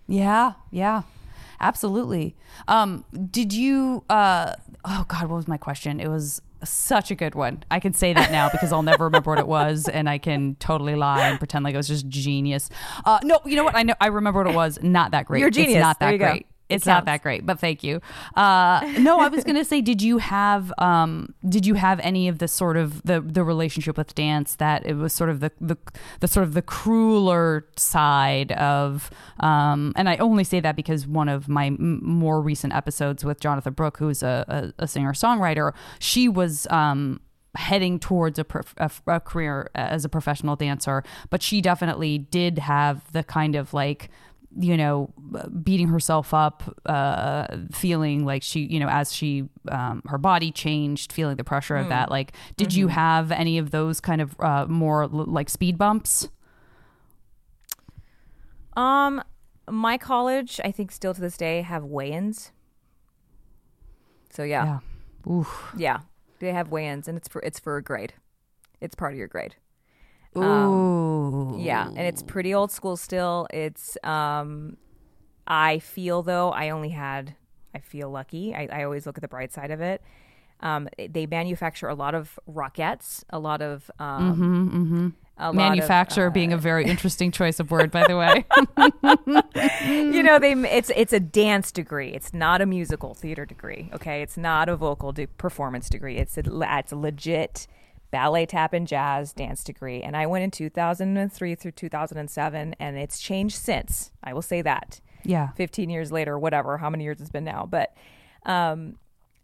Yeah, 0.09 0.55
yeah. 0.71 1.03
Absolutely. 1.61 2.35
Um 2.67 3.05
did 3.31 3.53
you 3.53 4.05
uh 4.09 4.55
oh 4.85 5.05
god, 5.09 5.23
what 5.29 5.37
was 5.37 5.49
my 5.49 5.57
question? 5.59 6.01
It 6.01 6.09
was 6.09 6.41
such 6.65 7.11
a 7.11 7.15
good 7.15 7.35
one. 7.35 7.63
I 7.71 7.79
can 7.79 7.93
say 7.93 8.13
that 8.13 8.33
now 8.33 8.49
because 8.49 8.73
I'll 8.73 8.83
never 8.83 9.05
remember 9.05 9.31
what 9.31 9.39
it 9.39 9.47
was 9.47 9.89
and 9.89 10.09
I 10.09 10.19
can 10.19 10.57
totally 10.57 10.95
lie 10.97 11.29
and 11.29 11.39
pretend 11.39 11.65
like 11.65 11.75
it 11.75 11.77
was 11.77 11.89
just 11.89 12.09
genius. 12.09 12.71
Uh 13.05 13.19
no, 13.23 13.41
you 13.45 13.57
know 13.57 13.65
what? 13.65 13.77
I 13.77 13.83
know 13.83 13.95
I 14.01 14.07
remember 14.09 14.43
what 14.43 14.51
it 14.51 14.57
was. 14.57 14.79
Not 14.83 15.11
that 15.13 15.27
great. 15.27 15.41
You're 15.41 15.51
genius. 15.51 15.77
It's 15.77 15.83
not 15.83 16.01
that 16.01 16.13
you 16.13 16.19
go. 16.19 16.39
It's 16.69 16.87
not 16.87 17.07
that 17.07 17.23
great, 17.23 17.47
but 17.47 17.59
thank 17.59 17.83
you. 17.83 18.01
Uh, 18.37 18.81
no, 18.99 19.21
I 19.21 19.29
was 19.29 19.45
gonna 19.45 19.65
say, 19.73 19.81
did 19.81 20.03
you 20.03 20.19
have 20.19 20.73
um, 20.79 21.35
did 21.49 21.67
you 21.67 21.75
have 21.75 21.99
any 22.01 22.29
of 22.29 22.39
the 22.39 22.49
sort 22.49 22.77
of 22.77 23.03
the 23.03 23.21
the 23.21 23.43
relationship 23.43 23.97
with 23.97 24.15
dance 24.15 24.57
that 24.57 24.85
it 24.85 24.95
was 24.95 25.13
sort 25.13 25.31
of 25.31 25.41
the 25.41 25.51
the, 25.61 25.77
the 26.21 26.29
sort 26.29 26.45
of 26.45 26.55
the 26.55 26.63
crueler 26.63 27.67
side 27.77 28.53
of 28.53 29.11
um, 29.41 29.93
and 29.97 30.09
I 30.09 30.17
only 30.17 30.45
say 30.45 30.61
that 30.61 30.77
because 30.77 31.07
one 31.07 31.29
of 31.29 31.49
my 31.49 31.67
m- 31.67 32.01
more 32.03 32.41
recent 32.41 32.75
episodes 32.75 33.25
with 33.25 33.41
Jonatha 33.41 33.75
Brooke, 33.75 33.99
who's 33.99 34.23
a, 34.23 34.73
a, 34.79 34.85
a 34.85 34.89
singer 34.89 35.13
songwriter, 35.13 35.73
she 35.99 36.29
was 36.29 36.67
um, 36.71 37.21
heading 37.55 37.99
towards 37.99 38.39
a, 38.39 38.45
prof- 38.45 38.75
a, 38.77 38.91
a 39.07 39.21
career 39.21 39.71
as 39.75 40.05
a 40.05 40.09
professional 40.09 40.57
dancer, 40.57 41.03
but 41.31 41.43
she 41.43 41.61
definitely 41.61 42.19
did 42.19 42.59
have 42.59 43.11
the 43.13 43.23
kind 43.23 43.57
of 43.57 43.73
like 43.73 44.11
you 44.59 44.77
know 44.77 45.13
beating 45.63 45.89
herself 45.89 46.33
up 46.33 46.63
uh 46.87 47.47
feeling 47.71 48.25
like 48.25 48.43
she 48.43 48.61
you 48.61 48.81
know 48.81 48.89
as 48.89 49.13
she 49.13 49.49
um 49.71 50.03
her 50.07 50.17
body 50.19 50.51
changed 50.51 51.13
feeling 51.13 51.37
the 51.37 51.45
pressure 51.45 51.77
of 51.77 51.89
that 51.91 52.11
like 52.11 52.33
did 52.57 52.73
you 52.73 52.89
have 52.89 53.31
any 53.31 53.59
of 53.59 53.71
those 53.73 54.01
kind 54.01 54.21
of 54.23 54.35
uh 54.41 54.65
more 54.67 55.03
l- 55.03 55.11
like 55.27 55.51
speed 55.51 55.77
bumps 55.77 56.29
Um, 58.77 59.23
my 59.69 59.99
college, 59.99 60.61
I 60.65 60.71
think, 60.71 60.93
still 60.93 61.13
to 61.13 61.21
this 61.21 61.37
day 61.37 61.63
have 61.63 61.85
weigh-ins. 61.85 62.53
So 64.31 64.45
yeah, 64.45 64.79
yeah 65.27 65.33
Oof. 65.33 65.75
yeah, 65.77 66.01
they 66.39 66.53
have 66.53 66.71
weigh-ins, 66.71 67.09
and 67.09 67.19
it's 67.19 67.27
for 67.29 67.43
it's 67.43 67.59
for 67.59 67.77
a 67.77 67.83
grade. 67.83 68.15
It's 68.81 68.95
part 68.95 69.13
of 69.13 69.19
your 69.19 69.27
grade. 69.27 69.57
Ooh. 70.45 71.57
Yeah, 71.59 71.89
and 71.89 72.01
it's 72.01 72.23
pretty 72.23 72.55
old 72.55 72.71
school 72.71 72.97
still. 72.97 73.47
It's 73.53 73.97
um 74.05 74.77
I 75.47 75.79
feel 75.79 76.23
though 76.23 76.51
I 76.51 76.71
only 76.71 76.91
had 76.91 77.35
I 77.75 77.79
feel 77.81 78.11
lucky. 78.11 78.55
I, 78.55 78.69
I 78.73 78.85
always 78.85 79.07
look 79.07 79.19
at 79.19 79.23
the 79.23 79.29
bright 79.29 79.53
side 79.53 79.71
of 79.71 79.81
it. 79.81 80.03
Um, 80.61 80.89
they 80.99 81.27
manufacture 81.27 81.89
a 81.89 81.95
lot 81.95 82.15
of 82.17 82.39
Rockettes, 82.51 83.23
a 83.31 83.39
lot 83.39 83.63
of 83.63 83.91
um, 84.01 85.15
a 85.39 85.53
lot 85.53 85.55
of, 85.79 85.85
uh, 86.31 86.35
being 86.35 86.53
a 86.53 86.57
very 86.59 86.85
interesting 86.91 87.31
choice 87.31 87.61
of 87.61 87.71
word 87.71 87.91
by 87.91 88.05
the 88.07 88.17
way 88.17 88.45
you 89.87 90.23
know 90.23 90.39
they 90.39 90.53
it's 90.53 90.91
it's 90.97 91.13
a 91.13 91.21
dance 91.21 91.71
degree 91.71 92.09
it's 92.09 92.35
not 92.35 92.61
a 92.61 92.67
musical 92.67 93.15
theater 93.15 93.47
degree 93.47 93.89
okay 93.93 94.21
it's 94.21 94.37
not 94.37 94.69
a 94.69 94.77
vocal 94.77 95.13
de- 95.13 95.27
performance 95.27 95.89
degree 95.89 96.17
it's 96.17 96.37
a 96.37 96.43
it's 96.77 96.93
a 96.93 96.97
legit 96.97 97.67
ballet 98.11 98.47
tap 98.47 98.73
and 98.73 98.87
jazz 98.87 99.33
dance 99.33 99.63
degree. 99.65 100.03
And 100.03 100.17
i 100.17 100.27
went 100.27 100.45
in 100.45 100.51
2003 100.51 101.55
through 101.55 101.73
2007 101.73 102.75
and 102.79 102.99
it's 102.99 103.19
changed 103.19 103.57
since 103.57 104.13
i 104.23 104.33
will 104.33 104.43
say 104.43 104.63
that. 104.63 105.01
Yeah. 105.25 105.49
15 105.57 105.91
years 105.91 106.13
later 106.13 106.39
whatever 106.39 106.79
how 106.79 106.91
many 106.91 107.05
years 107.05 107.21
it's 107.21 107.31
been 107.31 107.45
now. 107.45 107.67
But 107.71 107.95
um 108.45 108.97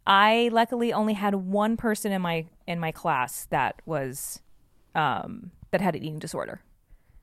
i 0.07 0.49
luckily 0.53 0.93
only 0.93 1.15
had 1.15 1.35
one 1.35 1.77
person 1.77 2.13
in 2.13 2.23
my 2.23 2.47
in 2.67 2.79
my 2.79 2.93
class 2.93 3.47
that 3.51 3.81
was 3.87 4.41
um 4.95 5.51
that 5.71 5.81
had 5.81 5.95
an 5.95 6.03
eating 6.03 6.19
disorder. 6.19 6.61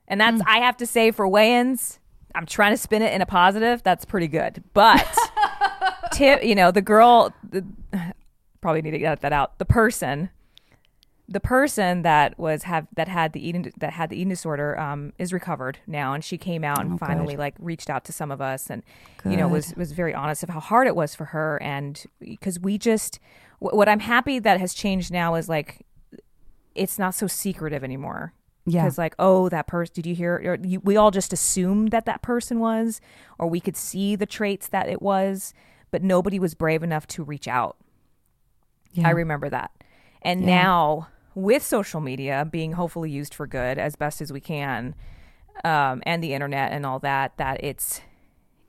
And 0.08 0.20
that's 0.20 0.42
i 0.46 0.60
have 0.60 0.78
to 0.78 0.86
say 0.86 1.12
for 1.12 1.28
weigh-ins 1.28 2.00
i'm 2.36 2.46
trying 2.46 2.74
to 2.74 2.78
spin 2.78 3.02
it 3.02 3.14
in 3.14 3.22
a 3.22 3.26
positive 3.26 3.82
that's 3.84 4.06
pretty 4.06 4.28
good. 4.28 4.64
But 4.74 5.18
tip 6.12 6.44
you 6.44 6.56
know 6.56 6.72
the 6.72 6.82
girl 6.82 7.34
the, 7.50 7.66
probably 8.62 8.82
need 8.84 8.92
to 8.92 9.00
get 9.00 9.22
that 9.22 9.34
out. 9.34 9.58
The 9.58 9.66
person 9.66 10.30
the 11.32 11.40
person 11.40 12.02
that 12.02 12.38
was 12.38 12.64
have 12.64 12.88
that 12.96 13.08
had 13.08 13.34
the 13.34 13.46
eating 13.48 13.72
that 13.78 13.94
had 13.94 14.10
the 14.10 14.18
eating 14.18 14.30
disorder 14.30 14.78
um, 14.80 15.14
is 15.18 15.32
recovered 15.32 15.80
now, 15.88 16.14
and 16.14 16.24
she 16.24 16.38
came 16.38 16.64
out 16.64 16.82
and 16.82 16.94
Oh, 16.94 16.98
finally 16.98 17.34
good. 17.36 17.40
like 17.40 17.56
reached 17.60 17.90
out 17.90 18.04
to 18.06 18.12
some 18.12 18.32
of 18.32 18.42
us, 18.42 18.70
and 18.70 18.84
you 19.26 19.38
know 19.38 19.48
was 19.48 19.74
was 19.76 19.92
very 19.94 20.14
honest 20.14 20.44
of 20.44 20.50
how 20.50 20.60
hard 20.60 20.88
it 20.88 20.96
was 20.96 21.16
for 21.16 21.26
her, 21.26 21.58
and 21.62 22.04
because 22.20 22.60
we 22.60 22.78
just 22.78 23.20
wh- 23.60 23.74
what 23.74 23.88
I'm 23.88 24.02
happy 24.02 24.40
that 24.40 24.60
has 24.60 24.74
changed 24.74 25.12
now 25.12 25.36
is 25.36 25.48
like 25.50 25.86
it's 26.76 27.00
not 27.00 27.16
so 27.16 27.28
secretive 27.28 27.84
anymore. 27.84 28.34
Yeah. 28.66 28.84
Because 28.84 28.98
like, 29.00 29.16
oh, 29.18 29.50
that 29.50 29.66
person. 29.68 29.94
Did 29.96 30.06
you 30.06 30.14
hear? 30.16 30.36
Or 30.36 30.58
you, 30.64 30.80
we 30.82 30.96
all 30.96 31.10
just 31.12 31.34
assumed 31.34 31.90
that 31.92 32.06
that 32.06 32.22
person 32.22 32.60
was, 32.60 33.02
or 33.40 33.48
we 33.48 33.60
could 33.60 33.76
see 33.76 34.16
the 34.16 34.28
traits 34.28 34.68
that 34.70 34.88
it 34.88 35.02
was, 35.02 35.54
but 35.90 36.04
nobody 36.04 36.38
was 36.40 36.54
brave 36.54 36.84
enough 36.84 37.08
to 37.08 37.24
reach 37.24 37.48
out. 37.48 37.76
yeah 38.94 39.08
I 39.08 39.12
remember 39.12 39.50
that. 39.50 39.72
And 40.22 40.42
Yeah. 40.42 40.62
now 40.64 41.08
with 41.36 41.64
social 41.64 42.02
media 42.02 42.48
being 42.50 42.74
hopefully 42.74 43.10
used 43.10 43.34
for 43.34 43.48
good 43.48 43.78
as 43.78 43.96
best 43.96 44.22
as 44.22 44.32
we 44.34 44.40
can, 44.42 44.96
um, 45.64 46.02
and 46.06 46.24
the 46.24 46.34
internet 46.34 46.72
and 46.72 46.86
all 46.86 47.00
that, 47.00 47.38
that 47.38 47.64
it's 47.64 48.02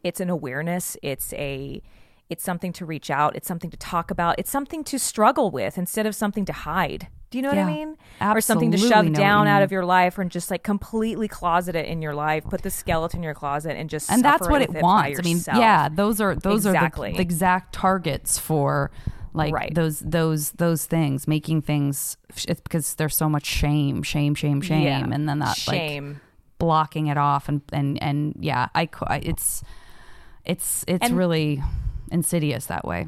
it's 0.02 0.20
an 0.20 0.30
awareness. 0.30 0.96
It's 1.02 1.32
a 1.34 1.82
it's 2.28 2.42
something 2.42 2.72
to 2.74 2.86
reach 2.86 3.10
out. 3.10 3.36
It's 3.36 3.46
something 3.46 3.70
to 3.70 3.76
talk 3.76 4.10
about. 4.10 4.38
It's 4.38 4.50
something 4.50 4.84
to 4.84 4.98
struggle 4.98 5.50
with 5.50 5.76
instead 5.76 6.06
of 6.06 6.14
something 6.14 6.44
to 6.46 6.52
hide. 6.52 7.08
Do 7.30 7.38
you 7.38 7.42
know 7.42 7.52
Yeah. 7.52 7.64
what 7.64 7.72
I 7.72 7.74
mean? 7.74 7.96
Or 8.20 8.40
something 8.40 8.70
to 8.72 8.78
shove 8.78 9.12
down 9.12 9.46
out 9.48 9.62
of 9.62 9.72
your 9.72 9.84
life, 9.84 10.18
or 10.18 10.24
just 10.24 10.50
like 10.50 10.62
completely 10.62 11.28
closet 11.28 11.74
it 11.76 11.86
in 11.86 12.02
your 12.02 12.14
life. 12.14 12.44
Put 12.44 12.62
the 12.62 12.70
skeleton 12.70 13.20
in 13.20 13.24
your 13.24 13.34
closet 13.34 13.76
and 13.76 13.88
just 13.88 14.10
and 14.10 14.22
that's 14.24 14.48
what 14.48 14.60
it 14.62 14.72
by 14.72 14.80
wants. 14.80 15.18
I 15.18 15.22
mean, 15.22 15.40
yeah, 15.46 15.88
those 15.90 16.20
are 16.20 16.34
those 16.34 16.66
Exactly. 16.66 17.08
are 17.08 17.12
the, 17.12 17.16
the 17.18 17.22
exact 17.22 17.74
targets 17.74 18.38
for 18.38 18.90
like 19.34 19.54
Right. 19.54 19.74
those 19.74 20.00
those 20.00 20.52
those 20.52 20.86
things, 20.86 21.26
making 21.26 21.62
things 21.62 22.16
it's 22.48 22.60
because 22.60 22.94
there's 22.96 23.16
so 23.16 23.28
much 23.28 23.46
shame, 23.46 24.02
shame, 24.02 24.34
shame, 24.34 24.60
shame, 24.60 24.82
Yeah. 24.82 25.04
and 25.10 25.28
then 25.28 25.38
that 25.40 25.56
shame. 25.56 26.08
like 26.08 26.16
blocking 26.58 27.06
it 27.08 27.16
off 27.18 27.48
and 27.48 27.60
and 27.72 28.02
and 28.02 28.36
yeah, 28.40 28.68
I, 28.74 28.88
it's 29.22 29.62
it's 30.44 30.84
it's 30.86 31.04
And- 31.06 31.16
really 31.16 31.62
insidious 32.10 32.66
that 32.66 32.84
way. 32.84 33.06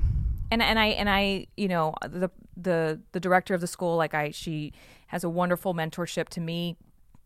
and 0.50 0.62
and 0.62 0.78
I 0.78 0.86
and 0.86 1.08
I 1.10 1.46
you 1.56 1.68
know 1.68 1.94
the 2.08 2.30
the 2.56 3.00
the 3.12 3.20
director 3.20 3.54
of 3.54 3.60
the 3.60 3.66
school 3.66 3.96
like 3.96 4.14
I 4.14 4.30
she 4.30 4.72
has 5.08 5.24
a 5.24 5.28
wonderful 5.28 5.74
mentorship 5.74 6.28
to 6.30 6.40
me 6.40 6.76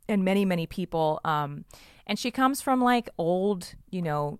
and 0.08 0.24
many 0.24 0.44
many 0.44 0.66
people 0.66 1.20
um 1.24 1.64
and 2.06 2.18
she 2.18 2.30
comes 2.30 2.60
from 2.62 2.80
like 2.82 3.08
old 3.18 3.74
you 3.90 4.00
know 4.02 4.38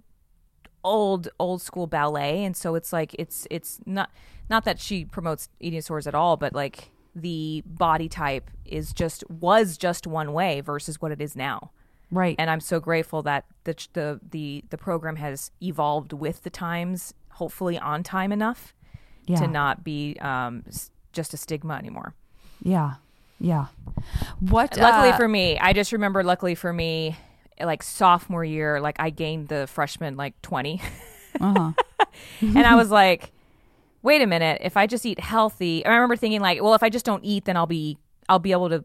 old 0.84 1.28
old 1.38 1.60
school 1.60 1.86
ballet 1.86 2.44
and 2.44 2.56
so 2.56 2.74
it's 2.74 2.92
like 2.92 3.14
it's 3.18 3.46
it's 3.50 3.80
not 3.84 4.10
not 4.48 4.64
that 4.64 4.80
she 4.80 5.04
promotes 5.04 5.48
eating 5.60 5.78
disorders 5.78 6.06
at 6.06 6.14
all 6.14 6.36
but 6.36 6.54
like 6.54 6.90
the 7.14 7.62
body 7.66 8.08
type 8.08 8.50
is 8.64 8.92
just 8.92 9.28
was 9.28 9.76
just 9.76 10.06
one 10.06 10.32
way 10.32 10.60
versus 10.60 11.00
what 11.00 11.10
it 11.10 11.20
is 11.20 11.34
now 11.34 11.70
Right. 12.10 12.36
and 12.38 12.48
I'm 12.48 12.60
so 12.60 12.80
grateful 12.80 13.22
that 13.24 13.44
the 13.64 13.74
the 13.92 14.20
the 14.30 14.64
the 14.70 14.78
program 14.78 15.16
has 15.16 15.50
evolved 15.62 16.14
with 16.14 16.42
the 16.42 16.48
times, 16.50 17.12
hopefully 17.32 17.78
on 17.78 18.02
time 18.02 18.32
enough 18.32 18.72
yeah. 19.26 19.36
to 19.40 19.46
not 19.46 19.84
be 19.84 20.16
um, 20.20 20.64
just 21.12 21.34
a 21.34 21.36
stigma 21.36 21.74
anymore. 21.74 22.14
Yeah. 22.62 22.94
Yeah. 23.38 23.66
What 24.40 24.76
luckily 24.76 25.10
uh, 25.10 25.16
for 25.16 25.28
me, 25.28 25.58
I 25.58 25.72
just 25.72 25.92
remember. 25.92 26.24
Luckily 26.24 26.54
for 26.54 26.72
me, 26.72 27.16
like 27.60 27.82
sophomore 27.82 28.44
year, 28.44 28.80
like 28.80 28.96
I 28.98 29.10
gained 29.10 29.48
the 29.48 29.66
freshman 29.66 30.16
like 30.16 30.40
20, 30.42 30.80
uh-huh. 31.40 31.72
and 32.40 32.58
I 32.58 32.74
was 32.74 32.90
like, 32.90 33.32
wait 34.02 34.22
a 34.22 34.26
minute, 34.26 34.60
if 34.62 34.76
I 34.76 34.86
just 34.86 35.04
eat 35.04 35.20
healthy, 35.20 35.84
I 35.84 35.90
remember 35.90 36.16
thinking 36.16 36.40
like, 36.40 36.62
well, 36.62 36.74
if 36.74 36.82
I 36.82 36.90
just 36.90 37.04
don't 37.04 37.24
eat, 37.24 37.44
then 37.44 37.56
I'll 37.56 37.66
be 37.66 37.98
I'll 38.28 38.38
be 38.38 38.52
able 38.52 38.68
to 38.68 38.84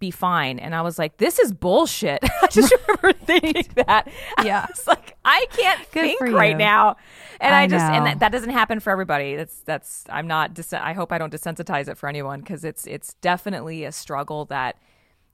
be 0.00 0.10
fine. 0.10 0.58
And 0.58 0.74
I 0.74 0.82
was 0.82 0.98
like, 0.98 1.18
this 1.18 1.38
is 1.38 1.52
bullshit. 1.52 2.20
I 2.42 2.46
just 2.48 2.74
remember 2.88 3.12
thinking 3.12 3.66
that. 3.74 4.08
Yeah. 4.42 4.66
I 4.66 4.66
was 4.70 4.86
like, 4.86 5.16
I 5.24 5.46
can't 5.50 5.78
Good 5.92 6.18
think 6.18 6.20
right 6.20 6.56
now. 6.56 6.96
And 7.40 7.54
I, 7.54 7.62
I 7.62 7.66
just 7.66 7.84
and 7.84 8.06
that, 8.06 8.18
that 8.20 8.32
doesn't 8.32 8.50
happen 8.50 8.80
for 8.80 8.90
everybody. 8.90 9.36
That's 9.36 9.60
that's 9.60 10.04
I'm 10.10 10.26
not 10.26 10.54
dis- 10.54 10.72
I 10.72 10.94
hope 10.94 11.12
I 11.12 11.18
don't 11.18 11.32
desensitize 11.32 11.88
it 11.88 11.96
for 11.96 12.08
anyone 12.08 12.40
because 12.40 12.64
it's 12.64 12.86
it's 12.86 13.14
definitely 13.14 13.84
a 13.84 13.92
struggle 13.92 14.46
that 14.46 14.76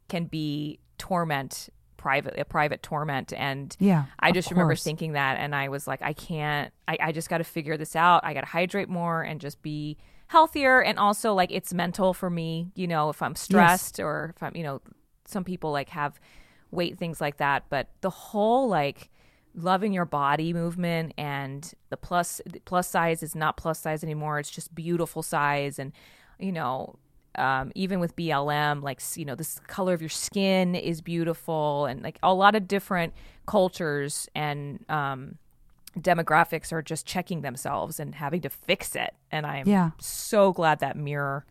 can 0.09 0.27
be 0.27 0.79
torment 0.99 1.69
private 2.07 2.39
a 2.39 2.45
private 2.45 2.83
torment 2.85 3.33
and 3.33 3.77
Yeah, 3.81 4.05
I 4.21 4.31
just 4.31 4.51
remember 4.53 4.75
course. 4.75 4.85
thinking 4.85 5.13
that 5.13 5.39
and 5.39 5.55
I 5.55 5.69
was 5.69 5.89
like 5.89 6.03
I 6.03 6.13
can't 6.13 6.73
I, 6.87 6.97
I 7.01 7.11
just 7.13 7.29
got 7.29 7.39
to 7.39 7.45
figure 7.45 7.77
this 7.77 7.97
out. 7.97 8.21
I 8.25 8.33
got 8.33 8.43
to 8.43 8.47
hydrate 8.47 8.89
more 8.89 9.23
and 9.23 9.41
just 9.41 9.61
be 9.61 9.97
healthier 10.29 10.81
and 10.83 10.99
also 11.01 11.35
like 11.35 11.51
it's 11.51 11.75
mental 11.75 12.15
for 12.15 12.31
me, 12.31 12.71
you 12.77 12.87
know, 12.87 13.11
if 13.11 13.23
I'm 13.23 13.35
stressed 13.35 13.99
or 13.99 14.33
if 14.37 14.43
I'm, 14.43 14.55
you 14.57 14.63
know, 14.63 14.81
some 15.25 15.43
people 15.43 15.73
like 15.73 15.89
have 15.89 16.21
weight 16.71 16.97
things 16.97 17.21
like 17.21 17.39
that, 17.39 17.65
but 17.71 17.89
the 18.03 18.11
whole 18.11 18.69
like 18.69 19.11
loving 19.55 19.93
your 19.93 20.05
body 20.05 20.53
movement 20.53 21.13
and 21.19 21.73
the 21.91 21.97
plus 21.97 22.41
plus 22.67 22.89
size 22.89 23.23
is 23.23 23.35
not 23.35 23.57
plus 23.57 23.81
size 23.81 24.05
anymore. 24.05 24.39
It's 24.39 24.51
just 24.51 24.73
beautiful 24.75 25.23
size 25.25 25.79
and 25.79 25.93
you 26.39 26.53
know, 26.53 26.97
um, 27.39 27.73
even 27.75 28.01
with 28.01 28.17
BLM, 28.17 28.83
like 28.83 29.01
you 29.17 29.25
know, 29.25 29.35
this 29.35 29.59
color 29.67 29.93
of 29.95 30.01
your 30.03 30.09
skin 30.09 30.75
is 30.75 31.01
beautiful, 31.01 31.87
and 31.87 32.03
like 32.03 32.19
a 32.23 32.33
lot 32.35 32.55
of 32.55 32.67
different 32.69 33.13
cultures 33.47 34.29
and 34.35 34.85
um, 34.89 35.37
demographics 35.99 36.73
are 36.73 36.83
just 36.83 37.07
checking 37.07 37.41
themselves 37.43 37.99
and 38.01 38.15
having 38.17 38.41
to 38.43 38.51
fix 38.51 38.95
it. 38.97 39.15
And 39.31 39.47
I'm 39.47 39.67
Yeah. 39.69 39.91
so 40.01 40.53
glad 40.53 40.81
that 40.81 40.97
mirror 40.97 41.45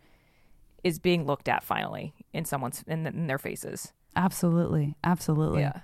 is 0.83 0.99
being 0.99 1.25
looked 1.25 1.47
at 1.47 1.63
finally 1.63 2.13
in 2.33 2.45
someone's 2.45 2.83
in, 2.87 3.07
in 3.07 3.27
their 3.27 3.39
faces. 3.39 3.91
Absolutely, 4.15 4.95
absolutely. 5.03 5.61
Yeah. 5.61 5.79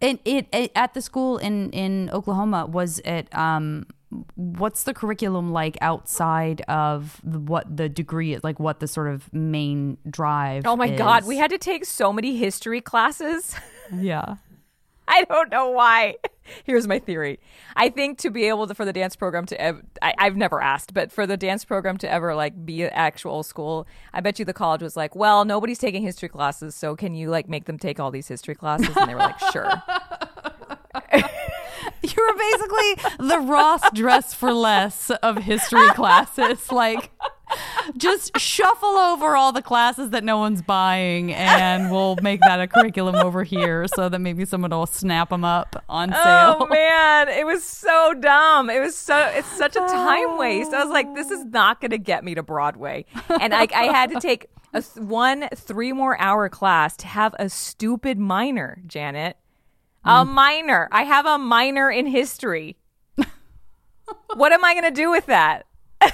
And 0.00 0.18
it, 0.24 0.46
it 0.52 0.70
at 0.76 0.94
the 0.94 1.00
school 1.02 1.38
in 1.38 1.70
in 1.70 2.10
Oklahoma 2.10 2.66
was 2.66 2.98
it 3.00 3.34
um 3.34 3.86
what's 4.34 4.84
the 4.84 4.94
curriculum 4.94 5.52
like 5.52 5.76
outside 5.80 6.60
of 6.62 7.20
the, 7.24 7.38
what 7.38 7.76
the 7.76 7.88
degree 7.88 8.34
is 8.34 8.42
like 8.44 8.60
what 8.60 8.80
the 8.80 8.88
sort 8.88 9.08
of 9.08 9.32
main 9.32 9.96
drive 10.08 10.66
Oh 10.66 10.76
my 10.76 10.90
god, 10.90 11.26
we 11.26 11.36
had 11.36 11.50
to 11.50 11.58
take 11.58 11.84
so 11.84 12.12
many 12.12 12.36
history 12.36 12.80
classes. 12.80 13.54
yeah 13.94 14.36
I 15.08 15.24
don't 15.24 15.50
know 15.50 15.70
why. 15.70 16.16
Here's 16.64 16.86
my 16.86 16.98
theory. 16.98 17.38
I 17.76 17.88
think 17.88 18.18
to 18.18 18.30
be 18.30 18.44
able 18.44 18.66
to 18.66 18.74
for 18.74 18.84
the 18.84 18.92
dance 18.92 19.14
program 19.14 19.46
to 19.46 19.60
ev- 19.60 19.82
I, 20.00 20.14
I've 20.18 20.36
never 20.36 20.60
asked, 20.60 20.94
but 20.94 21.12
for 21.12 21.26
the 21.26 21.36
dance 21.36 21.64
program 21.64 21.98
to 21.98 22.10
ever 22.10 22.34
like 22.34 22.64
be 22.64 22.82
an 22.82 22.90
actual 22.92 23.42
school, 23.42 23.86
I 24.12 24.20
bet 24.20 24.38
you 24.38 24.44
the 24.44 24.52
college 24.52 24.82
was 24.82 24.96
like, 24.96 25.14
well, 25.14 25.44
nobody's 25.44 25.78
taking 25.78 26.02
history 26.02 26.28
classes, 26.28 26.74
so 26.74 26.96
can 26.96 27.14
you 27.14 27.30
like 27.30 27.48
make 27.48 27.66
them 27.66 27.78
take 27.78 28.00
all 28.00 28.10
these 28.10 28.28
history 28.28 28.54
classes? 28.54 28.96
And 28.96 29.08
they 29.08 29.14
were 29.14 29.20
like, 29.20 29.38
sure. 29.52 29.70
were 32.28 32.38
basically 32.38 33.28
the 33.28 33.38
Ross 33.38 33.82
dress 33.92 34.34
for 34.34 34.52
less 34.52 35.10
of 35.10 35.38
history 35.38 35.88
classes 35.90 36.70
like 36.72 37.10
just 37.96 38.38
shuffle 38.38 38.96
over 38.96 39.36
all 39.36 39.52
the 39.52 39.62
classes 39.62 40.10
that 40.10 40.24
no 40.24 40.38
one's 40.38 40.62
buying 40.62 41.32
and 41.34 41.90
we'll 41.90 42.16
make 42.22 42.40
that 42.40 42.60
a 42.60 42.66
curriculum 42.66 43.14
over 43.16 43.44
here 43.44 43.86
so 43.94 44.08
that 44.08 44.18
maybe 44.20 44.44
someone 44.44 44.70
will 44.70 44.86
snap 44.86 45.28
them 45.28 45.44
up 45.44 45.84
on 45.88 46.12
oh, 46.12 46.22
sale 46.22 46.56
Oh 46.60 46.66
man, 46.66 47.28
it 47.28 47.46
was 47.46 47.64
so 47.64 48.14
dumb. 48.14 48.70
It 48.70 48.80
was 48.80 48.96
so 48.96 49.16
it's 49.34 49.48
such 49.48 49.76
a 49.76 49.80
time 49.80 50.38
waste. 50.38 50.72
I 50.72 50.82
was 50.82 50.92
like, 50.92 51.14
this 51.14 51.30
is 51.30 51.44
not 51.46 51.80
going 51.80 51.90
to 51.90 51.98
get 51.98 52.24
me 52.24 52.34
to 52.34 52.42
Broadway, 52.42 53.04
and 53.40 53.54
I, 53.54 53.66
I 53.74 53.84
had 53.84 54.10
to 54.10 54.20
take 54.20 54.46
a 54.72 54.82
one 54.96 55.48
three 55.54 55.92
more 55.92 56.18
hour 56.20 56.48
class 56.48 56.96
to 56.98 57.06
have 57.06 57.34
a 57.38 57.48
stupid 57.48 58.18
minor, 58.18 58.82
Janet. 58.86 59.36
A 60.04 60.24
minor. 60.24 60.88
I 60.90 61.04
have 61.04 61.26
a 61.26 61.38
minor 61.38 61.90
in 61.90 62.06
history. 62.06 62.76
what 64.34 64.52
am 64.52 64.64
I 64.64 64.74
going 64.74 64.84
to 64.84 64.90
do 64.90 65.10
with 65.10 65.26
that? 65.26 65.66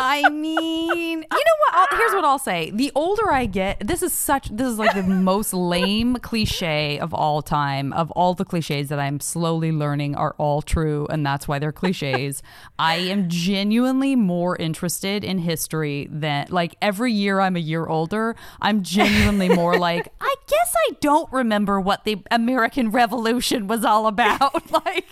I 0.00 0.28
mean, 0.30 1.18
you 1.18 1.18
know 1.18 1.26
what? 1.26 1.74
I'll, 1.74 1.98
here's 1.98 2.12
what 2.12 2.24
I'll 2.24 2.38
say. 2.38 2.70
The 2.70 2.92
older 2.94 3.32
I 3.32 3.46
get, 3.46 3.80
this 3.86 4.00
is 4.00 4.12
such, 4.12 4.48
this 4.48 4.68
is 4.68 4.78
like 4.78 4.94
the 4.94 5.02
most 5.02 5.52
lame 5.52 6.16
cliche 6.16 7.00
of 7.00 7.12
all 7.12 7.42
time. 7.42 7.92
Of 7.92 8.12
all 8.12 8.34
the 8.34 8.44
cliches 8.44 8.88
that 8.90 9.00
I'm 9.00 9.18
slowly 9.18 9.72
learning 9.72 10.14
are 10.14 10.36
all 10.38 10.62
true, 10.62 11.08
and 11.10 11.26
that's 11.26 11.48
why 11.48 11.58
they're 11.58 11.72
cliches. 11.72 12.42
I 12.78 12.94
am 12.96 13.28
genuinely 13.28 14.14
more 14.14 14.54
interested 14.56 15.24
in 15.24 15.38
history 15.38 16.08
than, 16.10 16.46
like, 16.50 16.76
every 16.80 17.12
year 17.12 17.40
I'm 17.40 17.56
a 17.56 17.60
year 17.60 17.86
older, 17.86 18.36
I'm 18.60 18.84
genuinely 18.84 19.48
more 19.48 19.78
like, 19.78 20.06
I 20.20 20.34
guess 20.46 20.74
I 20.88 20.92
don't 21.00 21.30
remember 21.32 21.80
what 21.80 22.04
the 22.04 22.22
American 22.30 22.92
Revolution 22.92 23.66
was 23.66 23.84
all 23.84 24.06
about. 24.06 24.62
Like, 24.86 25.06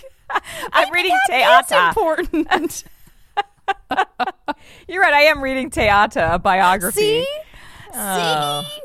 I'm 0.73 0.93
reading 0.93 1.17
that's 1.29 1.71
Teata. 1.71 1.89
important. 1.89 2.85
You're 4.89 5.03
right. 5.03 5.15
I 5.15 5.23
am 5.23 5.43
reading 5.43 5.71
Teata, 5.71 6.35
a 6.35 6.39
biography. 6.39 7.01
See? 7.23 7.27
Oh. 7.95 8.63
See? 8.69 8.81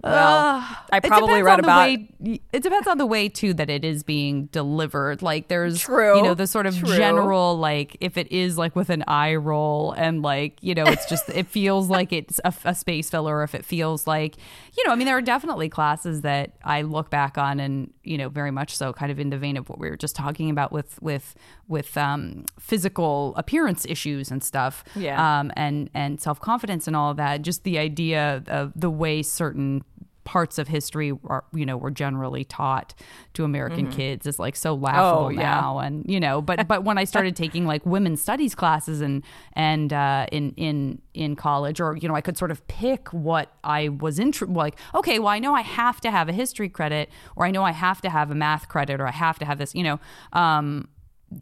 Well, 0.00 0.64
I 0.92 1.00
probably 1.00 1.42
read 1.42 1.58
about. 1.58 1.88
way- 1.88 2.08
it 2.52 2.62
depends 2.62 2.86
on 2.86 2.98
the 2.98 3.06
way 3.06 3.28
too 3.28 3.52
that 3.54 3.68
it 3.68 3.84
is 3.84 4.04
being 4.04 4.46
delivered. 4.46 5.22
Like 5.22 5.48
there's 5.48 5.80
True. 5.80 6.16
you 6.16 6.22
know 6.22 6.34
the 6.34 6.46
sort 6.46 6.66
of 6.66 6.78
True. 6.78 6.96
general 6.96 7.58
like 7.58 7.96
if 8.00 8.16
it 8.16 8.30
is 8.30 8.56
like 8.56 8.76
with 8.76 8.90
an 8.90 9.02
eye 9.08 9.34
roll 9.34 9.92
and 9.92 10.22
like 10.22 10.58
you 10.62 10.74
know 10.74 10.84
it's 10.86 11.06
just 11.06 11.28
it 11.30 11.48
feels 11.48 11.90
like 11.90 12.12
it's 12.12 12.40
a, 12.44 12.54
a 12.64 12.74
space 12.76 13.10
filler. 13.10 13.42
If 13.42 13.54
it 13.56 13.64
feels 13.64 14.06
like 14.06 14.36
you 14.76 14.84
know 14.86 14.92
I 14.92 14.94
mean 14.94 15.06
there 15.06 15.16
are 15.16 15.22
definitely 15.22 15.68
classes 15.68 16.20
that 16.22 16.52
I 16.64 16.82
look 16.82 17.10
back 17.10 17.36
on 17.36 17.58
and 17.58 17.92
you 18.04 18.18
know 18.18 18.28
very 18.28 18.52
much 18.52 18.76
so 18.76 18.92
kind 18.92 19.10
of 19.10 19.18
in 19.18 19.30
the 19.30 19.38
vein 19.38 19.56
of 19.56 19.68
what 19.68 19.80
we 19.80 19.90
were 19.90 19.96
just 19.96 20.14
talking 20.14 20.48
about 20.48 20.70
with 20.70 21.00
with 21.02 21.34
with 21.68 21.96
um, 21.96 22.44
physical 22.58 23.34
appearance 23.36 23.84
issues 23.86 24.30
and 24.30 24.42
stuff 24.42 24.82
Yeah. 24.96 25.40
um, 25.40 25.52
and 25.56 25.90
and 25.94 26.20
self 26.20 26.40
confidence 26.40 26.86
and 26.86 26.96
all 26.96 27.14
that. 27.14 27.42
Just 27.42 27.64
the 27.64 27.78
idea 27.78 28.42
of 28.48 28.72
the 28.74 28.90
way 28.90 29.22
certain 29.22 29.84
parts 30.24 30.58
of 30.58 30.68
history 30.68 31.10
are 31.24 31.42
you 31.54 31.64
know 31.64 31.74
were 31.74 31.90
generally 31.90 32.44
taught 32.44 32.92
to 33.32 33.44
American 33.44 33.90
kids 33.90 34.26
is 34.26 34.38
like 34.38 34.54
so 34.54 34.74
laughable 34.74 35.24
Oh, 35.24 35.28
yeah. 35.30 35.40
now 35.40 35.78
and 35.78 36.04
you 36.06 36.20
know 36.20 36.42
but 36.42 36.68
but 36.68 36.84
when 36.84 36.98
I 36.98 37.04
started 37.04 37.34
taking 37.44 37.64
like 37.64 37.86
women's 37.86 38.20
studies 38.20 38.54
classes 38.54 39.00
and 39.00 39.24
and 39.54 39.90
uh, 39.90 40.26
in 40.30 40.52
in 40.58 41.00
in 41.14 41.34
college 41.34 41.80
or 41.80 41.96
you 41.96 42.06
know 42.10 42.14
I 42.14 42.20
could 42.20 42.36
sort 42.36 42.50
of 42.50 42.66
pick 42.68 43.08
what 43.08 43.54
I 43.64 43.88
was 43.88 44.18
interested 44.18 44.54
like 44.54 44.78
okay 44.94 45.18
well 45.18 45.28
I 45.28 45.38
know 45.38 45.54
I 45.54 45.62
have 45.62 45.98
to 46.02 46.10
have 46.10 46.28
a 46.28 46.32
history 46.34 46.68
credit 46.68 47.08
or 47.34 47.46
I 47.46 47.50
know 47.50 47.64
I 47.64 47.72
have 47.72 48.02
to 48.02 48.10
have 48.10 48.30
a 48.30 48.34
math 48.34 48.68
credit 48.68 49.00
or 49.00 49.06
I 49.06 49.12
have 49.12 49.38
to 49.38 49.46
have 49.46 49.56
this 49.56 49.74
you 49.74 49.82
know 49.82 49.98
um 50.34 50.88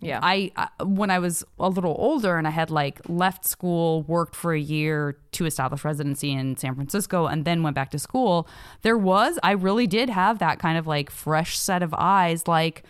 Yeah. 0.00 0.20
I, 0.22 0.50
I 0.56 0.82
when 0.82 1.10
I 1.10 1.18
was 1.18 1.44
a 1.58 1.68
little 1.68 1.94
older 1.98 2.36
and 2.38 2.46
I 2.46 2.50
had 2.50 2.70
like 2.70 3.00
left 3.08 3.44
school, 3.44 4.02
worked 4.02 4.34
for 4.34 4.52
a 4.52 4.60
year 4.60 5.18
to 5.32 5.46
establish 5.46 5.84
residency 5.84 6.32
in 6.32 6.56
San 6.56 6.74
Francisco, 6.74 7.26
and 7.26 7.44
then 7.44 7.62
went 7.62 7.74
back 7.74 7.90
to 7.92 7.98
school. 7.98 8.48
There 8.82 8.98
was 8.98 9.38
I 9.42 9.52
really 9.52 9.86
did 9.86 10.10
have 10.10 10.38
that 10.40 10.58
kind 10.58 10.76
of 10.76 10.86
like 10.86 11.10
fresh 11.10 11.58
set 11.58 11.82
of 11.82 11.94
eyes, 11.96 12.48
like, 12.48 12.82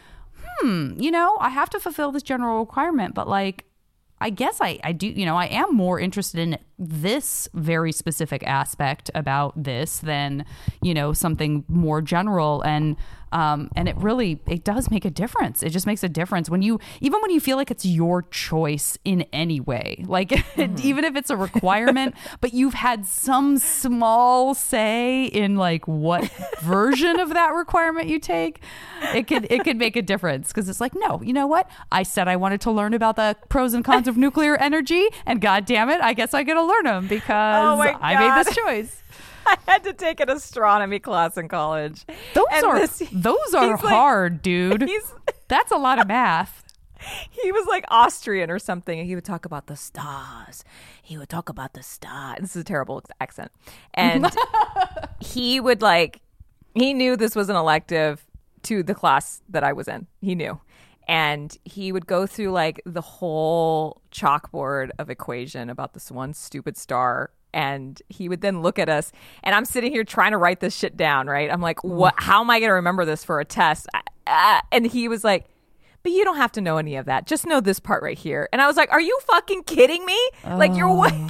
hmm, 0.42 0.94
you 0.98 1.10
know, 1.10 1.36
I 1.40 1.50
have 1.50 1.70
to 1.70 1.80
fulfill 1.80 2.12
this 2.12 2.22
general 2.22 2.60
requirement, 2.60 3.14
but 3.14 3.28
like 3.28 3.64
I 4.18 4.30
guess 4.30 4.60
I, 4.62 4.78
I 4.82 4.92
do, 4.92 5.08
you 5.08 5.26
know, 5.26 5.36
I 5.36 5.46
am 5.46 5.74
more 5.74 6.00
interested 6.00 6.40
in 6.40 6.58
this 6.78 7.48
very 7.52 7.92
specific 7.92 8.42
aspect 8.46 9.10
about 9.14 9.62
this 9.62 9.98
than, 9.98 10.46
you 10.80 10.94
know, 10.94 11.12
something 11.12 11.64
more 11.68 12.00
general. 12.00 12.62
And, 12.62 12.96
um, 13.32 13.70
and 13.74 13.88
it 13.88 13.96
really, 13.96 14.40
it 14.46 14.64
does 14.64 14.90
make 14.90 15.04
a 15.04 15.10
difference. 15.10 15.62
It 15.62 15.70
just 15.70 15.86
makes 15.86 16.02
a 16.02 16.08
difference 16.08 16.48
when 16.48 16.62
you, 16.62 16.78
even 17.00 17.20
when 17.20 17.30
you 17.30 17.40
feel 17.40 17.56
like 17.56 17.70
it's 17.70 17.84
your 17.84 18.22
choice 18.22 18.98
in 19.04 19.26
any 19.32 19.60
way, 19.60 20.04
like 20.06 20.32
even 20.58 21.04
if 21.04 21.16
it's 21.16 21.30
a 21.30 21.36
requirement, 21.36 22.14
but 22.40 22.54
you've 22.54 22.74
had 22.74 23.06
some 23.06 23.58
small 23.58 24.54
say 24.54 25.26
in 25.26 25.56
like 25.56 25.86
what 25.88 26.30
version 26.60 27.18
of 27.18 27.30
that 27.30 27.52
requirement 27.52 28.08
you 28.08 28.18
take, 28.18 28.60
it 29.14 29.26
could, 29.26 29.46
it 29.50 29.64
could 29.64 29.76
make 29.76 29.96
a 29.96 30.02
difference. 30.02 30.52
Cause 30.52 30.68
it's 30.68 30.80
like, 30.80 30.94
no, 30.94 31.20
you 31.22 31.32
know 31.32 31.46
what? 31.46 31.68
I 31.90 32.02
said 32.02 32.28
I 32.28 32.36
wanted 32.36 32.60
to 32.62 32.70
learn 32.70 32.94
about 32.94 33.16
the 33.16 33.36
pros 33.48 33.74
and 33.74 33.84
cons 33.84 34.08
of 34.08 34.16
nuclear 34.16 34.56
energy 34.56 35.06
and 35.26 35.40
god 35.40 35.66
damn 35.66 35.90
it, 35.90 36.00
I 36.00 36.12
guess 36.12 36.32
I 36.34 36.42
get 36.42 36.54
to 36.54 36.62
learn 36.62 36.84
them 36.84 37.06
because 37.08 37.26
Oh 37.30 37.76
I 38.00 38.18
made 38.18 38.44
this 38.44 38.54
choice. 38.54 39.02
I 39.66 39.72
had 39.72 39.84
to 39.84 39.92
take 39.92 40.20
an 40.20 40.30
astronomy 40.30 40.98
class 40.98 41.36
in 41.36 41.48
college. 41.48 42.04
Those 42.34 42.46
And 42.52 42.64
are 42.66 42.78
this- 42.78 43.02
those 43.12 43.54
are 43.54 43.76
he's 43.76 43.84
like- 43.84 43.94
hard, 43.94 44.42
dude. 44.42 44.82
He's 44.82 45.12
That's 45.48 45.70
a 45.70 45.76
lot 45.76 45.98
of 46.00 46.08
math. 46.08 46.64
he 47.30 47.52
was 47.52 47.66
like 47.66 47.84
Austrian 47.88 48.50
or 48.50 48.58
something, 48.58 48.98
and 48.98 49.06
he 49.06 49.14
would 49.14 49.24
talk 49.24 49.44
about 49.44 49.66
the 49.68 49.76
stars. 49.76 50.64
He 51.02 51.16
would 51.18 51.28
talk 51.28 51.48
about 51.48 51.74
the 51.74 51.82
stars. 51.82 52.38
This 52.40 52.56
is 52.56 52.62
a 52.62 52.64
terrible 52.64 53.02
accent, 53.20 53.52
and 53.94 54.26
he 55.20 55.60
would 55.60 55.82
like 55.82 56.20
he 56.74 56.92
knew 56.94 57.16
this 57.16 57.36
was 57.36 57.48
an 57.48 57.56
elective 57.56 58.26
to 58.64 58.82
the 58.82 58.94
class 58.94 59.40
that 59.48 59.62
I 59.62 59.72
was 59.72 59.88
in. 59.88 60.06
He 60.20 60.34
knew. 60.34 60.60
And 61.08 61.56
he 61.64 61.92
would 61.92 62.06
go 62.06 62.26
through 62.26 62.50
like 62.50 62.80
the 62.84 63.00
whole 63.00 64.02
chalkboard 64.10 64.90
of 64.98 65.08
equation 65.08 65.70
about 65.70 65.94
this 65.94 66.10
one 66.10 66.34
stupid 66.34 66.76
star. 66.76 67.30
And 67.52 68.00
he 68.08 68.28
would 68.28 68.42
then 68.42 68.60
look 68.60 68.78
at 68.78 68.88
us, 68.88 69.12
and 69.42 69.54
I'm 69.54 69.64
sitting 69.64 69.90
here 69.90 70.04
trying 70.04 70.32
to 70.32 70.36
write 70.36 70.60
this 70.60 70.76
shit 70.76 70.96
down, 70.96 71.26
right? 71.26 71.50
I'm 71.50 71.62
like, 71.62 71.82
what? 71.82 72.14
Mm. 72.16 72.22
How 72.22 72.40
am 72.42 72.50
I 72.50 72.60
going 72.60 72.68
to 72.68 72.74
remember 72.74 73.04
this 73.06 73.24
for 73.24 73.40
a 73.40 73.46
test? 73.46 73.86
And 74.26 74.86
he 74.86 75.08
was 75.08 75.24
like, 75.24 75.46
but 76.02 76.12
you 76.12 76.22
don't 76.22 76.36
have 76.36 76.52
to 76.52 76.60
know 76.60 76.76
any 76.76 76.96
of 76.96 77.06
that. 77.06 77.26
Just 77.26 77.46
know 77.46 77.60
this 77.60 77.80
part 77.80 78.02
right 78.02 78.18
here. 78.18 78.48
And 78.52 78.60
I 78.60 78.66
was 78.66 78.76
like, 78.76 78.92
are 78.92 79.00
you 79.00 79.18
fucking 79.22 79.64
kidding 79.64 80.04
me? 80.04 80.18
Like, 80.44 80.76
you're 80.76 80.88
oh. 80.88 81.00
way. 81.00 81.28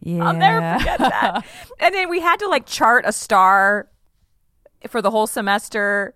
Yeah. 0.00 0.24
I'll 0.26 0.34
never 0.34 0.78
forget 0.78 0.98
that. 0.98 1.44
and 1.80 1.94
then 1.94 2.08
we 2.08 2.20
had 2.20 2.38
to 2.40 2.48
like 2.48 2.66
chart 2.66 3.04
a 3.06 3.12
star 3.12 3.88
for 4.88 5.02
the 5.02 5.10
whole 5.10 5.26
semester, 5.26 6.14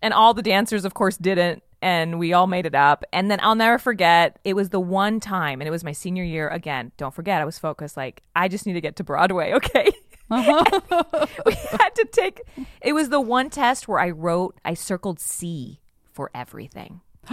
and 0.00 0.14
all 0.14 0.34
the 0.34 0.42
dancers, 0.42 0.84
of 0.84 0.94
course, 0.94 1.16
didn't. 1.16 1.62
And 1.84 2.18
we 2.18 2.32
all 2.32 2.46
made 2.46 2.64
it 2.64 2.74
up. 2.74 3.04
And 3.12 3.30
then 3.30 3.38
I'll 3.42 3.54
never 3.54 3.78
forget, 3.78 4.38
it 4.42 4.54
was 4.54 4.70
the 4.70 4.80
one 4.80 5.20
time, 5.20 5.60
and 5.60 5.68
it 5.68 5.70
was 5.70 5.84
my 5.84 5.92
senior 5.92 6.24
year. 6.24 6.48
Again, 6.48 6.92
don't 6.96 7.12
forget, 7.12 7.42
I 7.42 7.44
was 7.44 7.58
focused, 7.58 7.94
like, 7.94 8.22
I 8.34 8.48
just 8.48 8.64
need 8.64 8.72
to 8.72 8.80
get 8.80 8.96
to 8.96 9.04
Broadway, 9.04 9.52
okay? 9.56 9.92
we 10.30 11.52
had 11.52 11.90
to 11.90 12.08
take, 12.10 12.40
it 12.80 12.94
was 12.94 13.10
the 13.10 13.20
one 13.20 13.50
test 13.50 13.86
where 13.86 13.98
I 13.98 14.08
wrote, 14.08 14.58
I 14.64 14.72
circled 14.72 15.20
C 15.20 15.82
for 16.10 16.30
everything. 16.34 17.02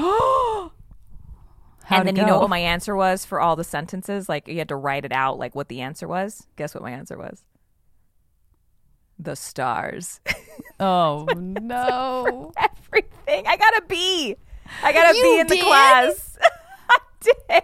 And 1.89 2.07
then 2.07 2.15
you 2.15 2.25
know 2.25 2.39
what 2.39 2.49
my 2.49 2.59
answer 2.59 2.95
was 2.95 3.25
for 3.25 3.39
all 3.39 3.55
the 3.55 3.63
sentences? 3.63 4.29
Like 4.29 4.47
you 4.47 4.57
had 4.57 4.69
to 4.69 4.75
write 4.75 5.05
it 5.05 5.11
out, 5.11 5.39
like 5.39 5.55
what 5.55 5.67
the 5.67 5.81
answer 5.81 6.07
was. 6.07 6.47
Guess 6.55 6.73
what 6.73 6.83
my 6.83 6.91
answer 6.91 7.17
was? 7.17 7.43
The 9.21 9.35
stars. 9.35 10.19
Oh 10.79 11.27
no. 11.37 12.51
Everything. 12.57 13.45
I 13.45 13.55
got 13.55 13.77
a 13.77 13.83
B. 13.87 14.35
I 14.83 14.91
got 14.93 15.13
a 15.13 15.17
You 15.17 15.23
B 15.23 15.39
in 15.41 15.47
the 15.47 15.55
did? 15.55 15.63
class. 15.63 16.37
I 16.89 16.97
did. 17.21 17.63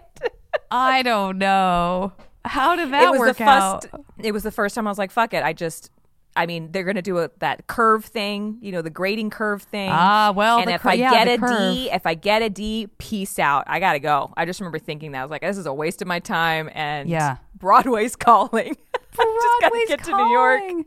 I 0.70 1.02
don't 1.02 1.40
know. 1.40 2.14
How 2.46 2.76
did 2.76 2.92
that 2.92 3.04
it 3.06 3.10
was 3.12 3.20
work 3.20 3.38
the 3.38 3.44
out? 3.44 3.84
first. 3.90 4.04
It 4.20 4.32
was 4.34 4.44
the 4.44 4.52
first 4.52 4.76
time 4.76 4.86
I 4.88 4.92
was 4.92 5.00
like, 5.00 5.10
"Fuck 5.12 5.34
it." 5.34 5.44
I 5.44 5.54
just. 5.54 5.90
I 6.36 6.46
mean, 6.46 6.72
they're 6.72 6.84
gonna 6.84 7.02
do 7.02 7.18
a, 7.18 7.32
that 7.40 7.66
curve 7.66 8.06
thing, 8.06 8.60
you 8.62 8.72
know, 8.72 8.84
the 8.84 8.92
grading 8.92 9.32
curve 9.32 9.64
thing. 9.64 9.90
Ah, 9.92 10.32
well, 10.36 10.60
and 10.60 10.68
the 10.68 10.74
if 10.76 10.82
cur- 10.82 10.90
I 10.90 10.94
yeah, 10.94 11.26
get 11.26 11.40
the 11.40 11.46
a 11.46 11.50
D, 11.74 11.88
curve. 11.88 11.96
if 11.96 12.06
I 12.06 12.14
get 12.14 12.44
a 12.44 12.50
D, 12.52 12.88
peace 13.00 13.40
out. 13.40 13.64
I 13.66 13.80
gotta 13.80 13.98
go. 14.00 14.32
I 14.38 14.46
just 14.46 14.60
remember 14.60 14.78
thinking 14.78 15.14
that 15.14 15.22
I 15.22 15.24
was 15.24 15.32
like, 15.32 15.42
"This 15.42 15.58
is 15.58 15.66
a 15.66 15.74
waste 15.74 16.04
of 16.04 16.08
my 16.08 16.20
time," 16.20 16.70
and 16.76 17.10
Yeah. 17.10 17.38
Broadway's 17.58 18.16
calling. 18.16 18.78
I 18.94 19.00
just 19.00 19.18
gotta 19.18 19.58
Broadway's 19.72 19.88
get 19.88 20.04
to 20.04 20.12
New 20.12 20.30
York. 20.30 20.60
calling. 20.60 20.86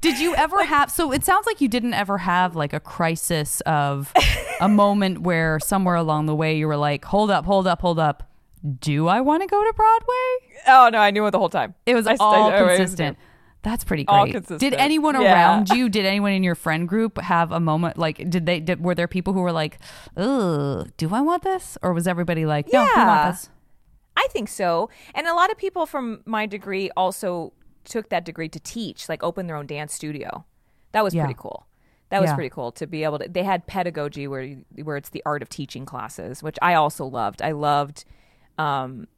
Did 0.00 0.18
you 0.18 0.34
ever 0.36 0.64
have? 0.64 0.90
So 0.90 1.12
it 1.12 1.24
sounds 1.24 1.46
like 1.46 1.60
you 1.60 1.68
didn't 1.68 1.94
ever 1.94 2.18
have 2.18 2.54
like 2.56 2.72
a 2.72 2.80
crisis 2.80 3.60
of 3.62 4.12
a 4.60 4.68
moment 4.68 5.22
where 5.22 5.58
somewhere 5.60 5.94
along 5.96 6.26
the 6.26 6.34
way 6.34 6.56
you 6.56 6.66
were 6.66 6.76
like, 6.76 7.04
"Hold 7.06 7.30
up, 7.30 7.44
hold 7.44 7.66
up, 7.66 7.80
hold 7.80 7.98
up. 7.98 8.22
Do 8.80 9.06
I 9.08 9.20
want 9.20 9.42
to 9.42 9.46
go 9.46 9.62
to 9.62 9.72
Broadway?" 9.74 10.62
Oh 10.68 10.90
no, 10.92 10.98
I 10.98 11.10
knew 11.10 11.24
it 11.26 11.30
the 11.30 11.38
whole 11.38 11.48
time. 11.48 11.74
It 11.86 11.94
was 11.94 12.06
I 12.06 12.16
all 12.18 12.50
I 12.50 12.58
consistent. 12.58 13.16
That's 13.62 13.82
pretty 13.82 14.04
great. 14.04 14.46
Did 14.58 14.74
anyone 14.74 15.20
Yeah. 15.20 15.32
around 15.32 15.70
you? 15.70 15.88
Did 15.88 16.06
anyone 16.06 16.30
in 16.32 16.44
your 16.44 16.54
friend 16.54 16.88
group 16.88 17.18
have 17.18 17.50
a 17.50 17.58
moment 17.58 17.98
like? 17.98 18.18
Did 18.30 18.46
they? 18.46 18.60
Did, 18.60 18.80
were 18.84 18.94
there 18.94 19.08
people 19.08 19.32
who 19.32 19.40
were 19.40 19.50
like, 19.52 19.78
"Ugh, 20.16 20.88
do 20.96 21.12
I 21.12 21.20
want 21.20 21.42
this?" 21.42 21.76
Or 21.82 21.92
was 21.92 22.06
everybody 22.06 22.46
like, 22.46 22.72
"No, 22.72 22.82
we 22.82 22.88
Yeah. 22.94 23.06
want 23.06 23.34
this"? 23.34 23.50
I 24.16 24.28
think 24.30 24.48
so. 24.48 24.88
And 25.14 25.26
a 25.26 25.34
lot 25.34 25.50
of 25.50 25.58
people 25.58 25.84
from 25.84 26.22
my 26.24 26.46
degree 26.46 26.90
also 26.96 27.52
took 27.86 28.10
that 28.10 28.24
degree 28.24 28.48
to 28.50 28.60
teach, 28.60 29.08
like 29.08 29.22
open 29.22 29.46
their 29.46 29.56
own 29.56 29.66
dance 29.66 29.94
studio. 29.94 30.44
That 30.92 31.02
was 31.04 31.14
Yeah. 31.14 31.24
pretty 31.24 31.38
cool. 31.38 31.66
That 32.10 32.20
was 32.20 32.28
Yeah. 32.30 32.34
pretty 32.34 32.50
cool 32.50 32.70
to 32.72 32.86
be 32.86 33.02
able 33.04 33.18
to. 33.18 33.28
They 33.28 33.42
had 33.42 33.66
pedagogy 33.66 34.28
where 34.28 34.42
you- 34.42 34.64
where 34.84 34.96
it's 34.96 35.08
the 35.08 35.22
art 35.26 35.42
of 35.42 35.48
teaching 35.48 35.84
classes, 35.86 36.42
which 36.42 36.58
I 36.62 36.74
also 36.74 37.04
loved. 37.04 37.42
I 37.42 37.50
loved, 37.52 38.04
um, 38.58 39.08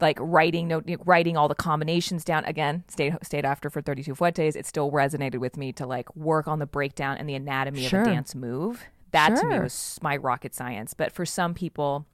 like 0.00 0.16
writing 0.20 0.68
note, 0.68 0.88
writing 1.04 1.36
all 1.36 1.48
the 1.48 1.54
combinations 1.54 2.24
down. 2.24 2.44
Again, 2.44 2.84
stayed 2.88 3.16
stayed 3.22 3.44
after 3.44 3.68
for 3.70 3.80
thirty 3.82 4.02
two 4.02 4.14
fouettés. 4.14 4.56
It 4.56 4.66
still 4.66 4.90
resonated 4.90 5.38
with 5.38 5.56
me 5.56 5.72
to 5.74 5.86
like 5.86 6.14
work 6.16 6.48
on 6.48 6.58
the 6.58 6.66
breakdown 6.66 7.18
and 7.18 7.28
the 7.28 7.34
anatomy 7.34 7.82
Sure. 7.86 8.00
of 8.00 8.06
a 8.06 8.10
dance 8.10 8.34
move. 8.34 8.84
That 9.12 9.36
to 9.36 9.46
me 9.46 9.58
was 9.58 9.98
my 10.02 10.16
rocket 10.16 10.54
science. 10.54 10.94
But 10.94 11.12
for 11.12 11.26
some 11.26 11.52
people, 11.52 12.06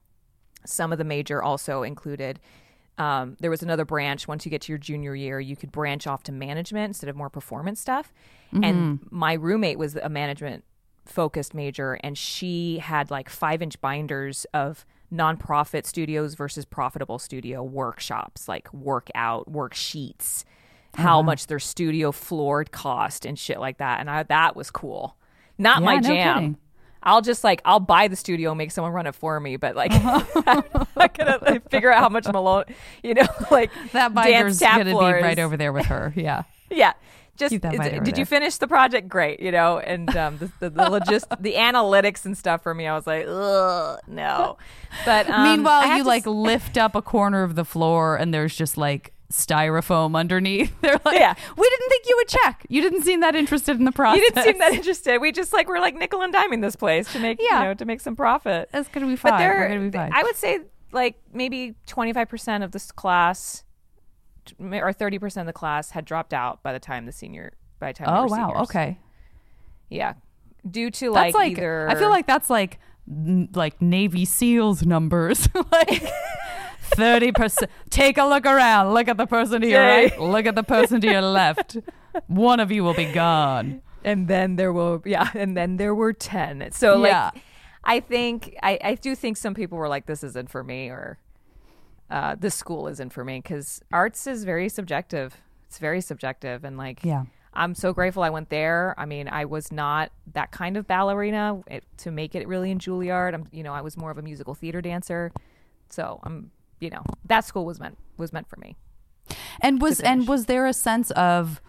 some 0.67 0.91
of 0.93 0.99
the 0.99 1.05
major 1.05 1.41
also 1.43 1.83
included 1.85 2.41
um, 2.99 3.37
there 3.41 3.51
was 3.51 3.63
another 3.63 3.85
branch 3.85 4.27
once 4.29 4.45
you 4.45 4.51
get 4.51 4.63
to 4.63 4.73
your 4.73 4.79
junior 4.79 5.15
year 5.15 5.39
you 5.41 5.57
could 5.57 5.73
branch 5.73 6.07
off 6.07 6.23
to 6.25 6.33
management 6.33 6.89
instead 6.91 7.09
of 7.09 7.17
more 7.17 7.31
performance 7.31 7.81
stuff. 7.81 8.13
And 8.53 9.01
my 9.11 9.35
roommate 9.35 9.79
was 9.79 9.95
a 9.97 10.09
management 10.09 10.65
focused 11.05 11.55
major 11.55 11.95
and 12.03 12.19
she 12.19 12.79
had 12.79 13.11
like 13.11 13.29
five 13.31 13.63
inch 13.63 13.81
binders 13.81 14.47
of 14.53 14.85
nonprofit 15.13 15.87
studios 15.87 16.35
versus 16.35 16.65
profitable 16.67 17.19
studio 17.19 17.63
workshops 17.63 18.47
like 18.49 18.73
workout 18.75 19.51
worksheets 19.51 20.45
how 20.95 21.23
much 21.23 21.47
their 21.47 21.59
studio 21.59 22.11
floor 22.13 22.65
cost 22.65 23.25
and 23.25 23.39
shit 23.39 23.61
like 23.61 23.79
that. 23.79 24.01
And 24.01 24.11
I, 24.11 24.23
that 24.25 24.57
was 24.57 24.71
cool. 24.71 25.17
Not 25.57 25.81
Yeah, 25.81 25.85
my 25.87 25.95
no 25.97 26.01
jam. 26.09 26.35
kidding. 26.35 26.57
I'll 27.03 27.23
just 27.23 27.45
like 27.45 27.63
I'll 27.65 27.81
buy 27.81 28.09
the 28.09 28.17
studio, 28.17 28.51
and 28.51 28.59
make 28.59 28.71
someone 28.71 28.93
run 28.93 29.07
it 29.07 29.15
for 29.15 29.39
me, 29.41 29.57
but 29.57 29.77
like 29.77 29.93
I'm 29.93 30.65
not 30.97 31.17
gonna 31.17 31.39
like, 31.43 31.71
figure 31.71 31.93
out 31.93 32.01
how 32.03 32.09
much 32.09 32.27
Marley, 32.33 32.65
you 33.03 33.15
know, 33.15 33.27
like 33.51 33.71
That 33.93 34.15
dance 34.15 34.15
binder's 34.15 34.59
tap 34.59 34.79
gonna 34.79 34.91
be 34.99 35.05
right 35.23 35.39
over 35.39 35.57
there 35.57 35.73
with 35.73 35.87
her. 35.87 36.13
Yeah. 36.17 36.43
Yeah, 36.71 36.93
just 37.37 37.53
is- 37.55 37.61
did 38.05 38.19
you 38.19 38.27
finish 38.27 38.59
the 38.59 38.67
project? 38.69 39.09
Great, 39.09 39.41
you 39.41 39.51
know, 39.53 39.79
and 39.79 40.15
um, 40.17 40.37
the 40.39 40.51
the, 40.61 40.71
the 40.71 40.83
logist, 40.91 41.25
the 41.41 41.55
analytics 41.55 42.27
and 42.27 42.37
stuff 42.37 42.63
for 42.63 42.75
me, 42.75 42.87
I 42.87 42.95
was 42.95 43.07
like, 43.07 43.25
ugh, 43.27 43.99
no. 44.07 44.59
But 45.07 45.31
um, 45.31 45.45
Meanwhile, 45.45 45.97
you 45.97 46.05
like 46.05 46.25
s- 46.25 46.27
lift 46.27 46.77
up 46.77 46.95
a 46.95 47.01
corner 47.01 47.43
of 47.43 47.55
the 47.55 47.65
floor 47.65 48.17
and 48.17 48.35
there's 48.35 48.55
just 48.55 48.77
like 48.77 49.13
styrofoam 49.33 50.17
underneath. 50.17 50.75
They're 50.81 51.01
like, 51.05 51.19
Yeah. 51.19 51.35
we 51.57 51.69
didn't 51.69 51.89
think 51.89 52.05
you 52.09 52.17
would 52.17 52.29
check. 52.29 52.67
You 52.69 52.81
didn't 52.83 53.03
seem 53.03 53.21
that 53.21 53.35
interested 53.35 53.79
in 53.79 53.85
the 53.85 53.93
process. 53.93 54.21
you 54.21 54.31
didn't 54.31 54.45
seem 54.45 54.59
that 54.59 54.73
interested. 54.73 55.19
We 55.19 55.33
just 55.33 55.53
like 55.53 55.69
we're 55.69 55.81
like 55.81 55.95
nickel 55.95 56.23
and 56.23 56.33
diming 56.33 56.63
this 56.63 56.77
place 56.77 57.13
to 57.13 57.19
make 57.19 57.39
Yeah. 57.41 57.59
you 57.61 57.65
know 57.67 57.75
to 57.75 57.85
make 57.85 58.01
some 58.01 58.17
profit. 58.17 58.69
That's 58.73 58.89
gonna 58.89 59.07
be 59.07 59.17
fine. 59.17 59.33
But 59.33 59.39
there, 59.39 59.59
We're 59.59 59.69
gonna 59.69 59.91
be 59.91 59.97
fine. 59.99 60.13
I 60.15 60.23
would 60.23 60.37
say 60.37 60.61
like 60.93 61.17
maybe 61.33 61.75
25% 61.87 62.65
of 62.65 62.73
this 62.73 62.91
class 62.91 63.65
or 64.59 64.93
30% 64.93 65.41
of 65.41 65.47
the 65.47 65.53
class 65.53 65.91
had 65.91 66.07
dropped 66.07 66.33
out 66.33 66.63
by 66.63 66.73
the 66.73 66.81
time 66.81 67.05
the 67.05 67.13
senior 67.13 67.53
by 67.79 67.93
the 67.93 67.99
time 67.99 68.09
oh 68.09 68.23
were 68.23 68.29
wow. 68.29 68.49
seniors. 68.49 68.61
Okay. 68.71 68.99
Yeah. 69.91 70.15
Due 70.69 70.91
to 70.91 71.13
That's 71.13 71.35
like, 71.35 71.35
like, 71.35 71.53
either 71.53 71.89
I 71.89 71.95
feel 71.95 72.11
like 72.11 72.27
that's 72.27 72.49
like 72.49 72.79
like 73.53 73.81
Navy 73.81 74.25
SEALs 74.25 74.85
numbers. 74.85 75.49
like 75.73 76.03
thirty 76.89 77.33
percent. 77.33 77.71
Take 77.91 78.19
a 78.19 78.25
look 78.25 78.47
around. 78.47 78.95
Look 78.95 79.09
at 79.09 79.17
the 79.17 79.27
person 79.27 79.61
to 79.61 79.67
your 79.69 79.81
Jay. 79.83 80.03
right. 80.09 80.21
Look 80.21 80.47
at 80.47 80.55
the 80.55 80.63
person 80.63 81.01
to 81.01 81.07
your 81.11 81.23
left. 81.23 81.77
One 82.27 82.61
of 82.61 82.73
you 82.73 82.83
will 82.85 82.95
be 82.95 83.05
gone. 83.13 83.83
and 84.05 84.29
then 84.29 84.57
there 84.57 84.73
will 84.73 85.03
yeah, 85.05 85.31
and 85.35 85.57
then 85.57 85.77
there 85.77 85.95
were 85.95 86.13
10. 86.13 86.71
So 86.73 87.05
Yeah. 87.05 87.31
like 87.35 87.43
I 87.85 88.01
think 88.01 88.57
I, 88.63 88.79
I 88.83 88.95
do 88.97 89.15
think 89.15 89.37
some 89.37 89.55
people 89.55 89.79
were 89.79 89.89
like, 89.89 90.07
"This 90.07 90.23
isn't 90.25 90.51
for 90.51 90.63
me," 90.65 90.89
or 90.89 91.19
uh, 92.11 92.35
"This 92.39 92.55
school 92.55 92.87
isn't 92.89 93.13
for 93.13 93.25
me," 93.25 93.41
because 93.41 93.81
arts 93.93 94.27
is 94.27 94.45
very 94.45 94.69
subjective. 94.69 95.41
It's 95.67 95.79
very 95.79 96.01
subjective, 96.01 96.65
and 96.65 96.77
like, 96.77 97.05
Yeah. 97.05 97.25
I'm 97.55 97.75
so 97.75 97.93
grateful 97.93 98.23
I 98.23 98.31
went 98.31 98.51
there. 98.51 98.95
I 98.99 99.05
mean, 99.07 99.29
I 99.29 99.45
was 99.47 99.73
not 99.73 100.13
that 100.35 100.51
kind 100.53 100.77
of 100.77 100.87
ballerina 100.87 101.61
it, 101.67 101.83
to 101.99 102.11
make 102.11 102.35
it 102.35 102.47
really 102.47 102.71
in 102.71 102.79
Juilliard. 102.79 103.35
I'm, 103.35 103.49
you 103.53 103.63
know, 103.63 103.73
I 103.73 103.81
was 103.81 103.97
more 103.97 104.11
of 104.11 104.19
a 104.19 104.23
musical 104.23 104.55
theater 104.55 104.81
dancer. 104.81 105.33
So 105.89 106.21
I'm, 106.23 106.51
you 106.81 106.91
know, 106.91 107.03
that 107.25 107.45
school 107.45 107.65
was 107.65 107.81
meant 107.81 107.99
was 108.17 108.33
meant 108.33 108.49
for 108.49 108.57
me. 108.57 108.77
And 109.61 109.81
was 109.81 110.01
and 110.01 110.27
was 110.27 110.47
there 110.47 110.67
a 110.67 110.73
sense 110.73 111.11
of 111.13 111.61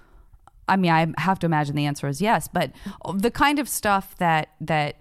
I 0.67 0.75
mean, 0.75 0.91
I 0.91 1.07
have 1.17 1.39
to 1.39 1.45
imagine 1.45 1.75
the 1.75 1.85
answer 1.85 2.07
is 2.07 2.21
yes, 2.21 2.47
but 2.47 2.71
the 3.15 3.31
kind 3.31 3.59
of 3.59 3.67
stuff 3.67 4.15
that 4.17 4.49
that 4.61 4.97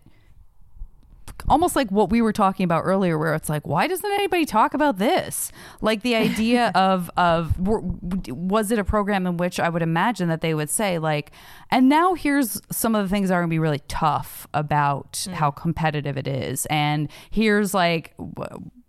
almost 1.49 1.77
like 1.77 1.91
what 1.91 2.11
we 2.11 2.21
were 2.21 2.33
talking 2.33 2.65
about 2.65 2.83
earlier 2.85 3.17
where 3.17 3.33
it's 3.35 3.49
like 3.49 3.65
why 3.67 3.87
doesn't 3.87 4.11
anybody 4.13 4.45
talk 4.45 4.75
about 4.75 4.99
this? 4.99 5.53
Like 5.81 6.03
the 6.03 6.17
idea 6.17 6.73
of 6.75 7.11
of 7.17 7.57
w- 7.63 7.99
was 8.33 8.71
it 8.71 8.79
a 8.79 8.85
program 8.85 9.27
in 9.27 9.37
which 9.37 9.61
i 9.61 9.69
would 9.69 9.83
imagine 9.83 10.29
that 10.29 10.41
they 10.41 10.55
would 10.55 10.71
say 10.71 10.99
like 10.99 11.31
and 11.71 11.89
now 11.89 12.15
here's 12.15 12.61
some 12.71 12.95
of 12.95 13.05
the 13.05 13.09
things 13.09 13.29
that 13.29 13.35
are 13.35 13.41
going 13.41 13.51
to 13.51 13.55
be 13.55 13.59
really 13.59 13.83
tough 13.89 14.47
about 14.55 15.25
hmm. 15.29 15.35
how 15.35 15.51
competitive 15.51 16.17
it 16.17 16.27
is. 16.27 16.67
And 16.67 17.09
here's 17.31 17.75
like 17.75 18.15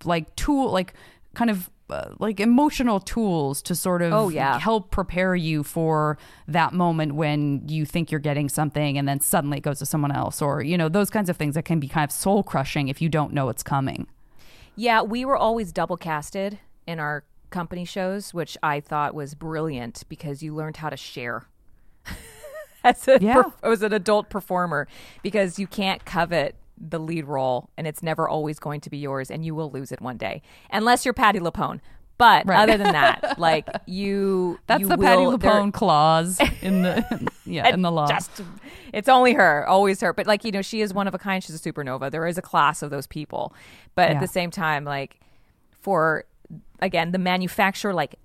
like 0.05 0.35
tool 0.35 0.71
like 0.71 0.93
kind 1.33 1.49
of 1.49 1.69
uh, 1.89 2.09
like 2.19 2.39
emotional 2.39 2.99
tools 2.99 3.61
to 3.63 3.73
sort 3.73 4.01
of 4.03 4.13
Oh, 4.13 4.29
yeah. 4.29 4.59
help 4.59 4.91
prepare 4.91 5.35
you 5.35 5.63
for 5.63 6.17
that 6.47 6.71
moment 6.73 7.15
when 7.15 7.67
you 7.67 7.83
think 7.85 8.11
you're 8.11 8.19
getting 8.19 8.47
something 8.47 8.95
and 8.97 9.07
then 9.07 9.19
suddenly 9.19 9.57
it 9.57 9.61
goes 9.61 9.79
to 9.79 9.85
someone 9.87 10.11
else 10.11 10.39
or 10.41 10.61
you 10.61 10.77
know 10.77 10.87
those 10.87 11.09
kinds 11.09 11.29
of 11.29 11.37
things 11.37 11.55
that 11.55 11.65
can 11.65 11.79
be 11.79 11.87
kind 11.87 12.03
of 12.07 12.11
soul 12.11 12.43
crushing 12.43 12.89
if 12.89 13.01
you 13.01 13.09
don't 13.09 13.33
know 13.33 13.49
it's 13.49 13.63
coming 13.63 14.05
Yeah, 14.75 15.01
we 15.01 15.25
were 15.25 15.35
always 15.37 15.71
double 15.71 15.97
casted 15.97 16.59
in 16.85 16.99
our 16.99 17.23
company 17.49 17.83
shows, 17.85 18.33
which 18.33 18.55
I 18.61 18.79
thought 18.79 19.15
was 19.15 19.33
brilliant 19.33 20.03
because 20.07 20.41
you 20.43 20.53
learned 20.55 20.77
how 20.77 20.89
to 20.89 20.95
share. 20.97 21.47
as 22.83 23.07
a 23.07 23.17
Yeah. 23.19 23.35
perf- 23.41 23.53
as 23.63 23.81
an 23.81 23.93
adult 23.93 24.29
performer, 24.29 24.87
because 25.23 25.59
you 25.59 25.67
can't 25.67 26.05
covet 26.05 26.55
the 26.79 26.99
lead 26.99 27.25
role, 27.25 27.69
and 27.77 27.85
it's 27.87 28.01
never 28.03 28.27
always 28.27 28.59
going 28.59 28.81
to 28.81 28.89
be 28.89 28.97
yours, 28.97 29.29
and 29.29 29.43
you 29.45 29.53
will 29.55 29.69
lose 29.71 29.91
it 29.91 30.01
one 30.01 30.17
day, 30.17 30.41
unless 30.71 31.05
you're 31.05 31.13
Patti 31.13 31.39
LuPone. 31.39 31.79
But 32.17 32.45
Right. 32.47 32.59
other 32.63 32.77
than 32.77 32.91
that, 32.93 33.35
like 33.39 33.67
you, 33.85 34.59
that's 34.67 34.81
you 34.81 34.87
the 34.89 34.97
Patti 34.97 35.21
will- 35.21 35.37
there- 35.37 35.51
LuPone 35.51 35.71
clause 35.73 36.39
in 36.61 36.81
the 36.81 37.29
yeah 37.45 37.69
in 37.73 37.81
the 37.81 37.91
law 37.91 38.07
just 38.07 38.41
it's 38.93 39.07
only 39.09 39.33
her 39.33 39.65
always 39.67 40.01
her 40.01 40.13
but 40.13 40.27
like 40.27 40.43
you 40.43 40.51
know 40.51 40.61
she 40.61 40.81
is 40.81 40.93
one 40.93 41.07
of 41.07 41.13
a 41.15 41.17
kind 41.17 41.43
she's 41.43 41.55
a 41.55 41.71
supernova 41.71 42.11
there 42.11 42.27
is 42.27 42.37
a 42.37 42.41
class 42.41 42.81
of 42.83 42.89
those 42.91 43.07
people 43.07 43.53
but 43.95 44.09
Yeah. 44.09 44.15
at 44.15 44.21
the 44.21 44.27
same 44.27 44.51
time 44.51 44.83
like 44.83 45.19
for 45.81 46.25
again 46.81 47.11
the 47.11 47.17
manufacturer 47.17 47.93
like 47.93 48.15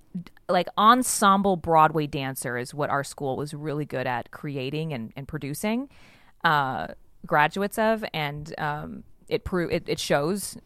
like 0.47 0.67
ensemble 0.77 1.55
broadway 1.55 2.05
dancer 2.05 2.55
is 2.57 2.71
what 2.73 2.89
our 2.91 3.03
school 3.03 3.35
was 3.37 3.53
really 3.55 3.85
good 3.85 4.05
at 4.05 4.29
creating 4.31 4.93
and, 4.93 5.11
and 5.15 5.27
producing 5.27 5.89
uh 6.43 6.87
graduates 7.25 7.77
of 7.77 8.03
and 8.13 8.53
um 8.59 9.03
it 9.27 9.43
pro- 9.43 9.67
it, 9.69 9.83
it 9.87 9.99
shows 9.99 10.57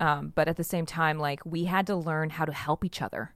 um 0.00 0.32
but 0.34 0.48
at 0.48 0.56
the 0.56 0.64
same 0.64 0.86
time 0.86 1.18
like 1.18 1.40
we 1.44 1.64
had 1.64 1.86
to 1.86 1.96
learn 1.96 2.30
how 2.30 2.44
to 2.44 2.52
help 2.52 2.84
each 2.84 3.00
other 3.02 3.34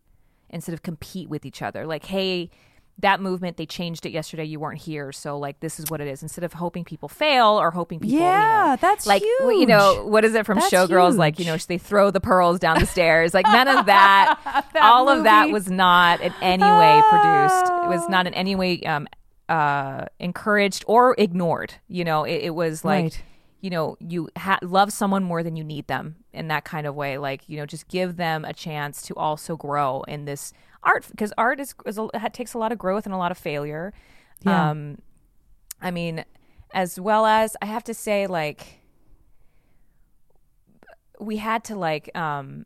instead 0.50 0.74
of 0.74 0.82
compete 0.82 1.28
with 1.30 1.46
each 1.46 1.62
other. 1.62 1.86
Like, 1.86 2.04
hey, 2.04 2.50
that 2.98 3.20
movement 3.22 3.56
they 3.56 3.64
changed 3.64 4.04
it 4.04 4.10
yesterday. 4.10 4.44
You 4.44 4.60
weren't 4.60 4.80
here, 4.82 5.12
so 5.12 5.38
like 5.38 5.60
this 5.60 5.80
is 5.80 5.90
what 5.90 6.02
it 6.02 6.06
is. 6.08 6.22
Instead 6.22 6.44
of 6.44 6.52
hoping 6.52 6.84
people 6.84 7.08
fail 7.08 7.58
or 7.58 7.70
hoping 7.70 8.00
people, 8.00 8.16
you 8.18 8.22
Yeah, 8.22 8.72
know, 8.72 8.76
that's 8.78 9.06
like 9.06 9.22
You 9.22 9.66
know 9.66 10.04
what 10.06 10.26
is 10.26 10.34
it 10.34 10.44
from 10.44 10.58
That's 10.58 10.70
Showgirls? 10.70 11.16
Like 11.16 11.38
you 11.38 11.46
know 11.46 11.56
they 11.56 11.78
throw 11.78 12.10
the 12.10 12.20
pearls 12.20 12.58
down 12.58 12.78
the 12.78 12.86
stairs. 12.86 13.32
Like 13.32 13.46
none 13.46 13.66
of 13.66 13.86
that. 13.86 14.66
all 14.82 15.08
of 15.08 15.24
that 15.24 15.48
was 15.50 15.70
not 15.70 16.20
in 16.20 16.34
any 16.42 16.62
way 16.62 17.02
produced. 17.08 17.72
It 17.84 17.88
was 17.88 18.06
not 18.10 18.26
in 18.26 18.34
any 18.34 18.54
way 18.54 18.82
um, 18.82 19.08
uh, 19.52 20.06
encouraged 20.18 20.82
or 20.86 21.14
ignored. 21.18 21.74
You 21.88 22.04
know, 22.04 22.24
it, 22.24 22.40
it 22.48 22.54
was 22.54 22.84
like 22.84 23.02
Right. 23.04 23.22
you 23.60 23.70
know 23.70 23.96
you 24.00 24.28
ha- 24.36 24.58
love 24.62 24.90
someone 24.92 25.22
more 25.24 25.42
than 25.42 25.56
you 25.56 25.64
need 25.64 25.86
them 25.86 26.16
in 26.32 26.48
that 26.48 26.64
kind 26.64 26.86
of 26.86 26.94
way 26.94 27.18
like 27.18 27.40
you 27.48 27.56
know 27.58 27.66
just 27.66 27.86
give 27.88 28.16
them 28.16 28.44
a 28.44 28.52
chance 28.52 29.02
to 29.02 29.14
also 29.14 29.56
grow 29.56 30.02
in 30.08 30.24
this 30.24 30.52
art 30.82 31.06
because 31.10 31.32
art 31.36 31.60
is, 31.60 31.74
is 31.86 31.98
a, 31.98 32.30
takes 32.30 32.54
a 32.54 32.58
lot 32.58 32.72
of 32.72 32.78
growth 32.78 33.04
and 33.06 33.14
a 33.14 33.18
lot 33.18 33.30
of 33.30 33.38
failure 33.38 33.92
Yeah. 34.40 34.70
um 34.70 34.98
i 35.80 35.90
mean 35.92 36.24
as 36.74 36.98
well 36.98 37.24
as 37.26 37.54
i 37.62 37.66
have 37.66 37.84
to 37.84 37.94
say 37.94 38.26
like 38.26 38.80
we 41.20 41.36
had 41.36 41.62
to 41.64 41.76
like 41.76 42.10
um 42.16 42.64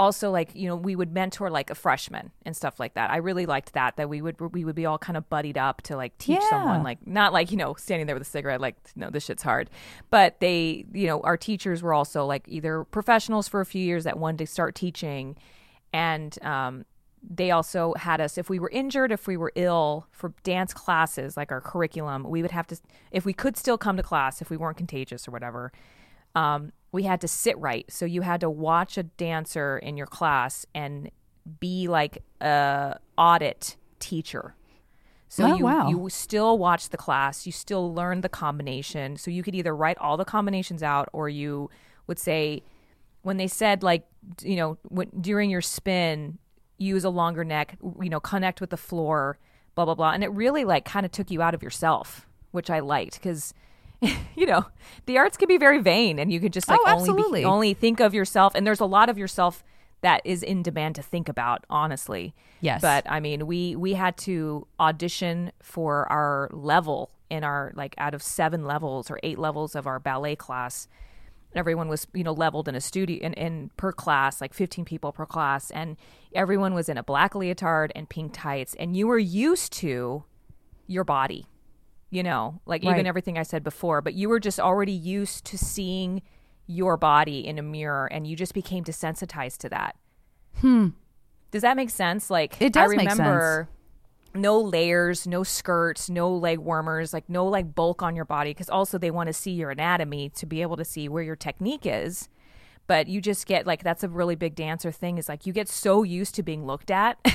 also 0.00 0.30
like 0.30 0.50
you 0.54 0.66
know 0.66 0.74
we 0.74 0.96
would 0.96 1.12
mentor 1.12 1.50
like 1.50 1.68
a 1.70 1.74
freshman 1.74 2.32
and 2.46 2.56
stuff 2.56 2.80
like 2.80 2.94
that. 2.94 3.10
I 3.10 3.18
really 3.18 3.44
liked 3.46 3.74
that 3.74 3.96
that 3.96 4.08
we 4.08 4.22
would 4.22 4.40
we 4.54 4.64
would 4.64 4.74
be 4.74 4.86
all 4.86 4.98
kind 4.98 5.16
of 5.16 5.28
buddied 5.28 5.58
up 5.58 5.82
to 5.82 5.96
like 5.96 6.16
teach 6.18 6.40
Yeah. 6.40 6.50
someone 6.50 6.82
like 6.82 7.06
not 7.06 7.32
like 7.32 7.50
you 7.50 7.56
know 7.58 7.74
standing 7.74 8.06
there 8.06 8.16
with 8.16 8.26
a 8.26 8.30
cigarette 8.30 8.60
like 8.60 8.76
no 8.96 9.10
this 9.10 9.26
shit's 9.26 9.42
hard. 9.42 9.68
But 10.08 10.40
they 10.40 10.86
you 10.92 11.06
know 11.06 11.20
our 11.20 11.36
teachers 11.36 11.82
were 11.82 11.92
also 11.94 12.24
like 12.24 12.44
either 12.48 12.84
professionals 12.84 13.46
for 13.46 13.60
a 13.60 13.66
few 13.66 13.82
years 13.84 14.04
that 14.04 14.18
wanted 14.18 14.38
to 14.38 14.46
start 14.46 14.74
teaching. 14.74 15.36
And 15.92 16.36
um 16.42 16.84
they 17.22 17.50
also 17.50 17.92
had 17.98 18.18
us 18.20 18.38
if 18.38 18.48
we 18.48 18.58
were 18.58 18.70
injured 18.70 19.12
if 19.12 19.26
we 19.26 19.36
were 19.36 19.52
ill 19.54 20.06
for 20.10 20.32
dance 20.42 20.72
classes 20.72 21.36
like 21.36 21.52
our 21.52 21.60
curriculum 21.60 22.24
we 22.24 22.40
would 22.40 22.50
have 22.50 22.66
to 22.66 22.74
if 23.10 23.26
we 23.26 23.34
could 23.34 23.58
still 23.58 23.76
come 23.76 23.94
to 23.98 24.02
class 24.02 24.40
if 24.40 24.48
we 24.48 24.56
weren't 24.56 24.78
contagious 24.78 25.28
or 25.28 25.30
whatever 25.30 25.70
um, 26.34 26.72
we 26.92 27.04
had 27.04 27.20
to 27.20 27.28
sit 27.28 27.56
right. 27.58 27.84
So 27.90 28.04
you 28.04 28.22
had 28.22 28.40
to 28.40 28.50
watch 28.50 28.98
a 28.98 29.02
dancer 29.04 29.78
in 29.78 29.96
your 29.96 30.06
class 30.06 30.66
and 30.74 31.10
be 31.58 31.88
like 31.88 32.22
a 32.40 32.98
audit 33.16 33.76
teacher. 33.98 34.54
So 35.28 35.44
Oh, 35.44 35.54
you 35.54 35.64
wow. 35.64 35.88
you 35.88 36.08
still 36.10 36.58
watch 36.58 36.88
the 36.88 36.96
class, 36.96 37.46
you 37.46 37.52
still 37.52 37.94
learn 37.94 38.20
the 38.22 38.28
combination. 38.28 39.16
So 39.16 39.30
you 39.30 39.42
could 39.44 39.54
either 39.54 39.74
write 39.74 39.96
all 39.98 40.16
the 40.16 40.24
combinations 40.24 40.82
out, 40.82 41.08
or 41.12 41.28
you 41.28 41.70
would 42.08 42.18
say 42.18 42.64
when 43.22 43.36
they 43.36 43.46
said 43.46 43.82
like 43.82 44.06
you 44.42 44.56
know 44.56 44.78
when, 44.88 45.08
during 45.20 45.48
your 45.50 45.60
spin 45.60 46.38
use 46.78 47.04
a 47.04 47.10
longer 47.10 47.44
neck, 47.44 47.76
you 48.02 48.10
know 48.10 48.18
connect 48.18 48.60
with 48.60 48.70
the 48.70 48.76
floor, 48.76 49.38
blah 49.76 49.84
blah 49.84 49.94
blah, 49.94 50.10
and 50.10 50.24
it 50.24 50.32
really 50.32 50.64
like 50.64 50.84
kind 50.84 51.06
of 51.06 51.12
took 51.12 51.30
you 51.30 51.40
out 51.40 51.54
of 51.54 51.62
yourself, 51.62 52.26
which 52.50 52.68
I 52.68 52.80
liked 52.80 53.14
because 53.14 53.54
you 54.36 54.46
know, 54.46 54.66
the 55.06 55.18
arts 55.18 55.36
can 55.36 55.48
be 55.48 55.58
very 55.58 55.80
vain 55.80 56.18
and 56.18 56.32
you 56.32 56.40
could 56.40 56.52
just 56.52 56.68
like 56.68 56.80
Oh, 56.86 57.06
only 57.06 57.40
be, 57.40 57.44
only 57.44 57.74
think 57.74 58.00
of 58.00 58.14
yourself 58.14 58.54
and 58.54 58.66
there's 58.66 58.80
a 58.80 58.86
lot 58.86 59.08
of 59.08 59.18
yourself 59.18 59.62
that 60.02 60.22
is 60.24 60.42
in 60.42 60.62
demand 60.62 60.94
to 60.94 61.02
think 61.02 61.28
about, 61.28 61.64
honestly. 61.68 62.34
Yes. 62.60 62.80
But 62.80 63.04
I 63.10 63.20
mean, 63.20 63.46
we 63.46 63.76
we 63.76 63.94
had 63.94 64.16
to 64.18 64.66
audition 64.78 65.52
for 65.62 66.10
our 66.10 66.48
level 66.52 67.10
in 67.28 67.44
our 67.44 67.72
like 67.74 67.94
out 67.98 68.14
of 68.14 68.22
7 68.22 68.64
levels 68.64 69.10
or 69.10 69.20
8 69.22 69.38
levels 69.38 69.74
of 69.74 69.86
our 69.86 69.98
ballet 69.98 70.36
class. 70.36 70.88
Everyone 71.54 71.88
was, 71.88 72.06
you 72.14 72.22
know, 72.22 72.32
leveled 72.32 72.68
in 72.68 72.74
a 72.74 72.80
studio 72.80 73.18
in, 73.20 73.34
in 73.34 73.70
per 73.76 73.92
class, 73.92 74.40
like 74.40 74.54
15 74.54 74.84
people 74.84 75.12
per 75.12 75.26
class 75.26 75.70
and 75.70 75.96
everyone 76.34 76.74
was 76.74 76.88
in 76.88 76.96
a 76.96 77.02
black 77.02 77.34
leotard 77.34 77.92
and 77.94 78.08
pink 78.08 78.32
tights 78.32 78.74
and 78.78 78.96
you 78.96 79.06
were 79.06 79.18
used 79.18 79.72
to 79.74 80.24
your 80.86 81.04
body 81.04 81.46
you 82.10 82.22
know, 82.22 82.60
like 82.66 82.82
Right. 82.84 82.92
even 82.92 83.06
everything 83.06 83.38
I 83.38 83.42
said 83.44 83.62
before, 83.64 84.00
but 84.00 84.14
you 84.14 84.28
were 84.28 84.40
just 84.40 84.58
already 84.60 84.92
used 84.92 85.44
to 85.46 85.56
seeing 85.58 86.22
your 86.66 86.96
body 86.96 87.46
in 87.46 87.58
a 87.58 87.62
mirror 87.62 88.06
and 88.06 88.26
you 88.26 88.36
just 88.36 88.54
became 88.54 88.84
desensitized 88.84 89.58
to 89.58 89.68
that. 89.70 89.96
Hmm. 90.60 90.88
Does 91.50 91.62
that 91.62 91.76
make 91.76 91.90
sense? 91.90 92.30
Like 92.30 92.60
It 92.60 92.72
does 92.72 92.90
I 92.90 92.94
remember 92.94 93.68
no 94.34 94.60
layers, 94.60 95.26
no 95.26 95.42
skirts, 95.42 96.08
no 96.08 96.30
leg 96.32 96.58
warmers, 96.58 97.12
like 97.12 97.28
no 97.28 97.46
like 97.46 97.74
bulk 97.74 98.02
on 98.02 98.14
your 98.14 98.24
body 98.24 98.50
because 98.50 98.68
also 98.68 98.98
they 98.98 99.10
want 99.10 99.26
to 99.26 99.32
see 99.32 99.50
your 99.52 99.70
anatomy 99.70 100.28
to 100.30 100.46
be 100.46 100.62
able 100.62 100.76
to 100.76 100.84
see 100.84 101.08
where 101.08 101.22
your 101.22 101.36
technique 101.36 101.84
is. 101.84 102.28
But 102.90 103.06
you 103.06 103.20
just 103.20 103.46
get 103.46 103.68
like 103.68 103.84
that's 103.84 104.02
a 104.02 104.08
really 104.08 104.34
big 104.34 104.56
dancer 104.56 104.90
thing 104.90 105.16
is 105.16 105.28
like 105.28 105.46
you 105.46 105.52
get 105.52 105.68
so 105.68 106.02
used 106.02 106.34
to 106.34 106.42
being 106.42 106.66
looked 106.66 106.90
at. 106.90 107.18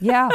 Yeah. 0.00 0.30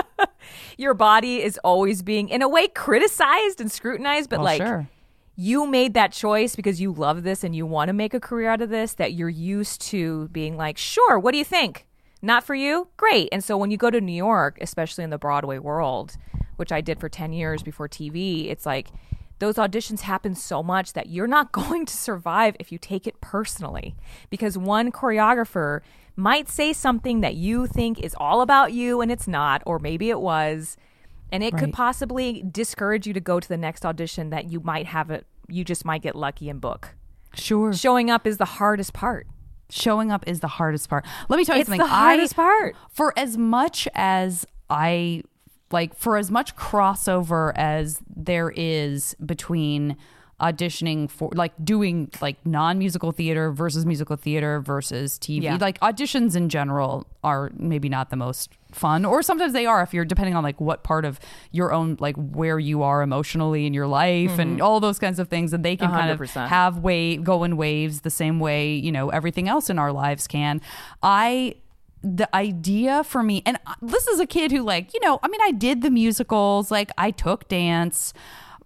Your 0.77 0.93
body 0.93 1.43
is 1.43 1.59
always 1.65 2.01
being 2.01 2.29
in 2.29 2.41
a 2.41 2.47
way 2.47 2.69
criticized 2.69 3.59
and 3.59 3.69
scrutinized 3.69 4.29
but 4.29 4.39
Well, 4.39 4.45
like 4.45 4.61
sure. 4.61 4.87
you 5.35 5.67
made 5.67 5.93
that 5.95 6.13
choice 6.13 6.55
because 6.55 6.79
you 6.79 6.93
love 6.93 7.23
this 7.23 7.43
and 7.43 7.53
you 7.53 7.65
want 7.65 7.89
to 7.89 7.93
make 7.93 8.13
a 8.13 8.19
career 8.21 8.49
out 8.49 8.61
of 8.61 8.69
this 8.69 8.93
that 8.93 9.11
you're 9.11 9.27
used 9.27 9.81
to 9.81 10.29
being 10.29 10.55
like 10.55 10.77
sure 10.77 11.19
what 11.19 11.33
do 11.33 11.37
you 11.37 11.43
think? 11.43 11.85
Not 12.21 12.45
for 12.45 12.55
you? 12.55 12.87
Great. 12.95 13.27
And 13.33 13.43
so 13.43 13.57
when 13.57 13.69
you 13.71 13.75
go 13.77 13.89
to 13.89 13.99
new 13.99 14.13
york 14.13 14.57
especially 14.61 15.03
in 15.03 15.09
the 15.09 15.17
broadway 15.17 15.59
world 15.59 16.15
which 16.55 16.71
i 16.71 16.79
did 16.79 17.01
for 17.01 17.09
10 17.09 17.33
years 17.33 17.61
before 17.63 17.89
tv 17.89 18.49
it's 18.49 18.65
like 18.65 18.87
those 19.39 19.55
auditions 19.55 20.01
happen 20.01 20.33
so 20.35 20.63
much 20.63 20.93
that 20.93 21.09
you're 21.09 21.27
not 21.27 21.51
going 21.51 21.85
to 21.85 21.95
survive 21.95 22.55
if 22.59 22.71
you 22.71 22.77
take 22.77 23.07
it 23.07 23.19
personally 23.21 23.95
because 24.29 24.57
one 24.57 24.91
choreographer 24.91 25.81
might 26.15 26.49
say 26.49 26.73
something 26.73 27.21
that 27.21 27.35
you 27.35 27.67
think 27.67 27.99
is 27.99 28.15
all 28.19 28.41
about 28.41 28.73
you 28.73 29.01
and 29.01 29.11
it's 29.11 29.27
not 29.27 29.61
or 29.65 29.77
maybe 29.79 30.09
it 30.09 30.19
was 30.19 30.75
and 31.31 31.43
it 31.43 31.55
could 31.57 31.73
possibly 31.73 32.43
discourage 32.49 33.05
you 33.05 33.13
to 33.13 33.19
go 33.19 33.39
to 33.39 33.47
the 33.47 33.57
next 33.57 33.85
audition 33.85 34.29
that 34.29 34.49
you 34.49 34.59
might 34.61 34.85
have 34.87 35.11
it 35.11 35.27
you 35.47 35.63
just 35.63 35.85
might 35.85 36.01
get 36.01 36.15
lucky 36.15 36.49
and 36.49 36.59
book. 36.61 36.95
Sure. 37.33 37.73
Showing 37.73 38.09
up 38.09 38.25
is 38.27 38.37
the 38.37 38.45
hardest 38.45 38.93
part. 38.93 39.27
Showing 39.69 40.11
up 40.11 40.23
is 40.27 40.39
the 40.39 40.47
hardest 40.47 40.89
part. 40.89 41.05
Let 41.29 41.37
me 41.37 41.45
tell 41.45 41.55
you 41.55 41.61
It's 41.61 41.69
something. 41.69 41.85
the 41.85 41.87
hardest 41.93 42.33
I, 42.33 42.35
part. 42.35 42.75
For 42.89 43.13
as 43.17 43.37
much 43.37 43.87
as 43.93 44.45
I 44.69 45.23
like, 45.71 45.95
for 45.95 46.17
as 46.17 46.31
much 46.31 46.55
crossover 46.55 47.51
as 47.55 47.99
there 48.15 48.51
is 48.55 49.15
between 49.25 49.97
auditioning 50.39 51.09
for 51.09 51.31
like 51.33 51.51
doing 51.63 52.11
like 52.21 52.37
non-musical 52.45 53.11
theater 53.11 53.51
versus 53.51 53.87
musical 53.87 54.15
theater 54.15 54.59
versus 54.61 55.17
TV. 55.17 55.43
Yeah. 55.43 55.57
Like 55.59 55.79
auditions 55.79 56.35
in 56.35 56.49
general 56.49 57.07
are 57.23 57.51
maybe 57.57 57.89
not 57.89 58.11
the 58.11 58.17
most 58.17 58.51
fun 58.71 59.03
or 59.03 59.23
sometimes 59.23 59.53
they 59.53 59.65
are 59.65 59.81
if 59.81 59.93
you're 59.93 60.05
depending 60.05 60.35
on 60.35 60.43
like 60.43 60.59
what 60.61 60.83
part 60.83 61.05
of 61.05 61.19
your 61.51 61.73
own 61.73 61.97
like 61.99 62.15
where 62.17 62.59
you 62.59 62.83
are 62.83 63.01
emotionally 63.01 63.65
in 63.65 63.73
your 63.73 63.87
life 63.87 64.37
and 64.37 64.61
all 64.61 64.79
those 64.79 64.99
kinds 64.99 65.19
of 65.19 65.27
things 65.29 65.53
and 65.53 65.65
they 65.65 65.75
can 65.75 65.89
kind 65.89 66.11
of 66.11 66.29
have 66.31 66.77
wave 66.79 67.23
go 67.23 67.43
in 67.43 67.57
waves 67.57 68.01
the 68.01 68.09
same 68.09 68.39
way 68.39 68.73
you 68.73 68.91
know 68.91 69.09
everything 69.09 69.47
else 69.47 69.69
in 69.69 69.79
our 69.79 69.91
lives 69.91 70.27
can 70.27 70.59
i 71.01 71.55
the 72.03 72.33
idea 72.35 73.03
for 73.03 73.23
me 73.23 73.41
and 73.45 73.57
this 73.81 74.07
is 74.07 74.19
a 74.19 74.25
kid 74.25 74.51
who 74.51 74.61
like 74.61 74.93
you 74.93 74.99
know 75.01 75.19
i 75.23 75.27
mean 75.27 75.41
i 75.41 75.51
did 75.51 75.81
the 75.81 75.89
musicals 75.89 76.69
like 76.69 76.91
i 76.97 77.11
took 77.11 77.47
dance 77.47 78.13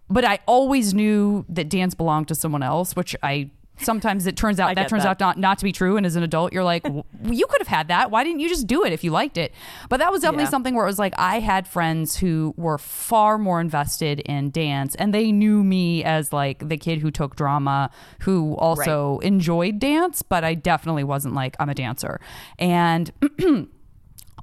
but 0.10 0.26
i 0.26 0.40
always 0.46 0.94
knew 0.94 1.46
that 1.48 1.70
dance 1.70 1.96
belonged 1.96 2.28
to 2.28 2.36
someone 2.36 2.62
else 2.62 2.96
which 2.96 3.16
i 3.24 3.50
sometimes 3.84 4.28
it 4.28 4.36
turns 4.36 4.60
out 4.60 4.76
that 4.76 4.88
turns 4.90 5.04
that. 5.04 5.10
out 5.10 5.20
not, 5.20 5.38
not 5.38 5.58
to 5.60 5.64
be 5.64 5.72
true. 5.72 5.98
And 5.98 6.06
as 6.06 6.16
an 6.16 6.24
adult 6.24 6.54
you're 6.54 6.64
like 6.64 6.84
"W- 6.84 7.04
you 7.24 7.46
could 7.48 7.60
have 7.62 7.68
had 7.68 7.88
that. 7.90 8.12
Why 8.12 8.24
didn't 8.24 8.40
you 8.40 8.50
just 8.50 8.68
do 8.68 8.84
it 8.86 8.94
if 8.94 9.04
you 9.04 9.12
liked 9.12 9.38
it? 9.38 9.54
But 9.90 9.98
that 9.98 10.12
was 10.12 10.22
definitely 10.22 10.44
Yeah. 10.46 10.50
something 10.50 10.76
where 10.76 10.86
it 10.86 10.90
was 10.90 11.00
like 11.00 11.14
i 11.18 11.40
had 11.40 11.68
friends 11.68 12.18
who 12.18 12.54
were 12.58 12.78
far 12.78 13.38
more 13.38 13.60
invested 13.62 14.20
in 14.22 14.52
dance 14.52 14.96
and 14.96 15.14
they 15.14 15.32
knew 15.32 15.64
me 15.64 16.04
as 16.04 16.32
like 16.34 16.68
the 16.68 16.78
kid 16.78 17.00
who 17.00 17.12
took 17.12 17.36
drama 17.36 17.90
who 18.22 18.56
also 18.58 19.20
enjoyed 19.20 19.80
dance 19.80 20.22
but 20.22 20.44
i 20.44 20.54
definitely 20.54 21.04
wasn't 21.04 21.34
like 21.34 21.56
i'm 21.60 21.70
a 21.70 21.76
dancer. 21.76 22.20
And 22.60 23.12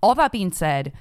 all 0.03 0.15
that 0.15 0.33
being 0.33 0.53
said, 0.53 0.93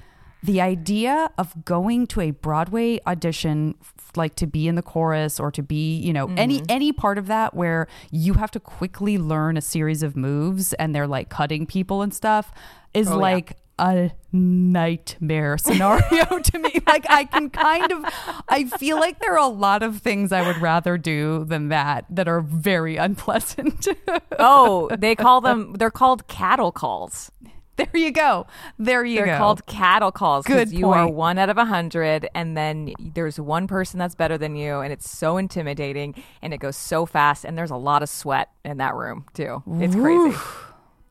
the 0.42 0.60
idea 0.60 1.30
of 1.38 1.64
going 1.64 2.06
to 2.08 2.20
a 2.20 2.30
Broadway 2.30 3.00
audition 3.06 3.74
like 4.16 4.34
to 4.36 4.46
be 4.46 4.66
in 4.68 4.74
the 4.74 4.82
chorus 4.82 5.38
or 5.38 5.50
to 5.50 5.62
be, 5.62 5.96
you 5.98 6.12
know, 6.12 6.26
Mm-hmm. 6.28 6.38
any 6.38 6.62
any 6.68 6.92
part 6.92 7.18
of 7.18 7.26
that 7.26 7.54
where 7.54 7.86
you 8.10 8.34
have 8.34 8.50
to 8.52 8.60
quickly 8.60 9.18
learn 9.18 9.56
a 9.56 9.60
series 9.60 10.02
of 10.02 10.16
moves 10.16 10.72
and 10.74 10.94
they're 10.94 11.06
like 11.06 11.28
cutting 11.28 11.66
people 11.66 12.02
and 12.02 12.14
stuff 12.14 12.52
is 12.94 13.08
Oh, 13.08 13.12
yeah. 13.14 13.16
like 13.16 13.56
a 13.80 14.10
nightmare 14.32 15.56
scenario 15.58 16.38
to 16.42 16.58
me. 16.58 16.72
Like 16.86 17.06
I 17.08 17.24
can 17.24 17.48
kind 17.50 17.92
of 17.92 18.04
I 18.48 18.64
feel 18.64 18.98
like 18.98 19.20
there 19.20 19.34
are 19.34 19.38
a 19.38 19.46
lot 19.46 19.82
of 19.82 19.98
things 20.00 20.32
I 20.32 20.46
would 20.46 20.58
rather 20.58 20.98
do 20.98 21.44
than 21.44 21.68
that 21.68 22.04
that 22.10 22.26
are 22.28 22.40
very 22.40 22.96
unpleasant. 22.96 23.86
Oh, 24.40 24.88
they 24.96 25.16
call 25.16 25.40
them. 25.40 25.72
They're 25.72 25.90
called 25.90 26.28
cattle 26.28 26.70
calls. 26.70 27.32
There 27.78 27.88
you 27.96 28.10
go. 28.10 28.46
There 28.78 29.04
you 29.04 29.16
They're 29.16 29.26
go. 29.26 29.38
called 29.38 29.64
cattle 29.66 30.12
calls. 30.12 30.44
'cause 30.44 30.54
Good 30.56 30.72
You 30.72 30.90
are 30.90 31.08
one 31.08 31.38
out 31.38 31.48
of 31.48 31.56
a 31.56 31.64
hundred, 31.64 32.28
and 32.34 32.56
then 32.56 32.92
there's 32.98 33.40
one 33.40 33.66
person 33.66 33.98
that's 33.98 34.14
better 34.14 34.36
than 34.36 34.54
you, 34.56 34.80
and 34.80 34.92
it's 34.92 35.08
so 35.10 35.38
intimidating, 35.38 36.14
and 36.42 36.52
it 36.52 36.58
goes 36.58 36.76
so 36.76 37.06
fast, 37.06 37.44
and 37.46 37.56
there's 37.56 37.70
a 37.70 37.76
lot 37.76 38.02
of 38.02 38.08
sweat 38.10 38.50
in 38.64 38.76
that 38.76 38.94
room 38.94 39.24
too. 39.32 39.62
It's 39.80 39.94
crazy. 39.94 40.36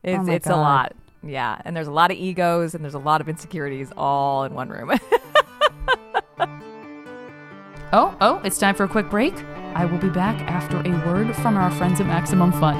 It's 0.04 0.28
Oh 0.28 0.32
it's 0.32 0.46
a 0.46 0.54
lot. 0.56 0.92
Yeah, 1.22 1.60
and 1.64 1.76
there's 1.76 1.88
a 1.88 1.92
lot 1.92 2.12
of 2.12 2.16
egos, 2.16 2.74
and 2.76 2.84
there's 2.84 2.94
a 2.94 2.98
lot 3.00 3.20
of 3.20 3.28
insecurities 3.28 3.90
all 3.96 4.44
in 4.44 4.54
one 4.54 4.68
room. 4.68 4.92
Oh, 7.90 8.14
oh, 8.20 8.38
it's 8.44 8.58
time 8.58 8.74
for 8.74 8.84
a 8.84 8.88
quick 8.88 9.08
break. 9.08 9.32
I 9.74 9.86
will 9.86 9.96
be 9.96 10.10
back 10.10 10.38
after 10.42 10.76
a 10.80 10.90
word 11.06 11.34
from 11.36 11.56
our 11.56 11.70
friends 11.70 12.00
at 12.02 12.06
Maximum 12.06 12.52
Fun. 12.52 12.76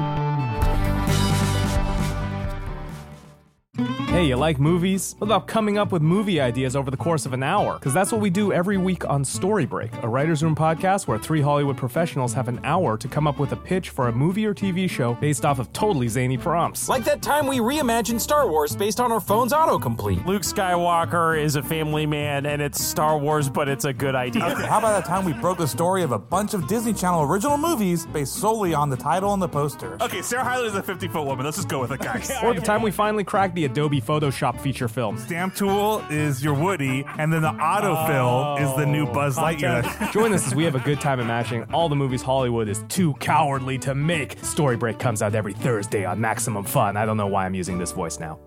Hey, 4.18 4.26
you 4.26 4.34
like 4.34 4.58
movies? 4.58 5.14
What 5.18 5.28
about 5.28 5.46
coming 5.46 5.78
up 5.78 5.92
with 5.92 6.02
movie 6.02 6.40
ideas 6.40 6.74
over 6.74 6.90
the 6.90 6.96
course 6.96 7.24
of 7.24 7.32
an 7.32 7.44
hour? 7.44 7.74
Because 7.74 7.94
that's 7.94 8.10
what 8.10 8.20
we 8.20 8.30
do 8.30 8.52
every 8.52 8.76
week 8.76 9.08
on 9.08 9.24
Story 9.24 9.64
Break, 9.64 9.92
a 10.02 10.08
writer's 10.08 10.42
room 10.42 10.56
podcast 10.56 11.06
where 11.06 11.18
three 11.18 11.40
Hollywood 11.40 11.76
professionals 11.76 12.32
have 12.32 12.48
an 12.48 12.58
hour 12.64 12.96
to 12.96 13.06
come 13.06 13.28
up 13.28 13.38
with 13.38 13.52
a 13.52 13.56
pitch 13.56 13.90
for 13.90 14.08
a 14.08 14.12
movie 14.12 14.44
or 14.44 14.52
TV 14.52 14.90
show 14.90 15.14
based 15.14 15.44
off 15.44 15.60
of 15.60 15.72
totally 15.72 16.08
zany 16.08 16.36
prompts. 16.36 16.88
Like 16.88 17.04
that 17.04 17.22
time 17.22 17.46
we 17.46 17.58
reimagined 17.58 18.20
Star 18.20 18.48
Wars 18.48 18.74
based 18.74 18.98
on 18.98 19.12
our 19.12 19.20
phone's 19.20 19.52
autocomplete. 19.52 20.26
Luke 20.26 20.42
Skywalker 20.42 21.40
is 21.40 21.54
a 21.54 21.62
family 21.62 22.04
man 22.04 22.44
and 22.44 22.60
it's 22.60 22.84
Star 22.84 23.18
Wars, 23.18 23.48
but 23.48 23.68
it's 23.68 23.84
a 23.84 23.92
good 23.92 24.16
idea. 24.16 24.46
Okay, 24.46 24.66
how 24.66 24.78
about 24.78 25.00
that 25.00 25.08
time 25.08 25.26
we 25.26 25.32
broke 25.32 25.58
the 25.58 25.68
story 25.68 26.02
of 26.02 26.10
a 26.10 26.18
bunch 26.18 26.54
of 26.54 26.66
Disney 26.66 26.92
Channel 26.92 27.22
original 27.22 27.56
movies 27.56 28.04
based 28.06 28.34
solely 28.34 28.74
on 28.74 28.90
the 28.90 28.96
title 28.96 29.32
and 29.32 29.40
the 29.40 29.48
poster? 29.48 29.96
Okay, 30.00 30.22
Sarah 30.22 30.42
Hyland 30.42 30.66
is 30.66 30.74
a 30.74 30.82
50 30.82 31.06
foot 31.06 31.24
woman. 31.24 31.44
Let's 31.44 31.58
just 31.58 31.68
go 31.68 31.80
with 31.80 31.92
it, 31.92 32.00
guys. 32.00 32.32
Or 32.42 32.52
the 32.52 32.60
time 32.60 32.82
we 32.82 32.90
finally 32.90 33.22
cracked 33.22 33.54
the 33.54 33.64
Adobe 33.64 34.00
Photoshop 34.08 34.58
feature 34.58 34.88
film. 34.88 35.18
Stamp 35.18 35.54
tool 35.54 36.02
is 36.08 36.42
your 36.42 36.54
Woody, 36.54 37.04
and 37.18 37.30
then 37.30 37.42
the 37.42 37.52
autofill 37.52 38.58
is 38.58 38.74
the 38.76 38.86
new 38.86 39.04
Buzz 39.04 39.36
Lightyear. 39.36 40.12
Join 40.12 40.32
us 40.32 40.46
as 40.46 40.54
we 40.54 40.64
have 40.64 40.74
a 40.74 40.80
good 40.80 40.98
time 40.98 41.20
imagining 41.20 41.64
all 41.74 41.90
the 41.90 41.96
movies 41.96 42.22
Hollywood 42.22 42.68
is 42.68 42.82
too 42.88 43.12
cowardly 43.20 43.76
to 43.80 43.94
make. 43.94 44.42
Story 44.42 44.78
Break 44.78 44.98
comes 44.98 45.20
out 45.20 45.34
every 45.34 45.52
Thursday 45.52 46.06
on 46.06 46.18
Maximum 46.18 46.64
Fun. 46.64 46.96
I 46.96 47.04
don't 47.04 47.18
know 47.18 47.26
why 47.26 47.44
I'm 47.44 47.54
using 47.54 47.76
this 47.76 47.92
voice 47.92 48.18
now. 48.18 48.40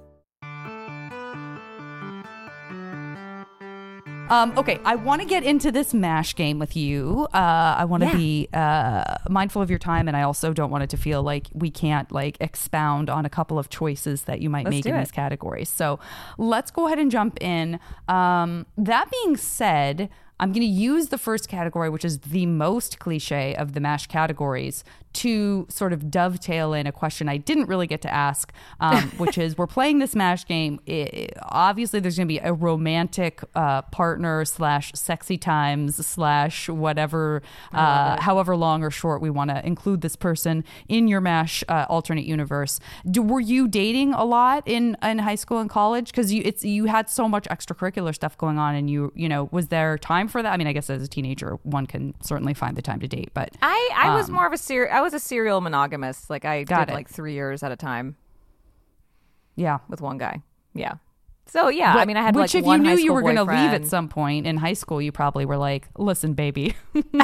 Um, 4.31 4.57
okay, 4.57 4.79
I 4.85 4.95
want 4.95 5.21
to 5.21 5.27
get 5.27 5.43
into 5.43 5.73
this 5.73 5.93
MASH 5.93 6.35
game 6.35 6.57
with 6.57 6.75
you. 6.77 7.27
Uh, 7.33 7.75
I 7.77 7.83
want 7.85 8.01
to 8.03 8.09
Yeah. 8.09 8.15
be 8.15 8.47
uh, 8.53 9.15
mindful 9.29 9.61
of 9.61 9.69
your 9.69 9.77
time, 9.77 10.07
and 10.07 10.15
I 10.15 10.21
also 10.21 10.53
don't 10.53 10.71
want 10.71 10.85
it 10.85 10.89
to 10.91 10.97
feel 10.97 11.21
like 11.21 11.47
we 11.53 11.69
can't 11.69 12.09
like 12.13 12.37
expound 12.39 13.09
on 13.09 13.25
a 13.25 13.29
couple 13.29 13.59
of 13.59 13.69
choices 13.69 14.23
that 14.23 14.39
you 14.41 14.49
might 14.49 14.63
Let's 14.65 14.75
make 14.77 14.85
in 14.85 14.95
it. 14.95 14.99
these 14.99 15.11
categories. 15.11 15.67
So 15.69 15.99
let's 16.37 16.71
go 16.71 16.87
ahead 16.87 16.97
and 16.97 17.11
jump 17.11 17.37
in. 17.41 17.77
Um, 18.07 18.65
that 18.77 19.11
being 19.11 19.35
said, 19.35 20.09
I'm 20.39 20.53
going 20.53 20.61
to 20.61 20.65
use 20.65 21.09
the 21.09 21.17
first 21.19 21.49
category, 21.49 21.89
which 21.89 22.05
is 22.05 22.19
the 22.19 22.45
most 22.45 22.99
cliche 22.99 23.53
of 23.55 23.73
the 23.73 23.79
MASH 23.81 24.07
categories, 24.07 24.83
to 25.13 25.65
sort 25.69 25.93
of 25.93 26.09
dovetail 26.09 26.73
in 26.73 26.87
a 26.87 26.91
question 26.91 27.27
I 27.29 27.37
didn't 27.37 27.67
really 27.67 27.87
get 27.87 28.01
to 28.01 28.13
ask, 28.13 28.51
um, 28.79 29.09
which 29.17 29.37
is 29.37 29.57
we're 29.57 29.67
playing 29.67 29.99
this 29.99 30.15
MASH 30.15 30.45
game. 30.45 30.79
I 30.87 31.29
obviously, 31.41 31.99
there's 31.99 32.17
going 32.17 32.27
to 32.27 32.33
be 32.33 32.39
a 32.39 32.53
romantic 32.53 33.41
uh, 33.55 33.81
partner 33.83 34.45
slash 34.45 34.91
sexy 34.95 35.37
times 35.37 36.05
slash 36.05 36.69
whatever, 36.69 37.41
uh, 37.73 38.19
however 38.21 38.55
long 38.55 38.83
or 38.83 38.91
short 38.91 39.21
we 39.21 39.29
want 39.29 39.49
to 39.49 39.65
include 39.65 40.01
this 40.01 40.15
person 40.15 40.63
in 40.87 41.07
your 41.07 41.21
MASH 41.21 41.63
uh, 41.67 41.85
alternate 41.89 42.25
universe. 42.25 42.79
Do, 43.09 43.21
were 43.21 43.39
you 43.39 43.67
dating 43.67 44.13
a 44.13 44.23
lot 44.23 44.63
in, 44.67 44.97
in 45.03 45.19
high 45.19 45.35
school 45.35 45.59
and 45.59 45.69
college? 45.69 46.07
Because 46.11 46.31
you 46.33 46.41
it's 46.45 46.63
you 46.63 46.85
had 46.85 47.09
so 47.09 47.27
much 47.27 47.45
extracurricular 47.45 48.13
stuff 48.13 48.37
going 48.37 48.57
on, 48.57 48.75
and 48.75 48.89
you 48.89 49.11
you 49.15 49.27
know 49.29 49.49
was 49.51 49.67
there 49.67 49.97
time 49.97 50.27
for 50.27 50.41
that? 50.41 50.51
I 50.53 50.57
mean, 50.57 50.67
I 50.67 50.73
guess 50.73 50.89
as 50.89 51.03
a 51.03 51.07
teenager, 51.07 51.57
one 51.63 51.85
can 51.85 52.13
certainly 52.21 52.53
find 52.53 52.75
the 52.75 52.81
time 52.81 52.99
to 53.01 53.07
date, 53.07 53.31
but 53.33 53.49
I 53.61 53.89
I 53.95 54.15
was 54.15 54.27
Um, 54.29 54.35
more 54.35 54.45
of 54.47 54.53
a 54.53 54.57
ser- 54.57 54.89
I 55.01 55.03
was 55.03 55.15
a 55.15 55.19
serial 55.19 55.61
monogamist. 55.61 56.29
Like 56.29 56.45
I 56.45 56.63
Got 56.63 56.85
did 56.87 56.91
it. 56.91 56.95
like 56.95 57.09
three 57.09 57.33
years 57.33 57.63
at 57.63 57.71
a 57.71 57.75
time 57.75 58.15
yeah. 59.55 59.79
with 59.89 59.99
one 59.99 60.19
guy. 60.19 60.43
Yeah. 60.75 60.93
So 61.47 61.69
yeah, 61.69 61.95
I 61.95 62.05
mean, 62.05 62.15
I 62.17 62.21
had 62.21 62.35
Which, 62.35 62.53
like 62.53 62.61
if 62.61 62.65
one 62.65 62.81
you 62.83 62.89
high 62.89 62.95
knew 62.95 63.01
you 63.01 63.07
school 63.07 63.15
were 63.15 63.21
gonna 63.23 63.41
leave 63.43 63.49
at 63.49 63.65
boyfriend. 63.71 63.87
some 63.89 64.07
point 64.07 64.45
in 64.47 64.55
high 64.57 64.71
school, 64.73 65.01
you 65.01 65.11
probably 65.11 65.43
were 65.45 65.57
like, 65.57 65.89
"Listen, 65.97 66.33
baby, 66.33 66.75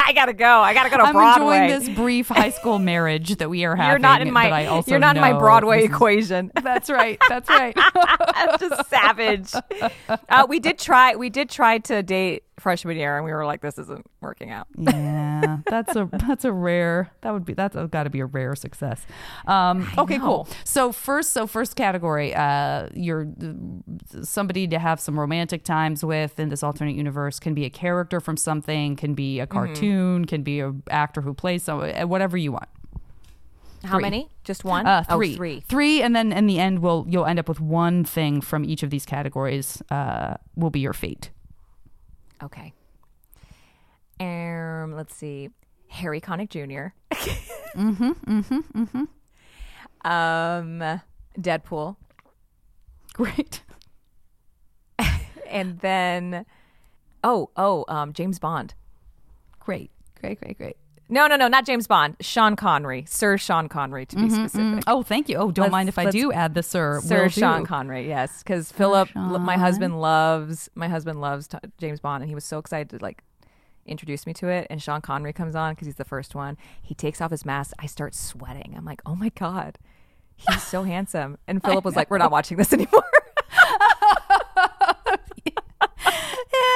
I 0.00 0.12
gotta 0.14 0.32
go. 0.32 0.46
I 0.60 0.72
gotta 0.72 0.88
go 0.88 0.96
to 0.96 1.02
I'm 1.02 1.12
Broadway. 1.12 1.64
enjoying 1.64 1.80
this 1.80 1.88
brief 1.94 2.28
high 2.28 2.50
school 2.50 2.78
marriage 2.92 3.36
that 3.36 3.50
we 3.50 3.64
are 3.66 3.76
having." 3.76 3.90
You're 3.90 3.98
not 3.98 4.22
in 4.22 4.32
my. 4.32 4.44
but 4.44 4.52
I 4.54 4.66
also 4.66 4.92
you're 4.92 5.00
not 5.00 5.16
in 5.16 5.20
my 5.20 5.32
know 5.32 5.40
Broadway 5.40 5.78
this 5.80 5.90
is- 5.90 5.94
equation. 5.96 6.52
That's 6.62 6.88
right. 6.88 7.20
That's 7.28 7.50
right. 7.50 7.74
That's 7.76 8.60
just 8.60 8.88
savage. 8.88 9.52
Uh, 10.08 10.46
we 10.48 10.58
did 10.60 10.78
try. 10.78 11.16
We 11.16 11.28
did 11.28 11.50
try 11.50 11.78
to 11.78 12.02
date 12.02 12.44
freshman 12.60 12.96
year, 12.96 13.16
and 13.16 13.24
we 13.24 13.32
were 13.32 13.44
like, 13.44 13.60
"This 13.60 13.78
isn't 13.78 14.06
working 14.20 14.50
out." 14.50 14.66
yeah, 14.78 15.58
that's 15.66 15.96
a 15.96 16.08
that's 16.26 16.44
a 16.44 16.52
rare. 16.52 17.10
That 17.22 17.32
would 17.32 17.44
be 17.44 17.54
that's 17.54 17.74
got 17.90 18.04
to 18.04 18.10
be 18.10 18.20
a 18.20 18.26
rare 18.26 18.54
success. 18.54 19.04
Um, 19.46 19.90
okay, 19.98 20.18
know. 20.18 20.24
cool. 20.24 20.48
So 20.64 20.92
first, 20.92 21.32
so 21.32 21.46
first 21.46 21.74
category, 21.76 22.34
uh, 22.34 22.88
you're 22.94 23.26
somebody 24.22 24.66
to 24.68 24.78
have 24.78 25.00
some 25.00 25.18
romantic 25.18 25.64
times 25.64 26.04
with 26.04 26.38
in 26.38 26.48
this 26.48 26.62
alternate 26.62 26.94
universe 26.96 27.38
can 27.40 27.54
be 27.54 27.64
a 27.64 27.70
character 27.70 28.20
from 28.20 28.36
something, 28.36 28.96
can 28.96 29.14
be 29.14 29.40
a 29.40 29.46
Mm-hmm. 29.46 29.52
cartoon, 29.58 30.24
can 30.26 30.42
be 30.42 30.60
a 30.60 30.72
actor 30.90 31.22
who 31.22 31.34
plays 31.34 31.62
some, 31.64 31.80
uh, 31.80 32.06
whatever 32.06 32.36
you 32.36 32.52
want. 32.52 32.68
How 33.82 33.94
Three. 33.94 34.02
many? 34.02 34.28
Just 34.44 34.62
one? 34.64 34.86
Uh, 34.86 35.02
Oh, 35.08 35.16
three. 35.16 35.34
three. 35.36 35.60
Three, 35.66 36.02
and 36.02 36.14
then 36.14 36.32
in 36.32 36.46
the 36.46 36.58
end, 36.58 36.80
we'll 36.80 37.06
you'll 37.08 37.24
end 37.24 37.38
up 37.38 37.48
with 37.48 37.60
one 37.60 38.04
thing 38.04 38.42
from 38.42 38.64
each 38.64 38.82
of 38.82 38.90
these 38.90 39.06
categories. 39.06 39.82
Uh, 39.90 40.34
will 40.54 40.68
be 40.70 40.80
your 40.80 40.92
fate. 40.92 41.30
Okay. 42.42 42.72
Um, 44.18 44.92
let's 44.94 45.14
see. 45.14 45.50
Harry 45.88 46.20
Connick 46.20 46.50
Jr. 46.50 46.94
mm-hmm. 47.76 48.10
Mm-hmm. 48.10 48.82
Mm-hmm. 48.82 49.04
Um, 50.10 51.00
Deadpool, 51.38 51.96
Great. 53.12 53.62
and 55.48 55.78
then 55.80 56.46
oh 57.24 57.50
oh 57.56 57.84
um 57.88 58.12
James 58.12 58.38
Bond. 58.38 58.74
Great. 59.58 59.90
Great. 60.20 60.40
Great. 60.40 60.58
Great. 60.58 60.76
No, 61.10 61.26
no, 61.26 61.36
no, 61.36 61.48
not 61.48 61.66
James 61.66 61.86
Bond. 61.86 62.16
Sean 62.20 62.54
Connery, 62.56 63.04
Sir 63.08 63.36
Sean 63.36 63.68
Connery, 63.68 64.06
to 64.06 64.16
be 64.16 64.22
Mhm, 64.22 64.30
specific. 64.32 64.66
mhm. 64.66 64.82
Oh, 64.86 65.02
thank 65.02 65.28
you. 65.28 65.36
Oh, 65.36 65.50
don't 65.50 65.64
Let's- 65.64 65.72
mind 65.72 65.88
if 65.88 65.98
I 65.98 66.10
do 66.10 66.32
add 66.32 66.54
the 66.54 66.62
Sir. 66.62 67.00
Sir 67.02 67.22
Will 67.24 67.28
Sean 67.28 67.60
do. 67.60 67.66
Connery, 67.66 68.06
yes, 68.08 68.42
because 68.42 68.70
Philip, 68.72 69.08
my 69.14 69.56
husband 69.56 70.00
loves 70.00 70.68
my 70.74 70.88
husband 70.88 71.20
loves 71.20 71.48
t- 71.48 71.58
James 71.78 72.00
Bond, 72.00 72.22
and 72.22 72.28
he 72.30 72.34
was 72.34 72.44
so 72.44 72.58
excited 72.58 72.88
to 72.90 73.04
like 73.04 73.22
introduce 73.86 74.26
me 74.26 74.32
to 74.34 74.48
it. 74.48 74.66
And 74.70 74.80
Sean 74.80 75.00
Connery 75.00 75.32
comes 75.32 75.56
on 75.56 75.72
because 75.72 75.86
he's 75.86 75.96
the 75.96 76.04
first 76.04 76.34
one. 76.34 76.56
He 76.80 76.94
takes 76.94 77.20
off 77.20 77.30
his 77.32 77.44
mask. 77.44 77.72
I 77.78 77.86
start 77.86 78.14
sweating. 78.14 78.74
I'm 78.76 78.84
like, 78.84 79.02
oh 79.04 79.16
my 79.16 79.30
god, 79.30 79.78
he's 80.36 80.62
so 80.62 80.82
handsome. 80.94 81.38
And 81.48 81.62
Philip 81.62 81.84
was 81.84 81.96
like, 81.96 82.08
we're 82.10 82.18
not 82.18 82.30
watching 82.30 82.56
this 82.56 82.72
anymore. 82.72 83.02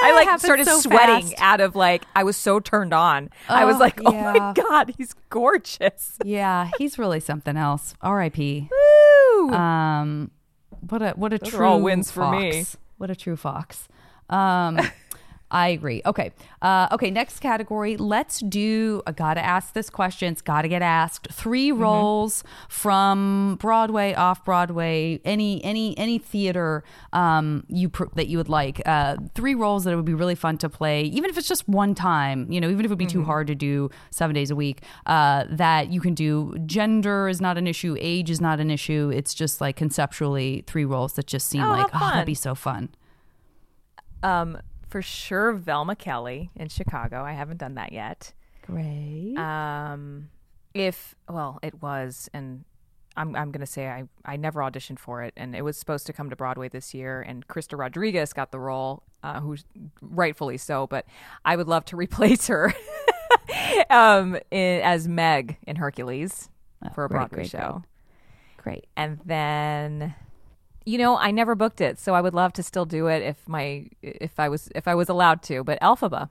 I 0.05 0.13
like 0.25 0.41
started 0.41 0.67
so 0.67 0.79
sweating 0.81 1.29
fast. 1.31 1.35
out 1.43 1.61
of 1.61 1.75
like 1.77 2.05
I 2.15 2.25
was 2.25 2.37
so 2.37 2.61
turned 2.61 2.93
on. 2.93 3.31
I 3.49 3.65
was 3.65 3.77
Oh, 3.77 3.79
like, 3.81 4.01
oh 4.05 4.13
my 4.13 4.53
god, 4.55 4.95
he's 4.97 5.15
gorgeous. 5.31 6.19
Yeah, 6.25 6.71
he's 6.79 6.99
really 6.99 7.21
something 7.21 7.57
else. 7.57 7.95
R.I.P. 8.03 8.69
Um, 9.51 10.31
what 10.89 11.03
a 11.03 11.11
what 11.13 11.33
a 11.33 11.39
Those 11.39 11.51
true 11.51 11.67
all 11.67 11.81
wins 11.81 12.11
for 12.11 12.21
fox. 12.21 12.39
me. 12.41 12.65
What 12.99 13.11
a 13.11 13.17
true 13.17 13.37
fox. 13.37 13.89
Um, 14.31 14.79
I 15.55 15.69
agree. 15.69 16.03
Okay. 16.05 16.33
Uh, 16.61 16.89
okay. 16.93 17.11
Next 17.13 17.39
category. 17.39 17.97
Let's 17.97 18.41
do. 18.41 19.03
I 19.07 19.13
gotta 19.13 19.41
ask 19.43 19.73
this 19.73 19.89
question. 19.89 20.33
It's 20.33 20.43
gotta 20.43 20.67
get 20.69 20.83
asked. 20.83 21.29
3 21.31 21.71
Mm-hmm. 21.71 21.81
roles 21.81 22.43
from 22.69 23.57
Broadway, 23.61 24.15
off 24.15 24.45
Broadway, 24.45 25.21
any 25.25 25.63
any 25.65 25.97
any 25.97 26.19
theater 26.19 26.83
um, 27.13 27.65
you 27.69 27.89
pr- 27.89 28.07
that 28.17 28.27
you 28.27 28.37
would 28.39 28.49
like. 28.49 28.83
Uh, 28.85 29.17
three 29.35 29.55
roles 29.55 29.85
that 29.85 29.93
it 29.93 29.97
would 29.97 30.05
be 30.05 30.13
really 30.15 30.35
fun 30.35 30.59
to 30.59 30.69
play, 30.69 31.03
even 31.05 31.31
if 31.31 31.39
it's 31.39 31.49
just 31.49 31.69
one 31.69 31.95
time. 31.95 32.51
You 32.51 32.61
know, 32.61 32.69
even 32.69 32.81
if 32.81 32.87
it 32.87 32.89
would 32.91 32.99
be 32.99 33.05
Mm-hmm. 33.07 33.21
too 33.21 33.25
hard 33.25 33.47
to 33.47 33.55
do 33.55 33.91
seven 34.11 34.35
days 34.35 34.51
a 34.51 34.57
week. 34.57 34.83
Uh, 35.07 35.45
that 35.51 35.91
you 35.93 36.01
can 36.01 36.15
do. 36.15 36.57
Gender 36.67 37.29
is 37.29 37.41
not 37.41 37.57
an 37.59 37.67
issue. 37.69 37.97
Age 38.01 38.29
is 38.29 38.41
not 38.41 38.59
an 38.59 38.71
issue. 38.73 39.11
It's 39.15 39.33
just 39.35 39.61
like 39.61 39.77
conceptually 39.77 40.65
three 40.67 40.85
roles 40.85 41.13
that 41.13 41.27
just 41.29 41.47
seem 41.49 41.63
Oh, 41.63 41.69
like 41.71 41.87
oh, 41.95 41.99
that'd 42.01 42.27
be 42.27 42.35
so 42.35 42.57
fun. 42.57 42.89
Um, 44.23 44.59
for 44.95 45.03
sure, 45.03 45.53
Velma 45.53 45.97
Kelly 45.97 46.53
in 46.55 46.69
Chicago. 46.69 47.25
I 47.25 47.33
haven't 47.33 47.57
done 47.57 47.75
that 47.75 47.93
yet. 47.93 48.33
Great. 48.65 49.35
Um, 49.37 50.29
if 50.73 51.17
well, 51.29 51.59
it 51.65 51.83
was, 51.83 52.31
and 52.33 52.65
I'm 53.17 53.35
I'm 53.35 53.51
gonna 53.51 53.67
say 53.67 53.89
I 53.89 54.05
I 54.25 54.37
never 54.37 54.61
auditioned 54.61 55.01
for 55.01 55.25
it, 55.25 55.35
and 55.37 55.57
it 55.57 55.63
was 55.63 55.77
supposed 55.77 56.07
to 56.07 56.13
come 56.13 56.31
to 56.31 56.37
Broadway 56.37 56.69
this 56.69 56.95
year, 56.95 57.21
and 57.21 57.45
Krysta 57.49 57.77
Rodriguez 57.77 58.33
got 58.33 58.53
the 58.53 58.61
role, 58.61 59.03
uh, 59.25 59.41
who's 59.41 59.65
rightfully 60.01 60.59
so, 60.59 60.87
but 60.87 61.07
I 61.45 61.57
would 61.57 61.67
love 61.67 61.85
to 61.87 61.97
replace 62.07 62.47
her, 62.47 62.73
um, 63.91 64.37
in, 64.53 64.81
as 64.81 65.09
Meg 65.09 65.57
in 65.67 65.75
Hercules 65.75 66.51
for 66.95 67.03
a 67.03 67.07
Oh, 67.07 67.09
great, 67.09 67.17
Broadway 67.19 67.37
great, 67.39 67.51
show. 67.51 67.83
Great. 68.59 68.87
And 68.97 69.19
then 69.25 70.15
you 70.85 70.99
know, 70.99 71.17
I 71.17 71.31
never 71.31 71.55
booked 71.55 71.81
it, 71.81 71.99
so 71.99 72.15
I 72.15 72.21
would 72.21 72.35
love 72.35 72.53
to 72.55 72.63
still 72.63 72.85
do 72.85 73.07
it 73.07 73.23
if 73.23 73.49
my 73.49 73.89
if 74.03 74.39
I 74.39 74.49
was 74.49 74.69
if 74.75 74.87
I 74.87 74.95
was 74.95 75.09
allowed 75.09 75.43
to. 75.45 75.65
But 75.65 75.81
Elphaba, 75.81 76.29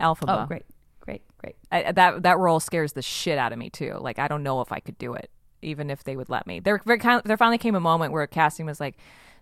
Elphaba. 0.00 0.42
Oh, 0.42 0.46
great, 0.46 0.64
great, 1.00 1.22
great. 1.38 1.56
I, 1.72 1.92
that 1.92 2.22
that 2.22 2.38
role 2.38 2.60
scares 2.60 2.92
the 2.92 3.02
shit 3.02 3.38
out 3.38 3.52
of 3.52 3.58
me 3.58 3.70
too. 3.70 3.96
Like 4.00 4.18
I 4.18 4.28
don't 4.28 4.42
know 4.42 4.60
if 4.60 4.70
I 4.70 4.80
could 4.80 4.98
do 4.98 5.14
it, 5.14 5.30
even 5.62 5.90
if 5.90 6.04
they 6.04 6.16
would 6.16 6.28
let 6.28 6.46
me. 6.46 6.60
There, 6.60 6.80
there, 6.84 6.98
kind 6.98 7.22
there 7.24 7.36
finally 7.36 7.58
came 7.58 7.74
a 7.74 7.80
moment 7.80 8.12
where 8.12 8.26
casting 8.26 8.66
was 8.66 8.80
like, 8.80 8.96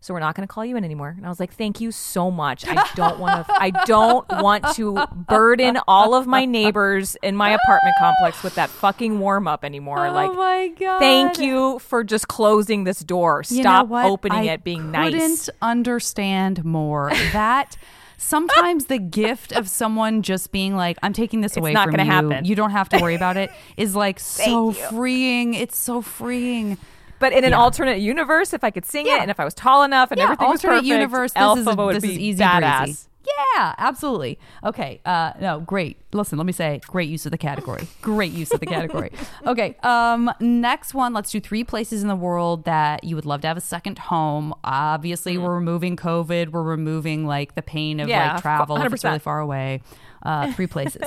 "So 0.04 0.12
we're 0.12 0.20
not 0.20 0.34
going 0.34 0.46
to 0.46 0.52
call 0.52 0.66
you 0.66 0.76
in 0.76 0.84
anymore." 0.84 1.14
And 1.16 1.24
I 1.24 1.30
was 1.30 1.40
like, 1.40 1.54
"Thank 1.54 1.80
you 1.80 1.90
so 1.90 2.30
much. 2.30 2.66
I 2.68 2.86
don't 2.94 3.18
want 3.18 3.46
to. 3.46 3.54
I 3.58 3.70
don't 3.86 4.28
want 4.28 4.64
to 4.74 5.06
burden 5.14 5.78
all 5.88 6.14
of 6.14 6.26
my 6.26 6.44
neighbors 6.44 7.16
in 7.22 7.36
my 7.36 7.50
apartment 7.50 7.96
complex 7.98 8.42
with 8.42 8.54
that 8.56 8.68
fucking 8.68 9.18
warm 9.18 9.48
up 9.48 9.64
anymore. 9.64 10.06
Oh 10.06 10.12
like, 10.12 10.30
Oh 10.30 10.34
my 10.34 10.68
god! 10.68 10.98
thank 10.98 11.38
you 11.38 11.78
for 11.78 12.04
just 12.04 12.28
closing 12.28 12.84
this 12.84 13.00
door. 13.00 13.42
You 13.48 13.62
know 13.62 13.86
Stop 13.86 13.90
opening 13.90 14.40
I 14.50 14.52
it. 14.52 14.62
Being 14.62 14.90
nice." 14.90 15.14
I 15.14 15.18
couldn't 15.18 15.48
understand 15.62 16.64
more 16.64 17.10
that. 17.32 17.76
Sometimes 18.16 18.86
the 18.86 18.98
gift 18.98 19.52
of 19.52 19.68
someone 19.68 20.22
just 20.22 20.52
being 20.52 20.76
like, 20.76 20.98
"I'm 21.02 21.12
taking 21.12 21.40
this 21.40 21.52
It's 21.52 21.56
away 21.58 21.72
not 21.72 21.86
from 21.86 21.96
gonna 21.96 22.04
you. 22.04 22.10
happen. 22.10 22.44
You 22.44 22.54
don't 22.54 22.70
have 22.70 22.88
to 22.90 22.98
worry 22.98 23.14
about 23.14 23.36
it," 23.36 23.50
is 23.76 23.96
like 23.96 24.20
so 24.44 24.72
freeing. 24.72 25.54
It's 25.54 25.76
so 25.76 26.00
freeing. 26.00 26.78
But 27.24 27.32
in 27.32 27.42
an 27.44 27.52
Yeah. 27.52 27.58
alternate 27.58 28.00
universe, 28.00 28.52
if 28.52 28.62
I 28.62 28.70
could 28.70 28.84
sing 28.84 29.06
Yeah. 29.06 29.16
it 29.16 29.20
and 29.22 29.30
if 29.30 29.40
I 29.40 29.46
was 29.46 29.54
tall 29.54 29.82
enough 29.82 30.10
and 30.10 30.18
yeah, 30.18 30.24
everything 30.24 30.46
was 30.50 30.60
perfect, 30.60 30.84
universe. 30.84 31.32
This 31.32 31.42
Elphaba 31.42 31.70
is 31.70 31.76
would 31.78 31.96
this 31.96 32.02
be 32.02 32.12
is 32.12 32.18
easy 32.18 32.42
badass. 32.44 32.82
breezy. 32.82 33.08
Yeah, 33.56 33.74
absolutely. 33.78 34.38
Okay. 34.62 35.00
Uh, 35.06 35.32
no, 35.40 35.60
great. 35.60 35.96
Listen, 36.12 36.36
let 36.36 36.44
me 36.44 36.52
say, 36.52 36.82
great 36.86 37.08
use 37.08 37.24
of 37.24 37.32
the 37.32 37.38
category. 37.38 37.88
Great 38.02 38.32
use 38.32 38.52
of 38.52 38.60
the 38.60 38.66
category. 38.66 39.10
Okay. 39.46 39.74
Um, 39.82 40.30
next 40.38 40.92
one. 40.92 41.14
Let's 41.14 41.30
do 41.30 41.40
three 41.40 41.64
places 41.64 42.02
in 42.02 42.08
the 42.08 42.14
world 42.16 42.64
that 42.66 43.04
you 43.04 43.16
would 43.16 43.24
love 43.24 43.40
to 43.40 43.46
have 43.48 43.56
a 43.56 43.62
second 43.62 43.98
home. 43.98 44.52
Obviously, 44.64 45.38
we're 45.38 45.54
removing 45.54 45.96
COVID. 45.96 46.50
We're 46.50 46.62
removing 46.62 47.26
like 47.26 47.54
the 47.54 47.62
pain 47.62 48.00
of 48.00 48.04
Mm-hmm. 48.08 48.10
Yeah, 48.10 48.32
like 48.34 48.42
travel 48.42 48.76
if 48.76 48.92
it's 48.92 49.02
really 49.04 49.18
far 49.18 49.40
away. 49.40 49.80
Uh, 50.22 50.52
three 50.52 50.66
places. 50.66 51.02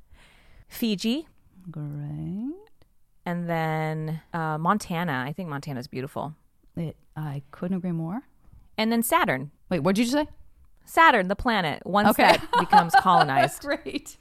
Fiji, 0.68 1.28
great. 1.70 2.53
And 3.26 3.48
then 3.48 4.20
uh, 4.32 4.58
Montana. 4.58 5.24
I 5.26 5.32
think 5.32 5.48
Montana's 5.48 5.86
beautiful. 5.86 6.34
It, 6.76 6.96
I 7.16 7.42
couldn't 7.50 7.76
agree 7.76 7.92
more. 7.92 8.22
And 8.76 8.90
then 8.90 9.02
Saturn. 9.02 9.50
Wait, 9.70 9.80
what 9.80 9.94
did 9.96 10.06
you 10.06 10.10
say? 10.12 10.26
Saturn, 10.84 11.28
the 11.28 11.36
planet. 11.36 11.82
Once 11.86 12.08
Okay. 12.08 12.22
that 12.24 12.46
becomes 12.58 12.92
colonized, 13.00 13.62
Great. 13.62 14.18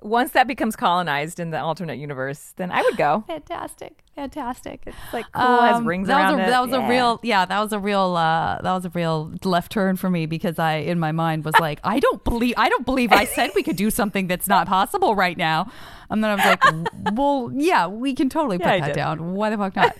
once 0.00 0.32
that 0.32 0.46
becomes 0.46 0.76
colonized 0.76 1.38
in 1.40 1.50
the 1.50 1.60
alternate 1.60 1.98
universe, 1.98 2.52
then 2.56 2.70
I 2.70 2.82
would 2.82 2.96
go. 2.96 3.24
Fantastic. 3.26 4.02
Fantastic. 4.14 4.82
It's 4.86 4.96
like 5.14 5.24
cool, 5.32 5.42
has 5.62 5.76
Um, 5.78 5.86
rings 5.86 6.08
that 6.08 6.18
around 6.18 6.32
was 6.36 6.40
a, 6.40 6.42
it. 6.44 6.50
That 6.50 6.60
was 6.60 6.70
Yeah. 6.72 6.86
a 6.86 6.88
real, 6.88 7.20
yeah, 7.22 7.44
that 7.46 7.60
was 7.60 7.72
a 7.72 7.78
real, 7.78 8.14
uh, 8.14 8.60
that 8.60 8.72
was 8.72 8.84
a 8.84 8.90
real 8.90 9.32
left 9.42 9.72
turn 9.72 9.96
for 9.96 10.10
me 10.10 10.26
because 10.26 10.58
I, 10.58 10.74
in 10.74 10.98
my 10.98 11.12
mind, 11.12 11.46
was 11.46 11.58
like, 11.58 11.80
I 11.82 11.98
don't 11.98 12.22
believe, 12.22 12.54
I 12.58 12.68
don't 12.68 12.84
believe 12.84 13.10
I 13.10 13.24
said 13.24 13.52
we 13.54 13.62
could 13.62 13.76
do 13.76 13.88
something 13.90 14.26
that's 14.26 14.46
not 14.46 14.66
possible 14.66 15.14
right 15.14 15.36
now. 15.38 15.70
And 16.10 16.22
then 16.22 16.30
I 16.30 16.34
was 16.34 16.44
like, 16.44 17.14
well, 17.16 17.50
yeah, 17.54 17.86
we 17.86 18.14
can 18.14 18.28
totally 18.28 18.58
put 18.58 18.66
Yeah, 18.66 18.80
that 18.80 18.86
did. 18.88 18.96
down. 18.96 19.32
Why 19.32 19.48
the 19.48 19.56
fuck 19.56 19.74
not? 19.76 19.96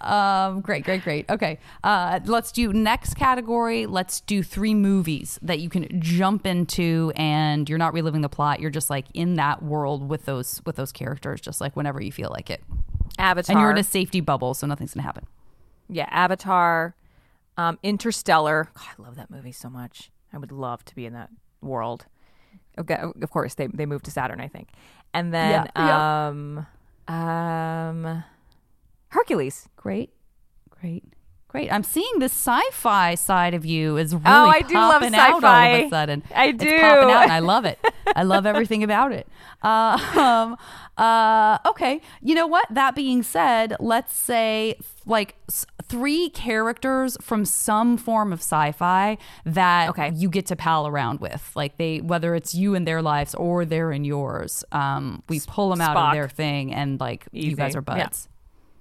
um, 0.02 0.60
great, 0.60 0.84
great, 0.84 1.02
great. 1.02 1.30
Okay, 1.30 1.58
uh, 1.82 2.20
let's 2.26 2.52
do 2.52 2.70
next 2.70 3.14
category. 3.14 3.86
Let's 3.86 4.20
do 4.20 4.42
three 4.42 4.74
movies 4.74 5.38
that 5.40 5.60
you 5.60 5.70
can 5.70 6.02
jump 6.02 6.46
into, 6.46 7.12
and 7.16 7.66
you're 7.66 7.78
not 7.78 7.94
reliving 7.94 8.20
the 8.20 8.28
plot. 8.28 8.60
You're 8.60 8.70
just 8.70 8.90
like 8.90 9.06
in 9.14 9.36
that 9.36 9.62
world 9.62 10.06
with 10.06 10.26
those 10.26 10.60
with 10.66 10.76
those 10.76 10.92
characters, 10.92 11.40
just 11.40 11.62
like 11.62 11.74
whenever 11.76 12.02
you 12.02 12.12
feel 12.12 12.28
like 12.30 12.50
it. 12.50 12.62
Avatar. 13.18 13.54
And 13.54 13.60
you're 13.60 13.70
in 13.70 13.78
a 13.78 13.84
safety 13.84 14.20
bubble, 14.20 14.54
so 14.54 14.66
nothing's 14.66 14.94
gonna 14.94 15.02
happen. 15.04 15.26
yeah, 15.88 16.08
Avatar, 16.10 16.94
um, 17.56 17.78
Interstellar. 17.82 18.68
God, 18.74 18.86
I 18.98 19.02
love 19.02 19.16
that 19.16 19.30
movie 19.30 19.52
so 19.52 19.68
much. 19.70 20.10
I 20.32 20.38
would 20.38 20.52
love 20.52 20.84
to 20.86 20.94
be 20.94 21.06
in 21.06 21.12
that 21.12 21.30
world. 21.60 22.06
Okay, 22.78 22.96
of 23.22 23.30
course, 23.30 23.54
they 23.54 23.68
they 23.68 23.86
moved 23.86 24.04
to 24.06 24.10
Saturn, 24.10 24.40
I 24.40 24.48
think, 24.48 24.70
and 25.12 25.32
then 25.32 25.68
Yeah, 25.76 26.28
um, 26.28 26.66
um, 27.08 28.24
Hercules. 29.08 29.68
Great, 29.76 30.10
great, 30.70 31.04
great. 31.54 31.72
I'm 31.72 31.84
seeing 31.84 32.18
the 32.18 32.24
sci-fi 32.24 33.14
side 33.14 33.54
of 33.54 33.64
you 33.64 33.96
is 33.96 34.12
really 34.12 34.24
Oh, 34.26 34.46
I 34.46 34.60
do 34.62 34.74
love 34.74 34.92
popping 35.02 35.14
out 35.14 35.30
all 35.30 35.36
of 35.38 35.86
a 35.86 35.88
sudden. 35.88 36.22
I 36.34 36.46
It's 36.48 36.58
do. 36.58 36.80
popping 36.80 37.10
out, 37.14 37.22
and 37.22 37.32
I 37.32 37.38
love 37.38 37.64
it. 37.64 37.78
I 38.16 38.24
love 38.24 38.44
everything 38.44 38.82
about 38.82 39.12
it. 39.12 39.28
Uh, 39.62 39.96
um, 40.18 40.56
uh, 40.98 41.58
okay, 41.66 42.00
you 42.20 42.34
know 42.34 42.48
what? 42.48 42.66
That 42.70 42.96
being 42.96 43.22
said, 43.22 43.76
let's 43.78 44.16
say 44.16 44.76
like 45.06 45.36
s- 45.48 45.64
three 45.84 46.28
characters 46.30 47.16
from 47.20 47.44
some 47.44 47.96
form 47.98 48.32
of 48.32 48.40
sci-fi 48.40 49.16
that 49.46 49.90
Okay. 49.90 50.10
you 50.14 50.28
get 50.28 50.46
to 50.46 50.56
pal 50.56 50.88
around 50.88 51.20
with, 51.20 51.52
like 51.54 51.76
they 51.76 52.00
whether 52.00 52.34
it's 52.34 52.52
you 52.54 52.74
in 52.74 52.84
their 52.84 53.00
lives 53.00 53.32
or 53.36 53.64
they're 53.64 53.92
in 53.92 54.04
yours. 54.04 54.64
Um, 54.72 55.22
we 55.28 55.38
pull 55.46 55.70
them 55.70 55.80
out 55.80 55.96
of 55.96 56.12
their 56.14 56.28
thing, 56.28 56.74
and 56.74 56.98
like 56.98 57.26
you 57.30 57.54
guys 57.54 57.70
Easy. 57.70 57.78
are 57.78 57.84
Yeah. 57.86 58.04
buds. 58.04 58.28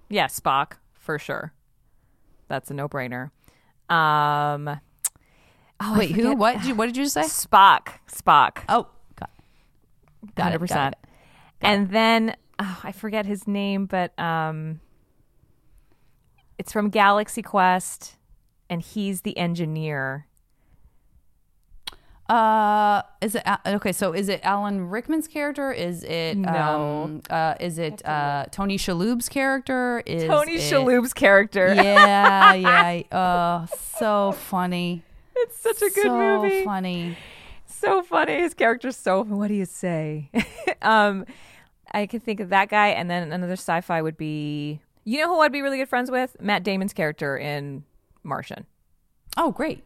Yeah, 0.09 0.25
Spock 0.25 0.73
for 0.93 1.19
sure. 1.19 1.53
That's 2.53 2.69
a 2.69 2.75
no 2.75 2.87
brainer. 2.87 3.31
Um, 3.89 4.79
oh, 5.79 5.97
Wait, 5.97 6.11
who? 6.11 6.35
What? 6.35 6.57
Did 6.57 6.65
you, 6.65 6.75
what 6.75 6.85
did 6.85 6.95
you 6.95 7.07
say? 7.07 7.21
Spock. 7.23 7.93
Spock. 8.07 8.59
Oh, 8.69 8.85
got, 9.15 9.31
got 10.35 10.43
Hundred 10.51 10.65
it. 10.65 10.69
Got 10.69 10.93
it. 10.93 10.99
And 11.61 11.89
then 11.89 12.35
oh, 12.59 12.79
I 12.83 12.91
forget 12.91 13.25
his 13.25 13.47
name, 13.47 13.87
but 13.87 14.17
um, 14.19 14.81
it's 16.59 16.71
from 16.71 16.91
Galaxy 16.91 17.41
Quest, 17.41 18.17
and 18.69 18.83
he's 18.83 19.21
the 19.21 19.35
engineer. 19.35 20.27
Uh, 22.29 23.01
is 23.21 23.35
it 23.35 23.43
okay? 23.67 23.91
So 23.91 24.13
is 24.13 24.29
it 24.29 24.39
Alan 24.43 24.89
Rickman's 24.89 25.27
character? 25.27 25.71
Is 25.73 26.03
it 26.03 26.37
No. 26.37 27.03
Um, 27.03 27.21
uh, 27.29 27.55
is 27.59 27.77
it 27.77 28.03
uh 28.05 28.45
Tony 28.51 28.77
Shalhoub's 28.77 29.27
character? 29.29 30.01
Is 30.05 30.23
Tony 30.25 30.55
it- 30.55 30.61
Shalhoub's 30.61 31.13
character. 31.13 31.73
Yeah, 31.73 32.53
yeah. 32.53 33.01
Oh, 33.11 33.75
so 33.97 34.31
funny. 34.31 35.03
it's 35.35 35.57
such 35.57 35.77
a 35.81 35.89
good 35.89 36.03
so 36.05 36.17
movie. 36.17 36.63
funny. 36.63 37.17
so 37.65 38.01
funny. 38.03 38.35
His 38.39 38.53
character's 38.53 38.95
so. 38.95 39.23
What 39.23 39.49
do 39.49 39.53
you 39.55 39.65
say? 39.65 40.29
um, 40.81 41.25
I 41.91 42.05
can 42.05 42.21
think 42.21 42.39
of 42.39 42.49
that 42.49 42.69
guy, 42.69 42.87
and 42.89 43.09
then 43.09 43.31
another 43.33 43.53
sci-fi 43.53 44.01
would 44.01 44.17
be. 44.17 44.79
You 45.03 45.19
know 45.19 45.27
who 45.35 45.41
I'd 45.41 45.51
be 45.51 45.61
really 45.61 45.77
good 45.77 45.89
friends 45.89 46.09
with? 46.09 46.37
Matt 46.39 46.63
Damon's 46.63 46.93
character 46.93 47.37
in 47.37 47.83
Martian. 48.23 48.65
Oh, 49.35 49.51
great. 49.51 49.83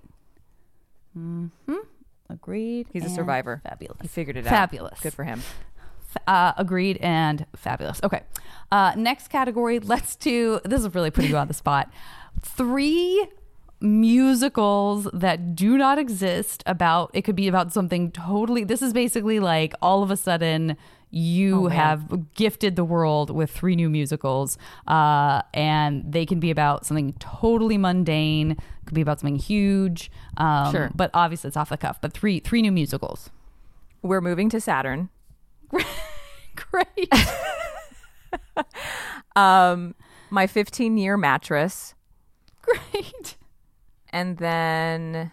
Hmm. 1.13 1.47
Agreed. 2.29 2.87
He's 2.91 3.05
a 3.05 3.09
survivor. 3.09 3.61
Fabulous. 3.63 3.97
He 4.01 4.07
figured 4.07 4.37
it 4.37 4.45
out. 4.45 4.49
Fabulous. 4.49 4.99
Good 4.99 5.13
for 5.13 5.23
him. 5.23 5.41
Uh, 6.25 6.53
agreed 6.57 6.97
and 6.97 7.45
fabulous. 7.55 7.99
Okay. 8.03 8.23
Uh, 8.71 8.93
next 8.97 9.29
category. 9.29 9.79
Let's 9.93 10.15
do. 10.15 10.59
This 10.65 10.81
is 10.81 10.93
really 10.93 11.11
putting 11.11 11.31
you 11.31 11.37
on 11.37 11.47
the 11.47 11.53
spot. 11.53 11.91
Three 12.41 13.27
musicals 13.79 15.07
that 15.13 15.55
do 15.55 15.77
not 15.77 15.99
exist 15.99 16.63
about 16.65 17.11
it 17.13 17.21
could 17.21 17.35
be 17.35 17.47
about 17.47 17.71
something 17.71 18.11
totally 18.11 18.63
this 18.63 18.81
is 18.81 18.91
basically 18.91 19.39
like 19.39 19.71
all 19.83 20.01
of 20.01 20.09
a 20.09 20.17
sudden 20.17 20.75
you 21.09 21.65
Oh, 21.65 21.67
have 21.69 22.33
gifted 22.33 22.75
the 22.75 22.83
world 22.83 23.29
with 23.29 23.49
three 23.49 23.75
new 23.75 23.89
musicals 23.89 24.57
uh, 24.87 25.41
and 25.53 26.03
they 26.11 26.25
can 26.25 26.39
be 26.39 26.51
about 26.51 26.85
something 26.85 27.13
totally 27.19 27.77
mundane 27.77 28.57
could 28.85 28.93
be 28.93 29.01
about 29.01 29.19
something 29.21 29.37
huge 29.37 30.11
um, 30.37 30.71
Sure. 30.71 30.91
but 30.93 31.09
obviously 31.13 31.47
it's 31.47 31.55
off 31.57 31.69
the 31.69 31.77
cuff 31.77 31.99
but 32.01 32.11
three 32.13 32.39
three 32.39 32.61
new 32.61 32.71
musicals 32.71 33.29
We're 34.01 34.21
moving 34.21 34.49
to 34.49 34.59
Saturn. 34.61 35.09
great 36.55 37.11
Um, 39.35 39.93
my 40.29 40.47
15 40.47 40.97
year 40.97 41.15
mattress, 41.15 41.93
great 42.61 43.37
and 44.09 44.37
then 44.37 45.31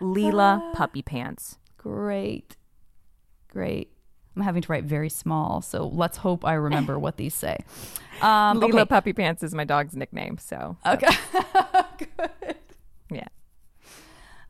Leela 0.00 0.72
puppy 0.72 1.02
pants. 1.02 1.58
Great. 1.76 2.56
Great. 3.48 3.90
I'm 4.36 4.42
having 4.42 4.62
to 4.62 4.72
write 4.72 4.84
very 4.84 5.08
small, 5.08 5.60
so 5.60 5.86
let's 5.88 6.18
hope 6.18 6.44
I 6.44 6.54
remember 6.54 6.98
what 6.98 7.16
these 7.16 7.34
say. 7.34 7.58
Um, 8.20 8.62
okay. 8.62 8.84
puppy 8.84 9.14
pants 9.14 9.42
is 9.42 9.54
my 9.54 9.64
dog's 9.64 9.96
nickname. 9.96 10.36
So 10.36 10.76
Okay. 10.86 11.08
yeah, 13.10 13.28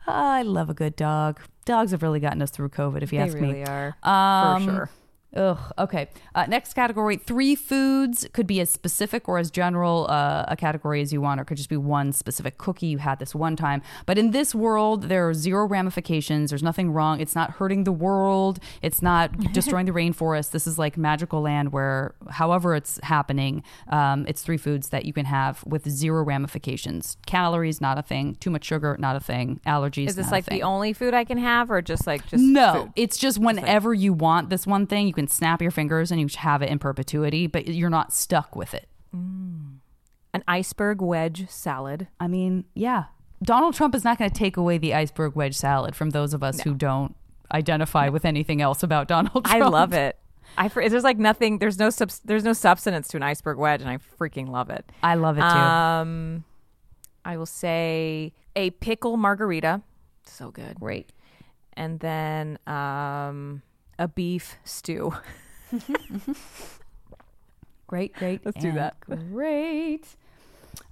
I 0.09 0.43
love 0.43 0.71
a 0.71 0.75
good 0.75 0.97
dog. 0.97 1.39
Dogs 1.67 1.93
have 1.93 2.03
really 2.03 2.19
gotten 2.19 2.43
us 2.43 2.51
through 2.51 2.71
COVID, 2.71 3.03
if 3.03 3.13
you 3.13 3.21
they 3.21 3.27
ask 3.27 3.35
really 3.35 3.63
me. 3.63 3.65
are 3.65 3.97
Um, 4.03 4.65
for 4.67 4.73
sure. 4.73 4.91
Ugh. 5.37 5.59
Okay. 5.79 6.09
Uh, 6.35 6.47
next 6.49 6.75
category: 6.75 7.17
three 7.17 7.55
foods 7.55 8.27
could 8.33 8.47
be 8.47 8.61
as 8.61 8.69
specific 8.71 9.29
or 9.29 9.39
as 9.39 9.51
general 9.51 10.07
uh, 10.11 10.45
a 10.49 10.57
category 10.57 11.01
as 11.01 11.13
you 11.13 11.21
want, 11.21 11.41
or 11.41 11.45
could 11.45 11.57
just 11.57 11.69
be 11.69 11.77
one 11.77 12.13
specific 12.13 12.59
cookie 12.59 12.87
you 12.87 12.99
had 12.99 13.19
this 13.21 13.35
one 13.35 13.55
time. 13.57 13.81
But 14.07 14.19
in 14.19 14.33
this 14.33 14.55
world, 14.55 15.05
there 15.05 15.29
are 15.29 15.35
zero 15.35 15.67
ramifications. 15.67 16.51
There's 16.51 16.63
nothing 16.63 16.91
wrong. 16.91 17.21
It's 17.21 17.35
not 17.35 17.53
hurting 17.53 17.85
the 17.85 17.93
world. 17.93 18.59
It's 18.83 19.03
not 19.03 19.39
destroying 19.53 19.87
the 19.87 19.93
rainforest. 19.93 20.51
This 20.51 20.67
is 20.67 20.79
like 20.79 20.97
magical 20.97 21.41
land 21.43 21.73
where, 21.73 22.15
however 22.31 22.75
it's 22.75 22.99
happening, 23.05 23.63
um, 23.89 24.25
it's 24.27 24.43
three 24.43 24.57
foods 24.57 24.89
that 24.89 25.05
you 25.05 25.13
can 25.13 25.27
have 25.27 25.63
with 25.65 25.89
zero 25.89 26.25
ramifications. 26.25 27.17
Calories, 27.27 27.81
not 27.81 27.99
a 27.99 28.03
thing. 28.03 28.35
Too 28.41 28.51
much 28.51 28.65
sugar, 28.65 28.97
not 28.99 29.15
a 29.17 29.21
thing. 29.21 29.61
Allergies. 29.67 30.09
Is 30.09 30.17
this 30.17 30.31
like 30.33 30.47
the 30.47 30.63
only 30.63 30.93
food 30.93 31.15
I 31.15 31.25
can 31.25 31.39
have, 31.39 31.71
or 31.71 31.81
just 31.83 32.07
like 32.07 32.27
just 32.27 32.43
No, 32.43 32.73
food? 32.85 32.93
it's 32.97 33.17
just 33.17 33.39
whenever 33.39 33.95
you 33.95 34.13
want 34.13 34.51
this 34.51 34.67
one 34.67 34.87
thing, 34.87 35.07
you 35.07 35.13
can 35.15 35.20
snap 35.29 35.61
your 35.63 35.71
fingers 35.71 36.11
and 36.11 36.21
you 36.21 36.27
have 36.39 36.63
it 36.63 36.71
in 36.71 36.79
perpetuity, 36.79 37.47
but 37.47 37.67
you're 37.69 37.91
not 37.91 38.13
stuck 38.13 38.55
with 38.57 38.75
it. 38.75 38.89
an 39.13 40.45
iceberg 40.47 41.03
wedge 41.03 41.49
salad? 41.49 42.09
I 42.19 42.29
mean, 42.29 42.65
yeah. 42.75 43.05
Donald 43.43 43.75
Trump 43.75 43.95
is 43.95 44.05
not 44.05 44.19
going 44.19 44.31
to 44.31 44.37
take 44.37 44.57
away 44.57 44.79
the 44.79 44.95
iceberg 44.95 45.35
wedge 45.35 45.57
salad 45.57 45.97
from 45.97 46.11
those 46.11 46.35
of 46.35 46.43
us 46.43 46.61
who 46.61 46.75
don't 46.75 47.17
identify 47.53 48.09
with 48.09 48.25
anything 48.25 48.61
else 48.61 48.83
about 48.83 49.09
Donald 49.09 49.45
Trump. 49.45 49.49
I 49.49 49.69
love 49.69 49.93
it. 49.93 50.17
I 50.59 50.69
there's 50.69 51.05
like 51.05 51.19
nothing. 51.19 51.59
There's 51.59 51.79
no 51.79 51.91
subs- 51.91 52.21
there's 52.25 52.45
no 52.45 52.53
substance 52.53 53.09
to 53.09 53.17
an 53.17 53.23
iceberg 53.23 53.57
wedge, 53.57 53.81
and 53.81 53.91
I 53.91 53.99
freaking 54.19 54.49
love 54.49 54.69
it. 54.71 54.85
I 55.03 55.15
love 55.15 55.39
it 55.39 55.43
too. 55.43 55.47
Um, 55.47 56.45
I 57.25 57.37
will 57.37 57.47
say 57.47 58.33
a 58.57 58.71
pickle 58.71 59.17
margarita, 59.17 59.83
so 60.27 60.51
good, 60.51 60.81
Great. 60.81 61.13
and 61.75 62.01
then 62.01 62.59
um 62.67 63.63
a 64.01 64.09
beef 64.09 64.57
stew. 64.65 65.13
Great, 67.87 68.15
great. 68.15 68.45
Let's 68.45 68.61
do 68.61 68.71
that. 68.73 68.95
Great. 69.01 70.07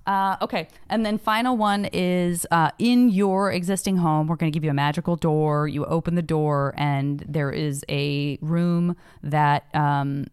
Uh, 0.05 0.37
okay. 0.43 0.67
And 0.91 1.07
then 1.07 1.17
final 1.17 1.57
one 1.57 1.85
is 1.93 2.45
uh, 2.51 2.73
in 2.81 3.09
your 3.11 3.53
existing 3.53 3.99
home, 3.99 4.27
we're 4.27 4.35
going 4.35 4.51
to 4.51 4.57
give 4.57 4.65
you 4.65 4.71
a 4.71 4.75
magical 4.75 5.15
door. 5.15 5.69
You 5.69 5.85
open 5.85 6.17
the 6.17 6.23
door, 6.23 6.75
and 6.77 7.25
there 7.29 7.53
is 7.53 7.85
a 7.89 8.37
room 8.41 8.97
that 9.23 9.67
um, 9.75 10.27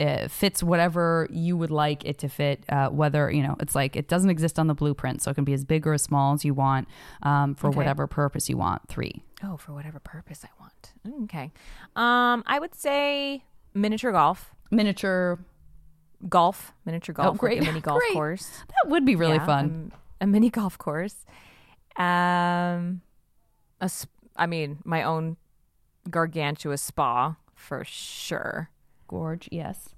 uh, 0.00 0.26
fits 0.26 0.60
whatever 0.60 1.28
you 1.30 1.56
would 1.56 1.70
like 1.70 2.04
it 2.04 2.18
to 2.18 2.28
fit. 2.28 2.64
Uh, 2.68 2.88
whether, 2.88 3.30
you 3.30 3.44
know, 3.44 3.54
it's 3.60 3.76
like 3.76 3.94
it 3.94 4.08
doesn't 4.08 4.30
exist 4.30 4.58
on 4.58 4.66
the 4.66 4.74
blueprint. 4.74 5.22
So 5.22 5.30
it 5.30 5.34
can 5.34 5.44
be 5.44 5.52
as 5.54 5.64
big 5.64 5.86
or 5.86 5.94
as 5.94 6.02
small 6.02 6.34
as 6.34 6.44
you 6.44 6.52
want 6.52 6.88
um, 7.22 7.54
for 7.54 7.68
Okay. 7.68 7.76
whatever 7.76 8.08
purpose 8.08 8.48
you 8.48 8.56
want. 8.56 8.88
Three. 8.88 9.22
Oh, 9.44 9.56
for 9.56 9.72
whatever 9.72 10.00
purpose 10.00 10.44
I 10.44 10.48
want. 10.60 11.22
Okay. 11.24 11.52
Um, 11.94 12.42
I 12.46 12.58
would 12.58 12.74
say 12.74 13.44
miniature 13.74 14.10
golf, 14.12 14.52
Miniature. 14.70 15.38
golf, 16.28 16.72
miniature 16.84 17.12
golf, 17.14 17.34
Oh, 17.34 17.38
great. 17.38 17.62
a 17.62 17.64
mini 17.66 17.80
golf 17.80 17.98
Great. 18.00 18.12
course. 18.14 18.48
That 18.68 18.90
would 18.90 19.04
be 19.04 19.14
really 19.14 19.36
Yeah, 19.36 19.46
fun. 19.46 19.64
um, 19.64 19.92
a 20.20 20.26
mini 20.26 20.50
golf 20.58 20.76
course. 20.78 21.24
Um, 21.96 23.02
a 23.80 23.88
sp- 23.90 24.10
I 24.36 24.46
mean, 24.46 24.78
my 24.84 25.02
own 25.02 25.36
gargantuous 26.10 26.82
spa 26.82 27.36
for 27.54 27.84
sure, 27.84 28.70
Gorge. 29.08 29.48
Yes. 29.52 29.90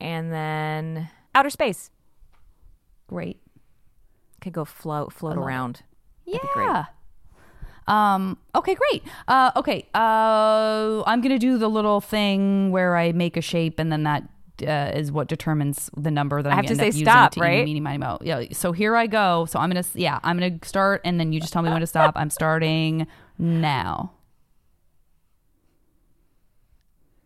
and 0.00 0.32
then 0.32 1.08
outer 1.34 1.50
space. 1.50 1.90
Great. 3.06 3.40
Could 4.40 4.52
go 4.52 4.64
float 4.64 5.12
float 5.12 5.36
love 5.36 5.44
it. 5.44 5.46
around. 5.46 5.82
Yeah. 6.26 6.86
Um, 7.86 8.38
okay, 8.54 8.74
great. 8.74 9.02
Uh, 9.28 9.52
okay. 9.56 9.86
Uh, 9.94 11.02
I'm 11.06 11.20
going 11.20 11.32
to 11.32 11.38
do 11.38 11.58
the 11.58 11.68
little 11.68 12.00
thing 12.00 12.70
where 12.70 12.96
I 12.96 13.12
make 13.12 13.36
a 13.36 13.40
shape 13.42 13.78
and 13.78 13.92
then 13.92 14.04
that 14.04 14.22
uh, 14.66 14.92
is 14.94 15.10
what 15.12 15.28
determines 15.28 15.90
the 15.96 16.10
number 16.10 16.42
that 16.42 16.48
I 16.50 16.52
I'm 16.52 16.64
have 16.64 16.66
to 16.66 16.76
say 16.76 16.84
end 16.86 16.88
up 16.90 16.94
using 16.94 17.04
stop, 17.06 17.32
to 17.32 17.40
right? 17.40 17.54
eeny, 17.58 17.64
meeny, 17.64 17.80
miny, 17.80 17.98
moe. 17.98 18.18
Yeah. 18.22 18.44
So 18.52 18.72
here 18.72 18.96
I 18.96 19.06
go. 19.06 19.46
So 19.46 19.58
I'm 19.58 19.70
going 19.70 19.82
to, 19.82 19.88
yeah, 19.98 20.20
I'm 20.22 20.38
going 20.38 20.58
to 20.58 20.68
start 20.68 21.02
and 21.04 21.18
then 21.20 21.32
you 21.32 21.40
just 21.40 21.52
tell 21.52 21.62
me 21.62 21.70
when 21.70 21.80
to 21.80 21.86
stop. 21.86 22.14
I'm 22.16 22.30
starting 22.30 23.06
now. 23.38 24.12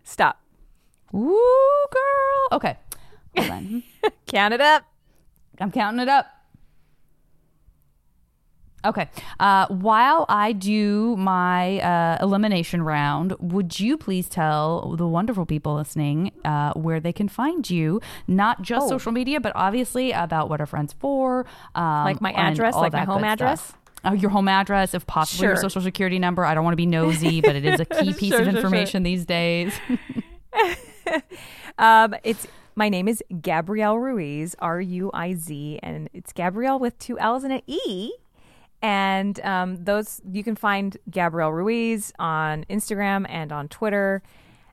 Stop. 0.04 0.40
Ooh, 1.14 1.86
girl. 1.92 2.48
Okay. 2.52 2.76
Count 4.26 4.54
it 4.54 4.60
up. 4.60 4.84
I'm 5.60 5.70
counting 5.70 6.00
it 6.00 6.08
up. 6.08 6.26
Okay. 8.84 9.08
Uh, 9.40 9.66
while 9.68 10.24
I 10.28 10.52
do 10.52 11.16
my 11.16 11.80
uh, 11.80 12.18
elimination 12.22 12.82
round, 12.82 13.34
would 13.40 13.80
you 13.80 13.96
please 13.98 14.28
tell 14.28 14.94
the 14.96 15.06
wonderful 15.06 15.46
people 15.46 15.74
listening 15.74 16.32
uh, 16.44 16.72
where 16.74 17.00
they 17.00 17.12
can 17.12 17.28
find 17.28 17.68
you? 17.68 18.00
Not 18.28 18.62
just 18.62 18.86
Oh. 18.86 18.88
social 18.90 19.10
media, 19.12 19.40
but 19.40 19.52
obviously 19.56 20.12
about 20.12 20.48
what 20.48 20.60
are 20.60 20.66
friends 20.66 20.92
for. 20.92 21.44
Um, 21.74 22.04
Like 22.04 22.20
my 22.20 22.32
address, 22.32 22.74
like 22.76 22.92
my 22.92 23.04
home 23.04 23.24
address? 23.24 23.60
stuff. 23.64 23.78
Oh, 24.04 24.12
your 24.12 24.30
home 24.30 24.46
address, 24.46 24.94
if 24.94 25.04
possible, 25.08 25.44
your 25.44 25.56
social 25.56 25.82
security 25.82 26.20
number. 26.20 26.44
I 26.44 26.54
don't 26.54 26.62
want 26.62 26.72
to 26.74 26.76
be 26.76 26.86
nosy, 26.86 27.40
but 27.40 27.56
it 27.56 27.64
is 27.64 27.80
a 27.80 27.84
key 27.84 28.12
piece 28.18 28.28
Sure, 28.30 28.38
of 28.40 28.44
sure, 28.44 28.52
sure. 28.52 28.56
information 28.60 29.02
these 29.02 29.24
days. 29.24 29.74
Um, 31.78 32.14
it's 32.24 32.46
my 32.74 32.88
name 32.88 33.06
is 33.08 33.22
Gabrielle 33.40 33.98
Ruiz, 33.98 34.54
R 34.58 34.80
U 34.80 35.10
I 35.14 35.34
Z, 35.34 35.78
and 35.82 36.08
it's 36.12 36.32
Gabrielle 36.32 36.78
with 36.78 36.98
two 36.98 37.18
L's 37.18 37.44
and 37.44 37.52
an 37.52 37.62
E. 37.66 38.10
And 38.80 39.40
um, 39.40 39.84
those 39.84 40.20
you 40.30 40.44
can 40.44 40.54
find 40.54 40.96
Gabrielle 41.10 41.52
Ruiz 41.52 42.12
on 42.18 42.64
Instagram 42.70 43.26
and 43.28 43.52
on 43.52 43.68
Twitter. 43.68 44.22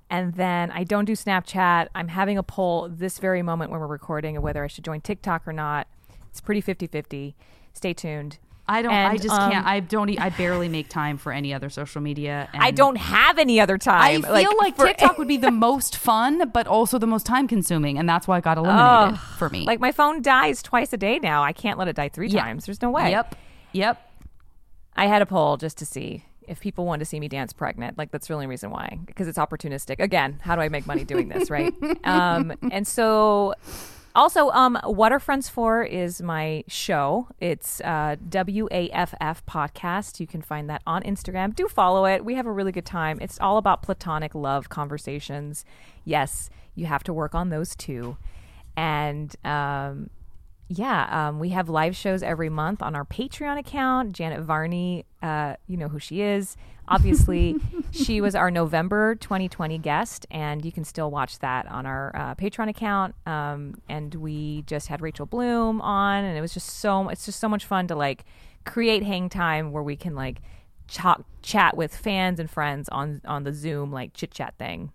And 0.10 0.36
then 0.36 0.70
I 0.72 0.84
don't 0.84 1.06
do 1.06 1.14
Snapchat. 1.14 1.88
I'm 1.96 2.10
having 2.10 2.38
a 2.38 2.44
poll 2.44 2.88
this 2.90 3.18
very 3.18 3.42
moment 3.42 3.72
when 3.72 3.80
we're 3.80 3.88
recording 3.88 4.38
of 4.38 4.44
whether 4.44 4.64
I 4.64 4.68
should 4.68 4.86
join 4.86 5.02
TikTok 5.02 5.48
or 5.48 5.54
not. 5.54 5.88
It's 6.30 6.42
pretty 6.42 6.62
50 6.62 6.88
50. 6.88 7.36
Stay 7.74 7.94
tuned. 7.94 8.38
I 8.68 8.82
don't. 8.82 8.94
I 8.94 9.18
just 9.18 9.30
um, 9.30 9.52
can't. 9.52 9.66
I 9.66 9.80
don't. 9.80 10.20
I 10.20 10.30
barely 10.30 10.70
make 10.70 10.90
time 10.90 11.18
for 11.18 11.32
any 11.32 11.54
other 11.54 11.70
social 11.70 12.02
media. 12.02 12.50
I 12.54 12.72
don't 12.72 12.96
have 12.96 13.38
any 13.38 13.60
other 13.60 13.78
time. 13.78 14.02
I 14.02 14.28
time. 14.28 14.42
feel 14.42 14.58
like, 14.58 14.76
for- 14.76 14.88
TikTok 14.88 15.18
would 15.20 15.28
be 15.28 15.38
the 15.38 15.52
most 15.52 15.98
fun, 15.98 16.50
but 16.50 16.66
also 16.66 16.98
the 16.98 17.06
most 17.06 17.28
time 17.28 17.48
consuming, 17.48 18.00
and 18.00 18.10
that's 18.10 18.28
why 18.28 18.40
it 18.40 18.44
got 18.44 18.58
eliminated 18.58 19.20
Ugh. 19.20 19.20
for 19.38 19.50
me. 19.50 19.66
Like 19.66 19.80
my 19.80 19.92
phone 19.92 20.22
dies 20.22 20.64
twice 20.64 20.92
a 20.94 20.98
day 20.98 21.20
now. 21.20 21.44
I 21.44 21.54
can't 21.54 21.78
let 21.78 21.88
it 21.88 21.96
die 21.96 22.10
three 22.10 22.28
Yeah. 22.28 22.42
times. 22.42 22.66
There's 22.66 22.82
no 22.82 22.90
way. 22.90 23.12
Yep. 23.12 23.36
Yep. 23.76 24.02
I 24.96 25.08
had 25.08 25.22
a 25.22 25.26
poll 25.26 25.58
just 25.58 25.78
to 25.80 25.86
see 25.86 26.24
if 26.48 26.62
people 26.62 26.86
wanted 26.86 27.00
to 27.00 27.06
see 27.06 27.20
me 27.20 27.28
dance 27.28 27.52
pregnant. 27.52 27.98
Like 27.98 28.12
that's 28.12 28.28
the 28.28 28.34
only 28.34 28.48
reason 28.48 28.72
why, 28.72 29.00
because 29.06 29.28
it's 29.28 29.38
opportunistic. 29.38 30.00
Again, 30.00 30.40
how 30.42 30.56
do 30.56 30.62
I 30.62 30.70
make 30.70 30.88
money 30.88 31.04
doing 31.04 31.28
this, 31.28 31.50
right? 31.50 31.74
um, 32.06 32.54
and 32.72 32.88
so 32.88 33.54
Also, 34.16 34.50
um, 34.52 34.80
What 34.86 35.12
Are 35.12 35.20
Friends 35.20 35.50
For 35.50 35.84
is 35.84 36.22
my 36.22 36.64
show. 36.70 37.28
It's 37.42 37.82
uh, 37.82 38.16
WAFF 38.30 39.42
podcast. 39.46 40.22
You 40.22 40.28
can 40.28 40.42
find 40.42 40.70
that 40.70 40.82
on 40.88 41.04
Instagram. 41.04 41.54
Do 41.54 41.68
follow 41.68 42.06
it. 42.06 42.24
We 42.24 42.36
have 42.36 42.46
a 42.46 42.52
really 42.52 42.72
good 42.72 42.86
time. 42.86 43.20
It's 43.20 43.38
all 43.42 43.58
about 43.58 43.82
platonic 43.82 44.34
love 44.34 44.70
conversations. 44.70 45.66
Yes, 46.06 46.50
you 46.76 46.86
have 46.86 47.04
to 47.04 47.14
work 47.14 47.36
on 47.36 47.50
those 47.50 47.76
too. 47.76 48.16
And 48.78 49.36
um, 49.44 50.10
yeah, 50.68 51.28
um, 51.28 51.40
we 51.40 51.50
have 51.50 51.70
live 51.70 51.96
shows 51.96 52.24
every 52.24 52.50
month 52.50 52.82
on 52.82 52.96
our 52.96 53.06
Patreon 53.06 53.60
account. 53.60 54.14
Janet 54.14 54.42
Varney, 54.42 55.06
uh, 55.22 55.56
you 55.68 55.78
know 55.78 55.88
who 55.88 56.00
she 56.00 56.22
is. 56.22 56.58
Obviously, 56.88 57.56
she 57.92 58.20
was 58.20 58.34
our 58.34 58.50
November 58.50 59.14
2020 59.16 59.78
guest, 59.78 60.26
and 60.32 60.66
you 60.66 60.72
can 60.72 60.84
still 60.84 61.12
watch 61.12 61.38
that 61.40 61.68
on 61.68 61.86
our 61.86 62.16
uh, 62.16 62.36
Patreon 62.36 62.70
account. 62.70 63.14
Um, 63.28 63.80
and 63.88 64.16
we 64.16 64.64
just 64.64 64.88
had 64.88 65.02
Rachel 65.02 65.28
Bloom 65.28 65.82
on, 65.82 66.24
and 66.24 66.36
it 66.36 66.42
was 66.42 66.54
just 66.54 66.80
so 66.80 67.10
it's 67.10 67.26
just 67.26 67.40
so 67.40 67.48
much 67.48 67.66
fun 67.66 67.88
to 67.88 67.96
like 67.96 68.26
create 68.66 69.04
hang 69.04 69.30
time 69.30 69.72
where 69.72 69.84
we 69.84 69.96
can 69.96 70.16
like 70.16 70.42
ch- 70.88 71.22
chat 71.44 71.78
with 71.78 71.96
fans 71.96 72.40
and 72.40 72.50
friends 72.50 72.90
on 72.90 73.22
on 73.26 73.44
the 73.44 73.54
Zoom 73.54 73.92
like 73.92 74.14
chit 74.14 74.32
chat 74.32 74.56
thing. 74.58 74.92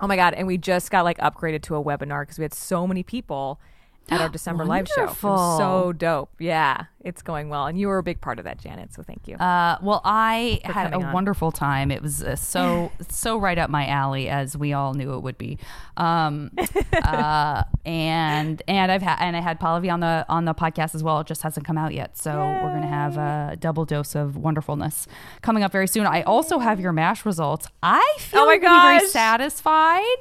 Oh 0.00 0.06
my 0.06 0.14
god! 0.14 0.34
And 0.34 0.46
we 0.46 0.58
just 0.58 0.92
got 0.92 1.04
like 1.04 1.18
upgraded 1.18 1.62
to 1.62 1.74
a 1.74 1.82
webinar 1.82 2.22
because 2.22 2.38
we 2.38 2.44
had 2.44 2.54
so 2.54 2.86
many 2.86 3.02
people 3.02 3.60
at 4.08 4.20
our 4.20 4.28
December 4.30 4.64
live 4.64 4.88
show. 4.88 5.06
So 5.14 5.92
dope. 5.96 6.30
Yeah, 6.38 6.84
it's 7.00 7.22
going 7.22 7.48
well, 7.48 7.66
and 7.66 7.78
you 7.78 7.88
were 7.88 7.98
a 7.98 8.02
big 8.02 8.20
part 8.20 8.38
of 8.38 8.44
that, 8.44 8.58
Janet. 8.58 8.92
So 8.94 9.02
thank 9.02 9.26
you. 9.28 9.36
Uh, 9.36 9.78
well, 9.82 10.00
I 10.04 10.60
had 10.64 10.92
a 10.92 10.96
on. 10.96 11.12
wonderful 11.12 11.50
time. 11.52 11.90
It 11.90 12.02
was 12.02 12.22
uh, 12.22 12.36
so 12.36 12.90
so 13.08 13.38
right 13.38 13.58
up 13.58 13.70
my 13.70 13.86
alley, 13.86 14.28
as 14.28 14.56
we 14.56 14.72
all 14.72 14.94
knew 14.94 15.14
it 15.14 15.20
would 15.20 15.38
be. 15.38 15.58
Um, 15.96 16.50
uh, 17.02 17.62
and 17.84 18.62
and 18.68 18.92
I've 18.92 19.02
had 19.02 19.18
and 19.20 19.36
I 19.36 19.40
had 19.40 19.60
Pallavi 19.60 19.92
on 19.92 20.00
the 20.00 20.24
on 20.28 20.44
the 20.44 20.54
podcast 20.54 20.94
as 20.94 21.02
well. 21.02 21.20
It 21.20 21.26
just 21.26 21.42
hasn't 21.42 21.66
come 21.66 21.78
out 21.78 21.94
yet, 21.94 22.16
so 22.18 22.32
we're 22.36 22.72
gonna 22.72 22.86
have 22.86 23.16
a 23.16 23.56
double 23.58 23.84
dose 23.84 24.14
of 24.14 24.36
wonderfulness 24.36 25.06
coming 25.42 25.62
up 25.62 25.72
very 25.72 25.86
soon. 25.88 26.06
I 26.06 26.22
also 26.22 26.58
have 26.58 26.80
your 26.80 26.92
mash 26.92 27.24
results. 27.24 27.66
I 27.82 28.16
feel 28.18 28.40
Oh 28.40 28.46
my 28.46 28.52
like 28.52 28.62
very 28.62 29.08
satisfied. 29.08 30.16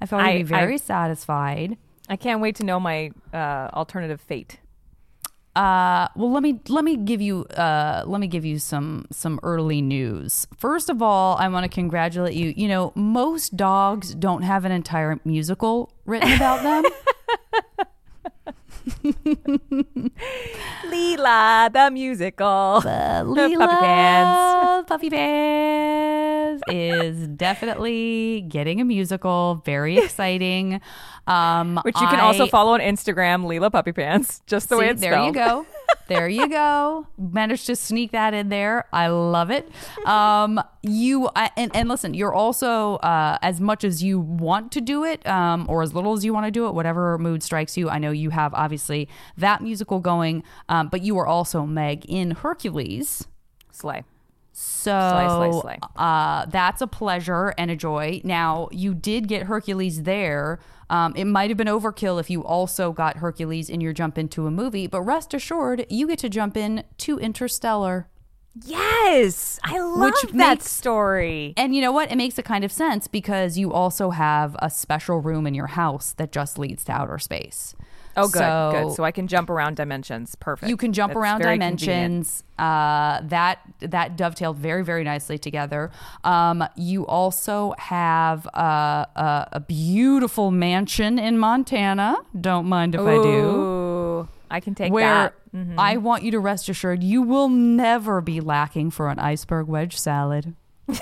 I 0.00 0.06
feel 0.06 0.18
I- 0.18 0.42
very 0.42 0.78
satisfied. 0.78 1.76
I 2.08 2.16
can't 2.16 2.40
wait 2.40 2.56
to 2.56 2.64
know 2.64 2.80
my 2.80 3.10
uh, 3.32 3.68
alternative 3.72 4.20
fate. 4.20 4.58
Uh, 5.54 6.06
well, 6.14 6.30
let 6.30 6.42
me 6.42 6.60
let 6.68 6.84
me 6.84 6.96
give 6.96 7.20
you 7.20 7.44
uh, 7.46 8.04
let 8.06 8.20
me 8.20 8.28
give 8.28 8.44
you 8.44 8.58
some 8.58 9.06
some 9.10 9.40
early 9.42 9.82
news. 9.82 10.46
First 10.56 10.88
of 10.88 11.02
all, 11.02 11.36
I 11.36 11.48
want 11.48 11.64
to 11.64 11.68
congratulate 11.68 12.34
you. 12.34 12.54
You 12.56 12.68
know, 12.68 12.92
most 12.94 13.56
dogs 13.56 14.14
don't 14.14 14.42
have 14.42 14.64
an 14.64 14.70
entire 14.70 15.18
musical 15.24 15.92
written 16.04 16.32
about 16.32 16.62
them. 16.62 16.84
Leela, 20.86 21.72
the 21.72 21.90
musical. 21.90 22.80
Leela, 22.84 23.58
Puppy 23.58 23.84
Pants. 23.84 24.68
Puffy 24.88 25.10
Pants 25.10 26.62
is 26.68 27.28
definitely 27.28 28.42
getting 28.48 28.80
a 28.80 28.84
musical. 28.84 29.62
Very 29.64 29.98
exciting. 29.98 30.80
Um, 31.26 31.78
Which 31.82 32.00
you 32.00 32.06
can 32.08 32.20
also 32.20 32.46
follow 32.46 32.72
on 32.72 32.80
Instagram, 32.80 33.44
Leela 33.44 33.70
Puppy 33.70 33.92
Pants, 33.92 34.42
just 34.46 34.68
the 34.68 34.78
way 34.78 34.86
See, 34.86 34.90
it's 34.92 35.00
there 35.00 35.12
spelled. 35.12 35.26
you 35.26 35.32
go. 35.32 35.66
There 36.08 36.28
you 36.28 36.48
go. 36.48 37.06
Managed 37.18 37.66
to 37.66 37.76
sneak 37.76 38.12
that 38.12 38.32
in 38.32 38.48
there. 38.48 38.86
I 38.92 39.08
love 39.08 39.50
it. 39.50 39.70
Um, 40.06 40.60
you 40.82 41.28
I, 41.36 41.50
and 41.56 41.74
and 41.76 41.88
listen, 41.88 42.14
you're 42.14 42.32
also 42.32 42.96
uh, 42.96 43.36
as 43.42 43.60
much 43.60 43.84
as 43.84 44.02
you 44.02 44.18
want 44.18 44.72
to 44.72 44.80
do 44.80 45.04
it, 45.04 45.26
um, 45.26 45.66
or 45.68 45.82
as 45.82 45.94
little 45.94 46.14
as 46.14 46.24
you 46.24 46.32
want 46.32 46.46
to 46.46 46.50
do 46.50 46.66
it, 46.66 46.74
whatever 46.74 47.18
mood 47.18 47.42
strikes 47.42 47.76
you. 47.76 47.90
I 47.90 47.98
know 47.98 48.10
you 48.10 48.30
have 48.30 48.54
obviously 48.54 49.08
that 49.36 49.62
musical 49.62 50.00
going, 50.00 50.42
um, 50.70 50.88
but 50.88 51.02
you 51.02 51.18
are 51.18 51.26
also 51.26 51.66
Meg 51.66 52.06
in 52.06 52.30
Hercules. 52.32 53.26
Slay. 53.70 54.02
So 54.52 54.90
Slay, 54.90 55.28
slay, 55.28 55.60
slay. 55.60 55.78
Uh, 55.94 56.46
that's 56.46 56.80
a 56.80 56.88
pleasure 56.88 57.54
and 57.58 57.70
a 57.70 57.76
joy. 57.76 58.20
Now, 58.24 58.68
you 58.72 58.92
did 58.92 59.28
get 59.28 59.44
Hercules 59.44 60.02
there. 60.02 60.58
Um, 60.90 61.14
it 61.16 61.24
might 61.26 61.50
have 61.50 61.56
been 61.56 61.66
overkill 61.66 62.18
if 62.18 62.30
you 62.30 62.42
also 62.44 62.92
got 62.92 63.18
Hercules 63.18 63.68
in 63.68 63.80
your 63.80 63.92
jump 63.92 64.16
into 64.16 64.46
a 64.46 64.50
movie, 64.50 64.86
but 64.86 65.02
rest 65.02 65.34
assured, 65.34 65.84
you 65.90 66.06
get 66.08 66.18
to 66.20 66.28
jump 66.28 66.56
in 66.56 66.84
to 66.98 67.18
Interstellar. 67.18 68.08
Yes, 68.64 69.60
I 69.62 69.78
love 69.80 70.00
Which 70.00 70.32
that 70.32 70.34
makes- 70.34 70.70
story. 70.70 71.54
And 71.56 71.74
you 71.74 71.80
know 71.80 71.92
what? 71.92 72.10
It 72.10 72.16
makes 72.16 72.38
a 72.38 72.42
kind 72.42 72.64
of 72.64 72.72
sense 72.72 73.06
because 73.06 73.56
you 73.58 73.72
also 73.72 74.10
have 74.10 74.56
a 74.60 74.70
special 74.70 75.20
room 75.20 75.46
in 75.46 75.54
your 75.54 75.68
house 75.68 76.12
that 76.14 76.32
just 76.32 76.58
leads 76.58 76.84
to 76.84 76.92
outer 76.92 77.18
space. 77.18 77.74
Oh, 78.18 78.28
good, 78.28 78.38
So- 78.38 78.70
good. 78.72 78.92
So 78.96 79.04
I 79.04 79.10
can 79.12 79.26
jump 79.28 79.48
around 79.50 79.76
dimensions. 79.76 80.34
Perfect. 80.34 80.68
You 80.68 80.76
can 80.76 80.92
jump 80.92 81.10
That's 81.12 81.18
around 81.20 81.40
dimensions. 81.42 82.44
Uh, 82.58 83.20
that 83.22 83.60
that 83.80 84.16
dovetailed 84.16 84.56
very 84.56 84.82
very 84.84 85.04
nicely 85.04 85.38
together. 85.38 85.90
Um, 86.24 86.64
you 86.76 87.06
also 87.06 87.74
have 87.78 88.46
uh, 88.48 89.04
a, 89.14 89.48
a 89.52 89.60
beautiful 89.60 90.50
mansion 90.50 91.18
in 91.18 91.38
Montana. 91.38 92.16
Don't 92.38 92.66
mind 92.66 92.94
if 92.96 93.00
I 93.00 93.14
do. 93.22 94.28
I 94.50 94.60
can 94.60 94.74
take 94.74 94.92
Where 94.92 95.04
that. 95.04 95.34
Mhm. 95.54 95.74
I 95.78 95.96
want 95.98 96.22
you 96.24 96.30
to 96.32 96.40
rest 96.40 96.68
assured 96.68 97.02
you 97.02 97.22
will 97.22 97.48
never 97.48 98.20
be 98.20 98.40
lacking 98.40 98.90
for 98.90 99.08
an 99.08 99.18
iceberg 99.18 99.66
wedge 99.68 99.96
salad. 99.96 100.54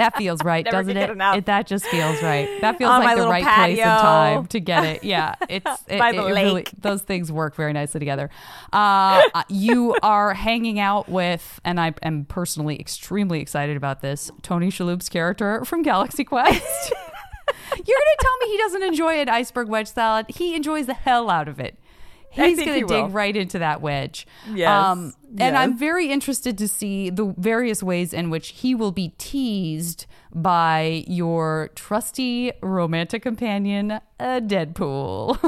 that 0.00 0.16
feels 0.16 0.42
right, 0.42 0.64
doesn't 0.64 0.96
it? 0.96 1.10
it? 1.10 1.46
That 1.46 1.66
just 1.66 1.84
feels 1.86 2.22
right. 2.22 2.48
That 2.60 2.78
feels 2.78 2.90
On 2.90 3.02
like 3.02 3.16
the 3.16 3.28
right 3.28 3.44
place 3.44 3.78
and 3.78 4.00
time 4.00 4.46
to 4.48 4.60
get 4.60 4.84
it. 4.84 5.04
Yeah, 5.04 5.34
it's 5.48 5.70
it, 5.88 5.98
By 5.98 6.12
the 6.12 6.26
it 6.26 6.32
really- 6.32 6.66
those 6.78 7.02
things 7.02 7.30
work 7.30 7.54
very 7.54 7.72
nicely 7.72 7.98
together. 7.98 8.30
Uh, 8.72 9.22
you 9.48 9.94
are 10.02 10.34
hanging 10.34 10.78
out 10.80 11.08
with, 11.08 11.60
and 11.64 11.80
I 11.80 11.94
am 12.02 12.24
personally 12.24 12.78
extremely 12.80 13.40
excited 13.40 13.76
about 13.76 14.00
this. 14.00 14.30
Tony 14.42 14.70
Shalhoub's 14.70 15.08
character 15.08 15.64
from 15.64 15.82
Galaxy 15.82 16.24
Quest. 16.24 16.92
You're 17.72 17.96
gonna 17.98 18.16
tell 18.20 18.36
me 18.38 18.46
he 18.48 18.58
doesn't 18.58 18.82
enjoy 18.82 19.14
an 19.20 19.28
iceberg 19.28 19.68
wedge 19.68 19.88
salad? 19.88 20.26
He 20.28 20.54
enjoys 20.54 20.86
the 20.86 20.94
hell 20.94 21.30
out 21.30 21.48
of 21.48 21.60
it. 21.60 21.78
He's 22.30 22.58
gonna 22.58 22.74
he 22.74 22.80
dig 22.80 22.88
will. 22.88 23.08
right 23.08 23.36
into 23.36 23.58
that 23.58 23.80
wedge. 23.80 24.26
Um, 24.46 24.52
Yes, 24.54 24.66
and 24.66 25.14
yes. 25.38 25.54
I'm 25.54 25.76
very 25.78 26.10
interested 26.10 26.56
to 26.58 26.68
see 26.68 27.10
the 27.10 27.34
various 27.36 27.82
ways 27.82 28.12
in 28.12 28.30
which 28.30 28.48
he 28.48 28.74
will 28.74 28.92
be 28.92 29.14
teased 29.18 30.06
by 30.32 31.04
your 31.08 31.70
trusty 31.74 32.52
romantic 32.62 33.22
companion, 33.22 33.92
uh, 34.20 34.40
Deadpool. 34.40 35.38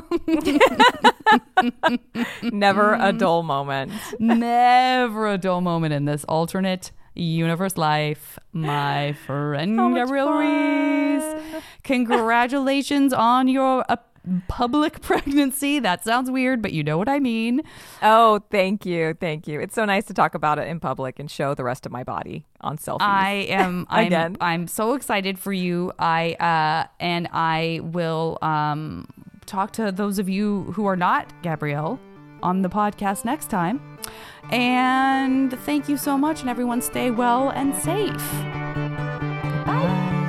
Never 2.53 2.95
a 2.95 3.13
dull 3.13 3.43
moment. 3.43 3.93
Never 4.19 5.29
a 5.29 5.39
dull 5.39 5.61
moment 5.61 5.95
in 5.95 6.05
this 6.05 6.25
alternate 6.25 6.91
universe 7.15 7.77
life, 7.77 8.39
my 8.53 9.13
friend 9.27 9.77
Gabrielle 9.95 10.33
Ruiz. 10.33 11.63
Congratulations 11.85 13.13
on 13.13 13.49
your 13.49 13.85
public 14.49 15.01
pregnancy. 15.03 15.79
That 15.79 16.05
sounds 16.05 16.31
weird, 16.31 16.63
but 16.63 16.73
you 16.73 16.83
know 16.83 16.99
what 16.99 17.09
I 17.09 17.19
mean. 17.19 17.63
Oh, 18.03 18.41
thank 18.51 18.87
you, 18.87 19.15
thank 19.15 19.47
you. 19.47 19.61
It's 19.61 19.75
so 19.75 19.85
nice 19.85 20.05
to 20.07 20.15
talk 20.15 20.35
about 20.35 20.59
it 20.59 20.69
in 20.69 20.81
public 20.81 21.19
and 21.19 21.31
show 21.31 21.55
the 21.55 21.65
rest 21.65 21.87
of 21.87 21.93
my 21.93 22.05
body 22.05 22.47
on 22.61 22.79
selfies. 22.79 22.99
I 23.01 23.47
am 23.49 23.87
I'm. 23.91 24.37
I'm 24.41 24.67
so 24.67 24.95
excited 24.95 25.39
for 25.39 25.53
you. 25.53 25.93
I 25.99 26.35
uh 26.35 26.89
and 27.01 27.29
I 27.33 27.81
will 27.83 28.39
um 28.43 29.07
talk 29.47 29.73
to 29.73 29.93
those 29.93 30.19
of 30.19 30.29
you 30.29 30.73
who 30.75 30.87
are 30.87 30.97
not 30.97 31.33
Gabrielle 31.43 31.99
on 32.43 32.63
the 32.63 32.69
podcast 32.69 33.25
next 33.25 33.51
time. 33.51 33.81
And 34.51 35.57
thank 35.61 35.89
you 35.89 35.97
so 35.97 36.19
much 36.19 36.41
and 36.41 36.51
everyone 36.51 36.83
stay 36.83 37.11
well 37.11 37.51
and 37.51 37.75
safe. 37.75 38.33
The 39.67 40.22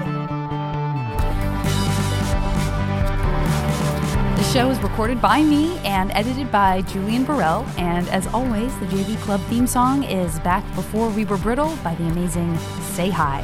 show 4.53 4.69
is 4.69 4.79
recorded 4.83 5.19
by 5.19 5.41
me 5.41 5.79
and 5.79 6.11
edited 6.11 6.51
by 6.51 6.79
Julian 6.83 7.23
Burrell. 7.23 7.65
And 7.75 8.07
as 8.09 8.27
always, 8.27 8.77
the 8.77 8.85
JV 8.85 9.17
Club 9.23 9.41
theme 9.49 9.65
song 9.65 10.03
is 10.03 10.39
Back 10.41 10.63
Before 10.75 11.09
We 11.09 11.25
Were 11.25 11.37
Brittle 11.37 11.75
by 11.83 11.95
the 11.95 12.03
amazing 12.03 12.55
Say 12.93 13.09
Hi. 13.09 13.43